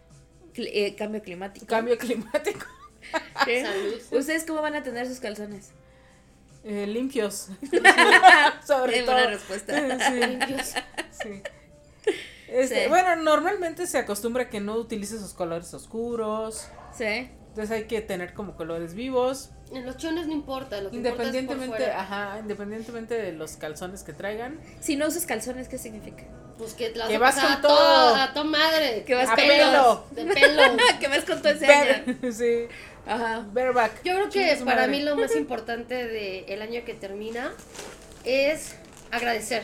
eh, 0.56 0.96
cambio 0.96 1.22
climático. 1.24 1.66
Cambio 1.66 1.98
climático. 1.98 2.66
¿Qué? 3.46 3.64
Salud. 3.66 4.02
¿Ustedes 4.20 4.46
cómo 4.46 4.62
van 4.62 4.76
a 4.76 4.84
tener 4.84 5.08
sus 5.08 5.20
calzones? 5.20 5.72
Eh, 6.64 6.88
limpios. 6.88 7.50
Sobre 8.66 8.94
Qué 8.94 9.04
todo. 9.04 9.16
buena 9.16 9.30
respuesta. 9.30 10.00
Sí, 10.10 10.14
Limpios. 10.20 10.74
sí. 11.12 11.42
Este, 12.48 12.84
Sí. 12.84 12.90
Bueno, 12.90 13.16
normalmente 13.16 13.88
se 13.88 13.98
acostumbra 13.98 14.50
que 14.50 14.60
no 14.60 14.76
utilices 14.76 15.18
esos 15.20 15.34
colores 15.34 15.74
oscuros. 15.74 16.68
Sí. 16.98 17.30
Entonces 17.54 17.72
hay 17.78 17.84
que 17.84 18.02
tener 18.02 18.34
como 18.34 18.56
colores 18.56 18.96
vivos. 18.96 19.52
En 19.72 19.86
los 19.86 19.98
chones 19.98 20.26
no 20.26 20.34
importa, 20.34 20.82
lo 20.82 20.90
que 20.90 20.96
importa 20.98 21.22
es 21.24 21.28
por 21.30 21.36
Independientemente, 21.36 21.78
fuera. 21.86 22.02
ajá, 22.02 22.40
independientemente 22.40 23.14
de 23.14 23.32
los 23.34 23.58
calzones 23.58 24.02
que 24.02 24.12
traigan. 24.12 24.60
Si 24.80 24.96
no 24.96 25.06
usas 25.08 25.28
calzones, 25.28 25.68
¿qué 25.68 25.78
significa? 25.78 26.24
Pues 26.58 26.74
que, 26.74 26.92
Que 26.94 27.18
vas 27.20 27.36
vas 27.36 27.44
con 27.46 27.54
a 27.54 27.62
todo. 27.62 28.16
a 28.16 28.34
tu 28.34 28.44
madre. 28.46 29.04
Que 29.06 29.14
vas 29.14 29.30
A 29.30 29.36
con 29.36 29.46
pelo. 29.46 30.06
De 30.12 30.26
pelo. 30.26 30.62
¿Qué 31.00 31.08
más 31.10 31.26
con 31.26 31.40
todo 31.44 31.52
ese 31.54 31.68
año? 31.68 32.04
Sí, 32.32 32.66
Ajá. 33.06 33.46
bareback. 33.54 34.04
Yo 34.04 34.14
creo 34.16 34.30
que 34.32 34.56
para 34.66 34.82
madre. 34.82 34.88
mí 34.92 35.02
lo 35.04 35.16
más 35.16 35.36
importante 35.36 36.08
del 36.08 36.62
año 36.62 36.82
que 36.86 36.96
termina 36.96 37.52
es 38.24 38.76
agradecer 39.12 39.64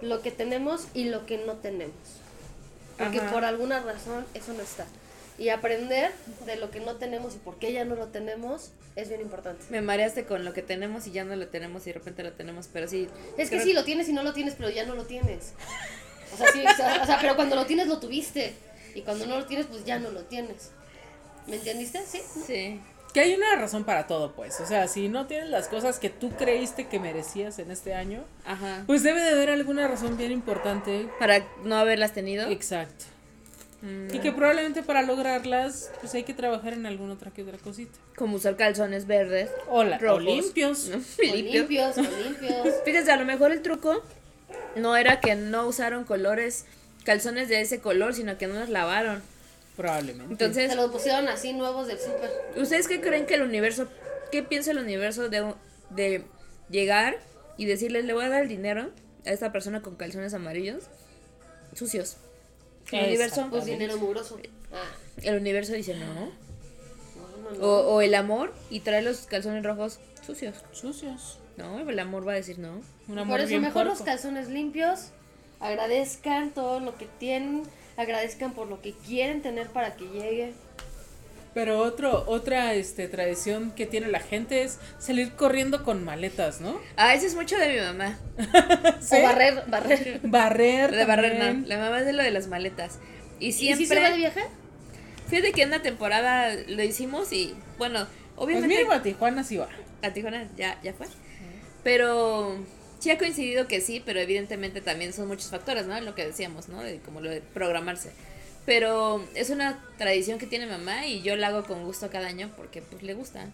lo 0.00 0.22
que 0.22 0.30
tenemos 0.30 0.86
y 0.94 1.04
lo 1.10 1.26
que 1.26 1.38
no 1.44 1.54
tenemos. 1.54 1.94
Porque 2.98 3.20
Ajá. 3.20 3.32
por 3.32 3.44
alguna 3.44 3.80
razón 3.80 4.24
eso 4.34 4.54
no 4.54 4.62
está. 4.62 4.86
Y 5.36 5.48
aprender 5.48 6.12
de 6.46 6.56
lo 6.56 6.70
que 6.70 6.80
no 6.80 6.96
tenemos 6.96 7.34
y 7.34 7.38
por 7.38 7.58
qué 7.58 7.72
ya 7.72 7.84
no 7.84 7.96
lo 7.96 8.08
tenemos 8.08 8.70
es 8.94 9.08
bien 9.08 9.20
importante. 9.20 9.64
Me 9.70 9.80
mareaste 9.80 10.24
con 10.24 10.44
lo 10.44 10.52
que 10.52 10.62
tenemos 10.62 11.06
y 11.06 11.10
ya 11.10 11.24
no 11.24 11.34
lo 11.34 11.48
tenemos 11.48 11.82
y 11.86 11.90
de 11.90 11.94
repente 11.94 12.22
lo 12.22 12.32
tenemos, 12.32 12.68
pero 12.72 12.86
sí. 12.86 13.08
Es 13.36 13.50
que 13.50 13.60
sí, 13.60 13.72
lo 13.72 13.84
tienes 13.84 14.08
y 14.08 14.12
no 14.12 14.22
lo 14.22 14.32
tienes, 14.32 14.54
pero 14.56 14.70
ya 14.70 14.86
no 14.86 14.94
lo 14.94 15.04
tienes. 15.04 15.52
O 16.32 16.36
sea, 16.36 16.46
sí, 16.52 16.64
o 16.64 16.76
sea, 16.76 17.02
o 17.02 17.06
sea, 17.06 17.18
pero 17.20 17.34
cuando 17.36 17.56
lo 17.56 17.66
tienes 17.66 17.88
lo 17.88 17.98
tuviste. 17.98 18.54
Y 18.94 19.02
cuando 19.02 19.26
no 19.26 19.38
lo 19.38 19.46
tienes, 19.46 19.66
pues 19.66 19.84
ya 19.84 19.98
no 19.98 20.10
lo 20.10 20.22
tienes. 20.22 20.70
¿Me 21.48 21.56
entendiste? 21.56 22.00
Sí. 22.06 22.20
Sí. 22.46 22.80
Que 23.12 23.20
hay 23.20 23.34
una 23.34 23.54
razón 23.56 23.84
para 23.84 24.06
todo, 24.06 24.32
pues. 24.34 24.58
O 24.60 24.66
sea, 24.66 24.88
si 24.88 25.08
no 25.08 25.26
tienes 25.26 25.48
las 25.48 25.68
cosas 25.68 26.00
que 26.00 26.10
tú 26.10 26.30
creíste 26.30 26.88
que 26.88 26.98
merecías 26.98 27.58
en 27.60 27.70
este 27.70 27.94
año, 27.94 28.24
Ajá. 28.44 28.82
pues 28.86 29.02
debe 29.02 29.20
de 29.20 29.30
haber 29.30 29.50
alguna 29.50 29.86
razón 29.86 30.16
bien 30.16 30.32
importante. 30.32 31.08
Para 31.18 31.46
no 31.64 31.76
haberlas 31.76 32.12
tenido. 32.12 32.50
Exacto. 32.50 33.04
Mm, 33.84 34.14
Y 34.14 34.18
que 34.20 34.32
probablemente 34.32 34.82
para 34.82 35.02
lograrlas, 35.02 35.90
pues 36.00 36.14
hay 36.14 36.22
que 36.22 36.32
trabajar 36.32 36.72
en 36.72 36.86
alguna 36.86 37.12
otra 37.12 37.30
que 37.30 37.42
otra 37.42 37.58
cosita. 37.58 37.98
Como 38.16 38.36
usar 38.36 38.56
calzones 38.56 39.06
verdes. 39.06 39.50
Hola, 39.68 39.96
o 39.96 40.00
Rojos. 40.00 40.24
limpios. 40.24 40.88
¿no? 40.88 40.96
O 40.96 41.34
limpios, 41.36 41.98
o 41.98 42.02
limpios. 42.02 42.68
Fíjense, 42.84 43.12
a 43.12 43.16
lo 43.16 43.26
mejor 43.26 43.52
el 43.52 43.60
truco 43.60 44.02
no 44.76 44.96
era 44.96 45.20
que 45.20 45.34
no 45.34 45.66
usaron 45.66 46.04
colores, 46.04 46.64
calzones 47.04 47.50
de 47.50 47.60
ese 47.60 47.80
color, 47.80 48.14
sino 48.14 48.38
que 48.38 48.46
no 48.46 48.54
los 48.58 48.70
lavaron. 48.70 49.22
Probablemente. 49.76 50.32
Entonces, 50.32 50.70
Se 50.70 50.76
los 50.76 50.90
pusieron 50.90 51.28
así 51.28 51.52
nuevos 51.52 51.86
del 51.86 51.98
súper. 51.98 52.30
¿ustedes 52.56 52.88
qué 52.88 53.00
creen 53.02 53.26
que 53.26 53.34
el 53.34 53.42
universo, 53.42 53.88
qué 54.32 54.42
piensa 54.42 54.70
el 54.70 54.78
universo 54.78 55.28
de, 55.28 55.52
de 55.90 56.22
llegar 56.70 57.18
y 57.58 57.66
decirle, 57.66 58.02
le 58.02 58.14
voy 58.14 58.24
a 58.24 58.28
dar 58.30 58.42
el 58.42 58.48
dinero 58.48 58.90
a 59.26 59.30
esta 59.30 59.52
persona 59.52 59.82
con 59.82 59.96
calzones 59.96 60.32
amarillos 60.32 60.84
sucios? 61.74 62.16
El 62.92 63.06
universo, 63.06 63.46
Pues 63.50 63.64
dinero 63.64 63.96
mugroso. 63.98 64.38
Ah, 64.72 64.90
el 65.22 65.36
universo 65.40 65.72
dice 65.72 65.94
no. 65.94 66.06
no, 66.06 66.30
no, 67.50 67.58
no. 67.58 67.64
O, 67.64 67.94
o 67.94 68.00
el 68.00 68.14
amor 68.14 68.52
y 68.70 68.80
trae 68.80 69.02
los 69.02 69.26
calzones 69.26 69.62
rojos 69.64 70.00
sucios. 70.24 70.56
Sucios. 70.72 71.38
No, 71.56 71.88
el 71.88 71.98
amor 71.98 72.26
va 72.26 72.32
a 72.32 72.36
decir 72.36 72.58
no. 72.58 72.80
Un 73.08 73.28
Por 73.28 73.40
eso 73.40 73.48
bien 73.48 73.62
mejor 73.62 73.86
los 73.86 74.02
calzones 74.02 74.48
limpios. 74.48 75.10
Agradezcan 75.60 76.50
todo 76.50 76.80
lo 76.80 76.96
que 76.96 77.06
tienen. 77.18 77.62
Agradezcan 77.96 78.52
por 78.54 78.66
lo 78.66 78.82
que 78.82 78.92
quieren 78.92 79.40
tener 79.40 79.68
para 79.68 79.94
que 79.94 80.04
llegue. 80.04 80.52
Pero 81.54 81.78
otro, 81.78 82.24
otra 82.26 82.74
este, 82.74 83.06
tradición 83.06 83.70
que 83.70 83.86
tiene 83.86 84.08
la 84.08 84.18
gente 84.20 84.62
es 84.64 84.78
salir 84.98 85.32
corriendo 85.32 85.84
con 85.84 86.04
maletas, 86.04 86.60
¿no? 86.60 86.80
Ah, 86.96 87.14
eso 87.14 87.26
es 87.26 87.36
mucho 87.36 87.56
de 87.56 87.68
mi 87.74 87.80
mamá. 87.80 88.18
Sí. 89.00 89.16
O 89.18 89.22
barrer, 89.22 89.62
barrer. 89.68 90.20
Barrer. 90.24 90.90
De 90.90 91.04
barrer, 91.04 91.38
no. 91.54 91.66
La 91.68 91.78
mamá 91.78 92.00
es 92.00 92.06
de 92.06 92.12
lo 92.12 92.22
de 92.24 92.30
las 92.32 92.48
maletas. 92.48 92.98
Y 93.38 93.48
¿Y 93.48 93.52
siempre. 93.52 93.86
si 93.86 93.94
se 93.94 94.00
va 94.00 94.10
de 94.10 94.16
viaje? 94.16 94.40
Fíjate 95.28 95.52
que 95.52 95.62
en 95.62 95.68
una 95.68 95.82
temporada 95.82 96.54
lo 96.68 96.82
hicimos 96.82 97.32
y, 97.32 97.54
bueno, 97.78 98.00
Pues 98.34 98.44
obviamente. 98.48 98.68
mínimo 98.68 98.92
a 98.92 99.02
Tijuana 99.02 99.44
sí 99.44 99.56
va. 99.56 99.68
a 100.02 100.10
Tijuana 100.12 100.48
ya, 100.56 100.80
ya 100.82 100.92
fue. 100.92 101.06
Pero 101.82 102.56
sí 102.98 103.10
ha 103.10 103.18
coincidido 103.18 103.66
que 103.68 103.80
sí, 103.80 104.02
pero 104.04 104.20
evidentemente 104.20 104.80
también 104.80 105.12
son 105.12 105.28
muchos 105.28 105.50
factores, 105.50 105.86
¿no? 105.86 106.00
Lo 106.00 106.14
que 106.14 106.24
decíamos, 106.26 106.68
¿no? 106.68 106.82
De 106.82 106.98
como 106.98 107.20
lo 107.20 107.30
de 107.30 107.40
programarse. 107.40 108.10
Pero 108.66 109.22
es 109.34 109.50
una 109.50 109.82
tradición 109.98 110.38
que 110.38 110.46
tiene 110.46 110.66
mamá 110.66 111.06
y 111.06 111.20
yo 111.22 111.36
la 111.36 111.48
hago 111.48 111.64
con 111.64 111.84
gusto 111.84 112.08
cada 112.10 112.28
año 112.28 112.50
porque 112.56 112.80
pues 112.82 113.02
le 113.02 113.14
gusta, 113.14 113.50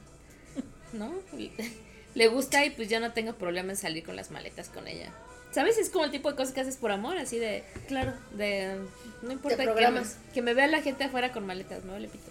¿no? 0.93 1.13
Le 2.15 2.27
gusta 2.27 2.65
y 2.65 2.71
pues 2.71 2.89
yo 2.89 2.99
no 2.99 3.13
tengo 3.13 3.35
problema 3.35 3.71
en 3.71 3.77
salir 3.77 4.05
con 4.05 4.17
las 4.17 4.33
maletas 4.33 4.69
con 4.69 4.89
ella. 4.89 5.13
¿Sabes? 5.53 5.79
Es 5.79 5.91
como 5.91 6.05
el 6.05 6.11
tipo 6.11 6.29
de 6.29 6.37
cosas 6.37 6.53
que 6.53 6.61
haces 6.61 6.77
por 6.77 6.91
amor, 6.91 7.17
así 7.19 7.39
de... 7.39 7.63
Claro. 7.87 8.13
de 8.33 8.77
no 9.23 9.31
importa 9.31 9.59
que 9.59 9.89
me, 9.91 10.03
que 10.35 10.43
me 10.43 10.55
vea 10.55 10.67
la 10.67 10.83
gente 10.83 11.05
afuera 11.05 11.31
con 11.33 11.47
maletas, 11.47 11.85
no 11.85 11.97
le 12.01 12.09
pito. 12.09 12.31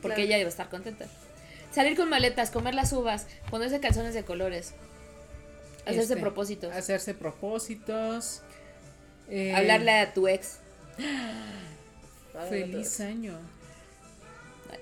Porque 0.00 0.14
Claro. 0.16 0.22
ella 0.28 0.38
iba 0.38 0.46
a 0.46 0.50
estar 0.50 0.68
contenta. 0.68 1.06
Salir 1.72 1.96
con 1.96 2.08
maletas, 2.08 2.52
comer 2.52 2.74
las 2.76 2.92
uvas, 2.92 3.26
ponerse 3.50 3.80
calzones 3.80 4.14
de 4.14 4.24
colores, 4.24 4.74
hacerse 5.84 6.02
Este, 6.14 6.16
propósitos, 6.18 6.72
Hacerse 6.72 7.14
propósitos. 7.14 8.42
eh, 9.28 9.54
hablarle 9.56 9.90
a 9.92 10.14
tu 10.14 10.28
ex. 10.28 10.58
Feliz 12.44 13.00
año. 13.00 13.32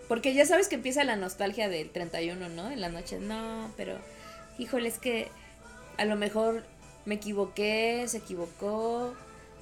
Porque 0.08 0.34
ya 0.34 0.44
sabes 0.46 0.68
que 0.68 0.74
empieza 0.74 1.04
la 1.04 1.16
nostalgia 1.16 1.68
del 1.68 1.90
31, 1.90 2.48
¿no? 2.50 2.70
En 2.70 2.80
la 2.80 2.88
noche. 2.88 3.18
No, 3.20 3.70
pero, 3.76 3.96
híjole, 4.58 4.88
es 4.88 4.98
que 4.98 5.28
a 5.96 6.04
lo 6.04 6.16
mejor 6.16 6.62
me 7.06 7.14
equivoqué, 7.16 8.04
se 8.06 8.18
equivocó, 8.18 9.14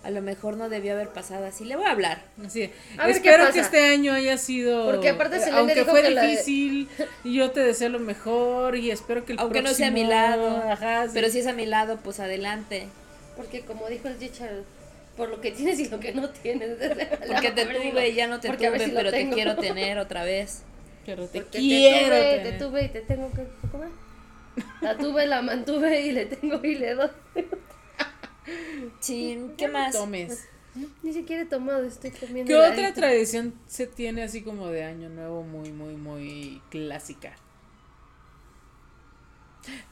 a 0.05 0.11
lo 0.11 0.21
mejor 0.21 0.57
no 0.57 0.69
debió 0.69 0.95
haber 0.95 1.09
pasado 1.11 1.47
así. 1.47 1.65
Le 1.65 1.77
voy 1.77 1.87
a 1.87 1.91
hablar. 1.93 2.23
Así, 2.45 2.71
A 2.99 3.07
ver 3.07 3.21
qué 3.23 3.29
espero 3.29 3.45
pasa. 3.45 3.53
que 3.53 3.61
este 3.61 3.87
año 3.87 4.13
haya 4.13 4.37
sido. 4.37 4.87
Porque 4.91 5.11
aparte 5.11 5.39
Selene 5.39 5.59
aunque 5.59 5.75
dijo 5.75 5.91
fue 5.91 6.03
que 6.03 6.11
la 6.11 6.23
de- 6.23 6.29
difícil, 6.29 6.89
y 7.25 7.35
yo 7.35 7.51
te 7.53 7.61
deseo 7.61 7.89
lo 7.89 8.01
mejor 8.01 8.77
y 8.77 8.91
espero 8.91 9.25
que 9.25 9.35
el 9.35 9.39
Aunque 9.39 9.63
no 9.63 9.73
sea 9.75 9.89
a 9.89 9.91
mi 9.91 10.05
próximo- 10.05 10.21
lado. 10.21 10.57
Ajá, 10.73 11.05
sí. 11.07 11.11
Pero 11.15 11.31
si 11.31 11.39
es 11.41 11.47
a 11.47 11.53
mi 11.53 11.67
lado, 11.67 11.99
pues 12.03 12.19
adelante. 12.21 12.89
Porque 13.37 13.61
como 13.61 13.89
dijo 13.89 14.09
el 14.09 14.19
Richard, 14.19 14.65
por 15.17 15.29
lo 15.29 15.41
que 15.41 15.51
tienes 15.53 15.79
y 15.81 15.89
lo 15.89 16.01
que 16.01 16.13
no 16.13 16.31
tienes. 16.31 16.79
Porque 17.27 17.51
te 17.51 17.67
tuve 17.67 18.09
y 18.09 18.15
ya 18.15 18.27
no 18.27 18.41
te 18.41 18.49
tuve, 18.51 18.79
si 18.79 18.91
lo 18.91 18.97
pero 18.97 19.11
te 19.11 19.31
quiero 19.31 19.57
tener 19.69 19.99
otra 19.99 20.25
vez. 20.25 20.63
Pero 21.05 21.27
te 21.27 21.41
Porque 21.41 21.59
quiero. 21.59 22.15
te 22.15 22.21
tuve, 22.21 22.39
tener. 22.39 22.59
te 22.59 22.65
tuve 22.65 22.85
y 22.85 22.89
te 22.89 23.01
tengo 23.03 23.31
que 23.33 23.69
comer. 23.71 23.89
La 24.81 24.97
tuve, 24.97 25.27
la 25.27 25.43
mantuve 25.43 26.01
y 26.03 26.13
le 26.13 26.27
tengo 26.27 26.61
y 26.65 26.77
le 26.77 26.95
doy. 26.95 27.11
Sí, 28.99 29.39
¿qué 29.57 29.69
más? 29.69 29.93
Tomes. 29.93 30.49
Ni 31.03 31.13
siquiera 31.13 31.43
he 31.43 31.47
tomado, 31.47 31.85
estoy 31.85 32.11
comiendo. 32.11 32.49
¿Qué 32.49 32.57
otra 32.57 32.93
tradición 32.93 33.55
se 33.69 33.87
tiene 33.87 34.23
así 34.25 34.43
como 34.43 34.69
de 34.69 34.83
año 34.85 35.09
nuevo 35.11 35.43
muy, 35.43 35.71
muy, 35.71 35.95
muy 35.95 36.61
clásica? 36.71 37.37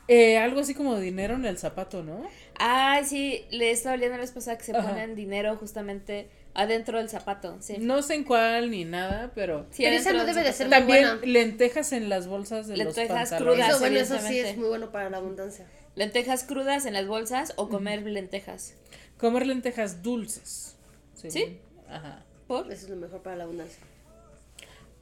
Eh, 0.08 0.38
algo 0.38 0.60
así 0.60 0.74
como 0.74 0.98
dinero 0.98 1.34
en 1.34 1.44
el 1.44 1.56
zapato, 1.58 2.02
¿no? 2.02 2.22
Ay, 2.58 3.04
sí, 3.04 3.44
le 3.50 3.70
estaba 3.70 3.96
leyendo 3.96 4.16
la 4.16 4.22
vez 4.22 4.32
pasada 4.32 4.58
que 4.58 4.64
se 4.64 4.76
Ajá. 4.76 4.88
ponen 4.88 5.14
dinero 5.14 5.56
justamente 5.56 6.28
adentro 6.54 6.98
del 6.98 7.08
zapato, 7.08 7.56
sí. 7.60 7.76
No 7.78 8.02
sé 8.02 8.14
en 8.14 8.24
cuál 8.24 8.70
ni 8.72 8.84
nada, 8.84 9.30
pero 9.34 9.66
Sí, 9.70 9.84
Pero 9.84 9.96
esa 9.96 10.10
adentro 10.10 10.12
no 10.12 10.24
del 10.26 10.34
debe 10.34 10.46
de 10.48 10.52
zapato. 10.52 10.56
ser 10.56 10.66
muy 10.66 10.70
también 10.98 11.18
buena. 11.18 11.32
lentejas 11.32 11.92
en 11.92 12.08
las 12.08 12.26
bolsas 12.26 12.66
de 12.66 12.76
Lentejas 12.76 13.08
los 13.08 13.30
pantalones. 13.30 13.54
crudas. 13.54 13.70
Eso, 13.70 13.78
bueno, 13.80 13.98
eso 14.00 14.18
sí 14.18 14.38
es 14.40 14.56
muy 14.56 14.68
bueno 14.68 14.90
para 14.90 15.08
la 15.10 15.18
abundancia. 15.18 15.66
Lentejas 15.94 16.44
crudas 16.44 16.86
en 16.86 16.92
las 16.94 17.06
bolsas 17.06 17.52
o 17.56 17.68
comer 17.68 18.02
lentejas. 18.02 18.74
Comer 19.18 19.46
lentejas 19.46 20.02
dulces. 20.02 20.76
¿Sí? 21.14 21.58
Ajá. 21.88 22.24
¿Por? 22.48 22.72
Eso 22.72 22.84
es 22.86 22.90
lo 22.90 22.96
mejor 22.96 23.22
para 23.22 23.36
la 23.36 23.44
abundancia. 23.44 23.80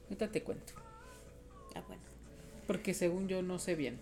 Ahorita 0.03 0.27
te 0.31 0.43
cuento. 0.43 0.73
Ah, 1.75 1.81
bueno. 1.87 2.01
Porque 2.67 2.93
según 2.93 3.27
yo 3.27 3.41
no 3.41 3.57
sé 3.59 3.75
bien. 3.75 3.99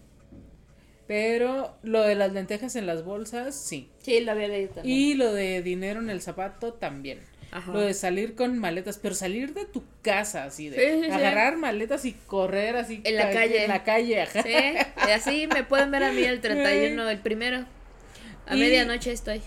Pero 1.08 1.78
lo 1.84 2.02
de 2.02 2.16
las 2.16 2.34
lentejas 2.34 2.76
en 2.76 2.86
las 2.86 3.04
bolsas, 3.06 3.56
sí. 3.56 3.90
Sí, 4.00 4.20
lo 4.20 4.34
había 4.34 4.48
leído 4.50 4.74
también. 4.74 4.98
Y 4.98 5.14
lo 5.14 5.34
de 5.34 5.62
dinero 5.62 6.00
en 6.02 6.10
el 6.10 6.22
zapato 6.22 6.74
también. 6.74 7.20
Ajá. 7.50 7.72
Lo 7.72 7.80
de 7.80 7.94
salir 7.94 8.36
con 8.36 8.60
maletas, 8.60 9.00
pero 9.02 9.16
salir 9.16 9.54
de 9.54 9.64
tu 9.66 9.82
casa, 10.02 10.44
así 10.44 10.68
de 10.70 10.76
Sí, 10.76 11.00
sí, 11.00 11.06
sí. 11.06 11.12
agarrar 11.12 11.56
maletas 11.56 12.04
y 12.04 12.12
correr 12.12 12.76
así. 12.76 13.02
En 13.06 13.16
la 13.16 13.28
ca- 13.30 13.34
calle. 13.36 13.64
En 13.64 13.70
la 13.70 13.84
calle, 13.86 14.22
ajá. 14.22 14.44
Sí, 14.44 14.50
y 15.08 15.12
así 15.12 15.48
me 15.48 15.64
pueden 15.64 15.90
ver 15.92 16.04
a 16.04 16.12
mí 16.12 16.24
el 16.24 16.42
31, 16.42 17.10
el 17.10 17.20
primero. 17.20 17.66
A 18.46 18.56
Y- 18.56 18.60
medianoche 18.60 19.14
estoy. 19.14 19.42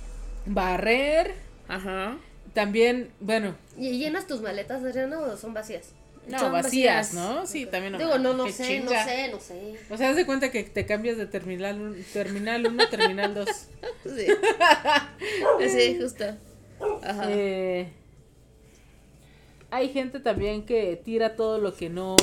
Barrer. 0.46 1.34
Ajá. 1.68 2.16
También, 2.54 3.10
bueno, 3.20 3.54
¿Y 3.78 3.98
llenas 3.98 4.26
tus 4.26 4.40
maletas, 4.40 4.82
Adriana, 4.82 5.20
o 5.20 5.36
son 5.36 5.52
vacías? 5.54 5.92
No, 6.30 6.50
vacías, 6.52 7.08
vacías. 7.08 7.14
¿no? 7.14 7.46
Sí, 7.46 7.66
también. 7.66 7.98
Digo, 7.98 8.18
no, 8.18 8.32
no 8.34 8.48
sé, 8.48 8.78
chinga. 8.80 9.04
no 9.04 9.08
sé, 9.10 9.28
no 9.32 9.40
sé. 9.40 9.74
O 9.90 9.96
sea, 9.96 10.10
haz 10.10 10.16
de 10.16 10.26
cuenta 10.26 10.50
que 10.50 10.62
te 10.64 10.86
cambias 10.86 11.16
de 11.16 11.26
terminal 11.26 11.80
un- 11.80 12.04
terminal 12.12 12.66
1 12.66 12.82
a 12.82 12.90
terminal 12.90 13.34
2. 13.34 13.48
Sí. 14.04 14.26
sí, 15.68 15.98
justo. 16.00 16.24
Ajá. 17.02 17.24
Eh, 17.28 17.88
hay 19.70 19.88
gente 19.90 20.20
también 20.20 20.64
que 20.64 20.96
tira 21.02 21.36
todo 21.36 21.58
lo 21.58 21.74
que 21.74 21.88
no. 21.90 22.16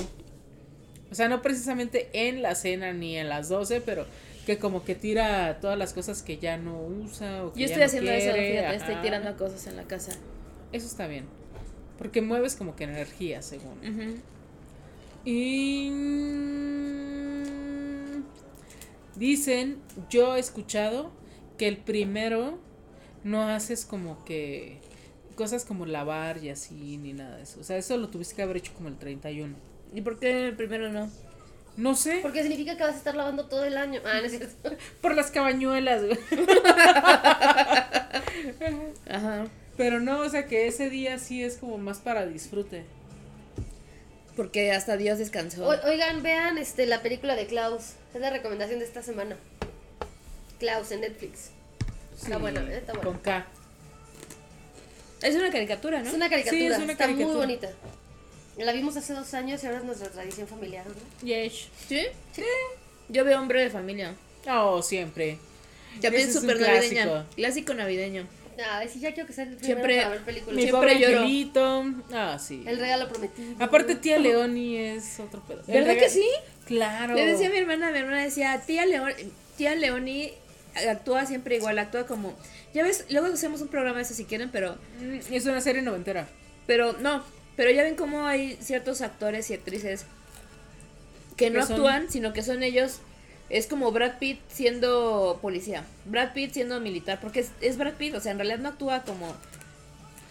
O 1.12 1.16
sea, 1.16 1.30
no 1.30 1.42
precisamente 1.42 2.10
en 2.14 2.42
la 2.42 2.56
cena 2.56 2.92
ni 2.94 3.16
en 3.18 3.30
las 3.30 3.48
12, 3.50 3.82
pero 3.82 4.06
que 4.46 4.58
como 4.58 4.84
que 4.84 4.96
tira 4.96 5.60
todas 5.62 5.78
las 5.78 5.94
cosas 5.94 6.22
que 6.24 6.38
ya 6.38 6.58
no 6.58 6.82
usa 6.82 7.46
o 7.46 7.54
que 7.54 7.62
Yo 7.62 7.68
ya 7.68 7.74
estoy 7.74 7.80
no 7.82 7.86
haciendo 7.86 8.12
eso, 8.12 8.32
quiere, 8.34 8.52
fíjate, 8.60 8.76
estoy 8.76 8.96
tirando 9.02 9.38
cosas 9.38 9.68
en 9.68 9.76
la 9.78 9.84
casa. 9.84 10.12
Eso 10.74 10.86
está 10.88 11.08
bien. 11.08 11.26
Porque 11.98 12.22
mueves 12.22 12.56
como 12.56 12.76
que 12.76 12.84
energía, 12.84 13.42
según. 13.42 13.80
Ujú. 13.80 14.18
Y 15.26 15.90
mm, 15.92 17.48
dicen, 19.16 19.82
yo 20.10 20.36
he 20.36 20.40
escuchado 20.40 21.12
que 21.58 21.68
el 21.68 21.78
primero 21.78 22.60
no 23.24 23.44
haces 23.44 23.86
como 23.86 24.24
que 24.24 24.80
cosas 25.36 25.66
como 25.66 25.86
lavar 25.86 26.44
y 26.44 26.50
así 26.50 26.98
ni 26.98 27.14
nada 27.14 27.38
de 27.38 27.44
eso. 27.44 27.60
O 27.60 27.64
sea, 27.64 27.78
eso 27.78 27.98
lo 27.98 28.10
tuviste 28.10 28.36
que 28.36 28.42
haber 28.42 28.58
hecho 28.58 28.74
como 28.74 28.90
el 28.90 28.98
31. 28.98 29.56
¿Y 29.94 30.02
por 30.02 30.20
qué 30.20 30.48
el 30.48 30.56
primero 30.56 30.90
no? 30.92 31.10
No 31.78 31.94
sé, 31.96 32.20
Porque 32.24 32.42
significa 32.42 32.76
que 32.76 32.84
vas 32.84 32.96
a 32.96 32.98
estar 32.98 33.16
lavando 33.16 33.46
todo 33.46 33.64
el 33.64 33.78
año. 33.78 34.02
Ah, 34.04 34.20
no 34.20 34.26
es 34.26 34.32
cierto. 34.32 34.72
por 35.02 35.16
las 35.16 35.30
cabañuelas, 35.30 36.04
güey. 36.04 36.18
Ajá. 39.08 39.46
Pero 39.78 40.00
no, 40.00 40.22
o 40.22 40.30
sea 40.30 40.48
que 40.48 40.68
ese 40.68 40.90
día 40.90 41.20
sí 41.20 41.44
es 41.44 41.58
como 41.58 41.78
más 41.78 42.00
para 42.00 42.26
disfrute. 42.26 42.84
Porque 44.36 44.72
hasta 44.72 44.98
Dios 44.98 45.18
descansó. 45.20 45.68
O- 45.68 45.88
oigan, 45.90 46.22
vean 46.24 46.58
este, 46.58 46.86
la 46.86 47.02
película 47.02 47.36
de 47.36 47.48
Klaus. 47.48 47.94
Es 48.14 48.22
la 48.22 48.30
recomendación 48.30 48.80
de 48.80 48.86
esta 48.86 49.02
semana. 49.04 49.38
Klaus 50.60 50.92
en 50.92 51.02
Netflix. 51.02 51.52
Está 52.16 52.36
Sí, 52.36 52.42
buena, 52.42 52.62
¿eh? 52.62 52.78
Está 52.78 52.94
buena. 52.94 53.10
Con 53.12 53.20
K. 53.20 53.46
Es 55.22 55.36
una 55.36 55.52
caricatura, 55.52 56.02
¿no? 56.02 56.08
Es 56.10 56.14
una 56.14 56.30
caricatura. 56.30 56.60
Sí, 56.60 56.66
es 56.68 56.78
una 56.78 56.92
está 56.92 57.06
caricatura. 57.06 57.28
muy 57.28 57.36
bonita. 57.46 57.70
La 58.58 58.72
vimos 58.72 58.98
hace 58.98 59.14
dos 59.14 59.34
años 59.36 59.64
y 59.64 59.68
ahora 59.68 59.80
es 59.80 59.86
nuestra 59.86 60.10
tradición 60.10 60.48
familiar. 60.48 60.86
¿no? 60.88 61.28
Yes. 61.28 61.68
¿Sí? 61.88 62.02
Sí. 62.34 62.44
Yo 63.10 63.24
veo 63.24 63.40
hombre 63.40 63.62
de 63.62 63.70
familia. 63.70 64.16
Oh, 64.50 64.82
siempre. 64.82 65.38
También 66.02 66.24
Ese 66.24 66.30
es 66.32 66.36
un 66.38 66.42
súper 66.44 66.60
navideña. 66.62 67.04
clásico. 67.04 67.36
Clásico 67.36 67.74
navideño. 67.74 68.28
Ay, 68.66 68.90
sí, 68.90 69.00
ya 69.00 69.14
quiero 69.14 69.28
que 69.28 69.34
sea 69.34 69.44
el 69.44 69.56
primero 69.56 69.66
Siempre- 69.66 69.98
para 69.98 70.10
ver 70.10 70.22
películas. 70.22 70.56
Mi 70.56 70.62
Siempre 70.64 70.92
angelito. 70.92 71.86
Ah, 72.14 72.38
sí. 72.40 72.64
El 72.66 72.80
regalo 72.80 73.08
prometido. 73.08 73.56
Aparte, 73.60 73.96
tía 73.96 74.18
Leoni 74.18 74.78
es 74.78 75.20
otro 75.20 75.42
pedo. 75.42 75.62
El 75.68 75.84
¿Verdad 75.84 76.00
que 76.00 76.10
sí? 76.10 76.28
Claro. 76.66 77.14
Le 77.16 77.26
decía 77.26 77.48
a 77.48 77.52
mi 77.52 77.58
hermana, 77.58 77.92
mi 77.92 78.00
hermana 78.00 78.24
decía, 78.24 78.60
tía, 78.66 78.86
León, 78.86 79.12
tía 79.58 79.76
Leoni 79.76 80.32
actúa 80.90 81.26
siempre 81.26 81.56
igual, 81.58 81.78
actúa 81.80 82.06
como... 82.08 82.36
Ya 82.74 82.84
ves, 82.84 83.06
luego 83.10 83.28
hacemos 83.28 83.62
un 83.62 83.68
programa 83.70 83.98
de 83.98 84.04
eso 84.04 84.14
si 84.14 84.26
quieren, 84.26 84.50
pero... 84.52 84.76
Mm, 85.00 85.34
Es 85.34 85.46
una 85.46 85.62
serie 85.62 85.82
noventera. 85.82 86.28
Pero 86.68 86.94
no, 86.94 87.24
pero 87.56 87.72
ya 87.72 87.84
ven 87.84 87.96
cómo 87.96 88.26
hay 88.28 88.58
ciertos 88.62 89.02
actores 89.02 89.50
y 89.50 89.54
actrices 89.54 90.06
que 91.36 91.50
no 91.50 91.60
Que 91.62 91.66
son- 91.66 91.74
actúan, 91.76 92.10
sino 92.10 92.34
que 92.34 92.42
son 92.42 92.64
ellos... 92.64 93.00
Es 93.50 93.68
como 93.68 93.92
Brad 93.92 94.18
Pitt 94.20 94.40
siendo 94.50 95.40
policía, 95.42 95.86
Brad 96.06 96.34
Pitt 96.34 96.54
siendo 96.54 96.80
militar, 96.82 97.20
porque 97.22 97.40
es, 97.40 97.52
es 97.62 97.78
Brad 97.78 97.94
Pitt, 97.94 98.16
o 98.16 98.20
sea, 98.20 98.32
en 98.32 98.40
realidad 98.40 98.60
no 98.60 98.70
actúa 98.70 99.04
como... 99.04 99.34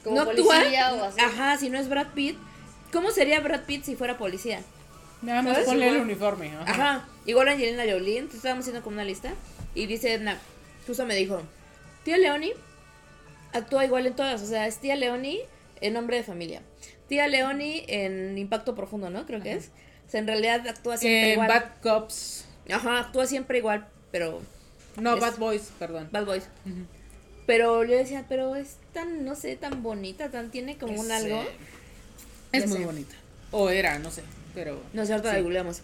Como 0.05 0.17
no 0.17 0.23
actúa... 0.31 0.59
o 0.95 1.05
así. 1.05 1.21
Ajá, 1.21 1.57
si 1.57 1.71
no 1.71 1.79
es 1.79 1.89
Brad 1.89 2.09
Pitt. 2.14 2.37
¿Cómo 2.93 3.11
sería 3.11 3.41
Brad 3.41 3.62
Pitt 3.64 3.85
si 3.85 3.97
fuera 3.97 4.19
policía? 4.19 4.61
Nada 5.23 5.43
más 5.43 5.55
¿Sabes? 5.55 5.69
ponle 5.69 5.89
el 5.89 5.97
uniforme. 5.97 6.53
Ajá. 6.57 6.71
Ajá. 6.71 7.09
Igual 7.25 7.49
Angelina 7.49 7.83
Jolie, 7.83 8.19
entonces 8.19 8.39
estábamos 8.39 8.62
haciendo 8.62 8.83
como 8.83 8.95
una 8.95 9.05
lista. 9.05 9.33
Y 9.75 9.87
dice 9.87 10.12
Edna, 10.12 10.39
justo 10.87 11.05
me 11.07 11.14
dijo, 11.14 11.43
tía 12.05 12.19
Leoni 12.19 12.53
actúa 13.53 13.85
igual 13.85 14.07
en 14.07 14.14
todas. 14.14 14.43
O 14.43 14.47
sea, 14.47 14.67
es 14.67 14.79
tía 14.79 14.97
Leoni 14.97 15.41
en 15.81 15.93
Nombre 15.93 16.17
de 16.17 16.23
Familia. 16.23 16.62
Tía 17.09 17.29
Leoni 17.29 17.85
en 17.89 18.37
Impacto 18.39 18.75
Profundo, 18.75 19.11
¿no? 19.11 19.27
Creo 19.27 19.43
que 19.43 19.53
es. 19.53 19.71
O 20.07 20.11
sea, 20.11 20.21
en 20.21 20.27
realidad 20.27 20.67
actúa 20.67 20.97
siempre 20.97 21.27
En 21.27 21.33
igual. 21.33 21.49
Bad 21.49 21.64
Cops. 21.83 22.46
Ajá, 22.73 23.01
actúa 23.01 23.27
siempre 23.27 23.59
igual, 23.59 23.87
pero... 24.11 24.41
No, 25.01 25.14
Es- 25.14 25.21
Bad 25.21 25.39
Boys, 25.39 25.71
perdón. 25.79 26.09
Bad 26.11 26.25
Boys. 26.27 26.45
Ujú. 26.64 26.87
Pero 27.47 27.85
yo 27.85 27.97
decía, 27.97 28.25
pero 28.29 28.57
es 28.57 28.77
tan, 28.93 29.25
no 29.25 29.35
sé, 29.37 29.55
tan 29.57 29.83
bonita, 29.83 30.31
tan 30.31 30.51
tiene 30.51 30.79
como 30.79 31.01
un 31.01 31.11
algo. 31.12 31.45
Es 32.51 32.67
muy 32.69 32.79
sé. 32.79 32.85
bonita. 32.87 33.14
O 33.53 33.71
era, 33.71 33.99
no 34.01 34.11
sé. 34.11 34.23
Pero. 34.55 34.81
No 34.93 35.07
sé, 35.07 35.12
ahorita 35.12 35.35
sí. 35.35 35.41
googleamos. 35.43 35.83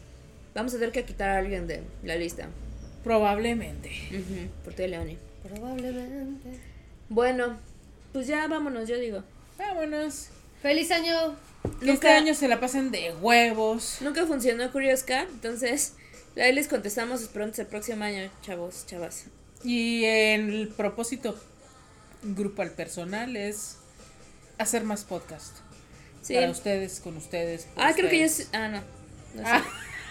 Vamos 0.55 0.75
a 0.75 0.79
tener 0.79 0.93
que 0.93 1.05
quitar 1.05 1.29
a 1.31 1.39
alguien 1.39 1.67
de 1.69 1.83
la 2.03 2.17
lista. 2.17 2.49
Probablemente. 3.05 3.91
Ujú, 4.11 4.49
por 4.65 4.75
tía 4.75 4.89
Leoni. 4.89 5.19
Probablemente. 5.43 6.59
Bueno, 7.09 7.57
pues 8.13 8.27
ya 8.27 8.47
vámonos, 8.49 8.89
yo 8.89 8.97
digo. 8.99 9.23
Vámonos. 9.59 10.29
¡Feliz 10.63 10.91
año! 10.91 11.37
Que 11.81 11.93
este 11.93 12.09
año 12.09 12.35
se 12.35 12.49
la 12.49 12.59
pasen 12.59 12.91
de 12.91 13.13
huevos. 13.21 13.99
Nunca 14.01 14.27
funcionó 14.27 14.71
Curious 14.73 15.03
Cat, 15.05 15.29
entonces 15.31 15.95
ahí 16.37 16.53
les 16.53 16.69
contestamos 16.69 17.23
pronto 17.25 17.61
el 17.61 17.67
próximo 17.67 18.05
año, 18.05 18.31
chavos, 18.43 18.87
chavas. 18.87 19.25
Y 19.65 20.05
el 20.05 20.69
propósito 20.77 21.39
grupal 22.23 22.71
personal 22.71 23.37
es 23.37 23.77
hacer 24.59 24.85
más 24.85 25.05
podcast. 25.05 25.57
Sí. 26.23 26.35
Para 26.35 26.51
ustedes, 26.51 27.01
con 27.01 27.17
ustedes. 27.17 27.67
Ah, 27.77 27.93
creo 27.95 28.09
que 28.09 28.19
ya 28.21 28.25
es... 28.27 28.49
Ah, 28.53 28.69
no. 28.69 28.83
no 29.35 29.43
sé. 29.43 29.65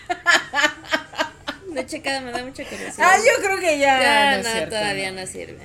Ah, 0.09 1.31
No 1.71 1.79
he 1.79 1.85
checado, 1.85 2.21
me 2.21 2.31
da 2.31 2.43
mucha 2.43 2.65
curiosidad. 2.65 3.07
ah, 3.09 3.17
yo 3.17 3.41
creo 3.41 3.57
que 3.59 3.79
ya. 3.79 4.01
Ya, 4.01 4.31
no 4.31 4.37
es 4.39 4.45
no, 4.45 4.51
cierto, 4.51 4.75
todavía 4.75 5.11
no. 5.11 5.21
no 5.21 5.27
sirve. 5.27 5.59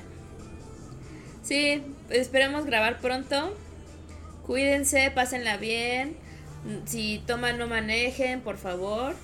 Sí, 1.43 1.83
esperemos 2.11 2.65
grabar 2.65 3.01
pronto. 3.01 3.57
Cuídense, 4.47 5.11
pásenla 5.11 5.57
bien. 5.57 6.17
Si 6.87 7.23
toman, 7.27 7.59
no 7.59 7.67
manejen, 7.67 8.41
por 8.41 8.57
favor. 8.57 9.17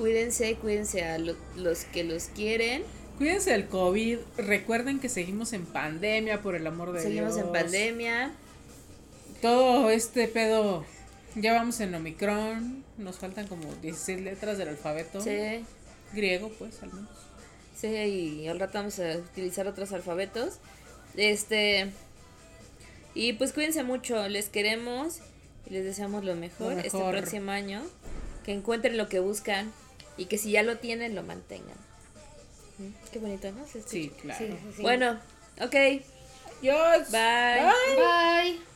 Cuídense, 0.00 0.54
cuídense 0.54 1.04
a 1.04 1.18
lo- 1.18 1.36
los 1.56 1.84
que 1.84 2.04
los 2.04 2.24
quieren. 2.28 2.82
Cuídense 3.18 3.50
del 3.50 3.66
COVID. 3.68 4.16
Recuerden 4.38 4.98
que 4.98 5.10
seguimos 5.10 5.52
en 5.52 5.66
pandemia, 5.66 6.40
por 6.40 6.54
el 6.54 6.66
amor 6.66 6.92
de 6.92 7.02
Seguimos 7.02 7.34
Dios. 7.34 7.46
en 7.46 7.52
pandemia. 7.52 8.32
Todo 9.42 9.90
este 9.90 10.26
pedo. 10.26 10.86
Ya 11.34 11.52
vamos 11.52 11.80
en 11.80 11.94
Omicron. 11.94 12.82
Nos 12.96 13.18
faltan 13.18 13.46
como 13.46 13.74
16 13.82 14.22
letras 14.22 14.56
del 14.56 14.68
alfabeto. 14.70 15.20
Sí, 15.20 15.64
Griego, 16.14 16.50
pues, 16.58 16.82
al 16.82 16.92
menos. 16.94 17.10
sí, 17.78 17.88
y 17.88 18.48
al 18.48 18.58
rato 18.58 18.78
vamos 18.78 18.98
a 19.00 19.16
utilizar 19.18 19.66
otros 19.66 19.92
alfabetos. 19.92 20.54
Este. 21.14 21.90
Y 23.14 23.34
pues 23.34 23.52
cuídense 23.52 23.82
mucho, 23.82 24.28
les 24.28 24.48
queremos 24.48 25.18
y 25.66 25.74
les 25.74 25.84
deseamos 25.84 26.24
lo 26.24 26.36
mejor, 26.36 26.72
Lo 26.72 26.80
este 26.80 26.98
próximo 26.98 27.50
año. 27.50 27.82
Que 28.46 28.52
encuentren 28.54 28.96
lo 28.96 29.08
que 29.10 29.20
buscan 29.20 29.70
y 30.20 30.26
que 30.26 30.36
si 30.36 30.50
ya 30.50 30.62
lo 30.62 30.76
tienen, 30.76 31.14
lo 31.14 31.22
mantengan. 31.22 31.78
¿Mm? 32.78 32.88
Qué 33.10 33.18
bonito, 33.18 33.50
¿no? 33.52 33.66
Sí, 33.86 34.12
claro. 34.20 34.38
Sí, 34.38 34.52
sí, 34.52 34.72
sí. 34.76 34.82
Bueno, 34.82 35.18
ok. 35.62 35.74
Dios. 36.60 37.10
Bye. 37.10 37.64
Bye. 37.64 37.96
Bye. 37.96 38.69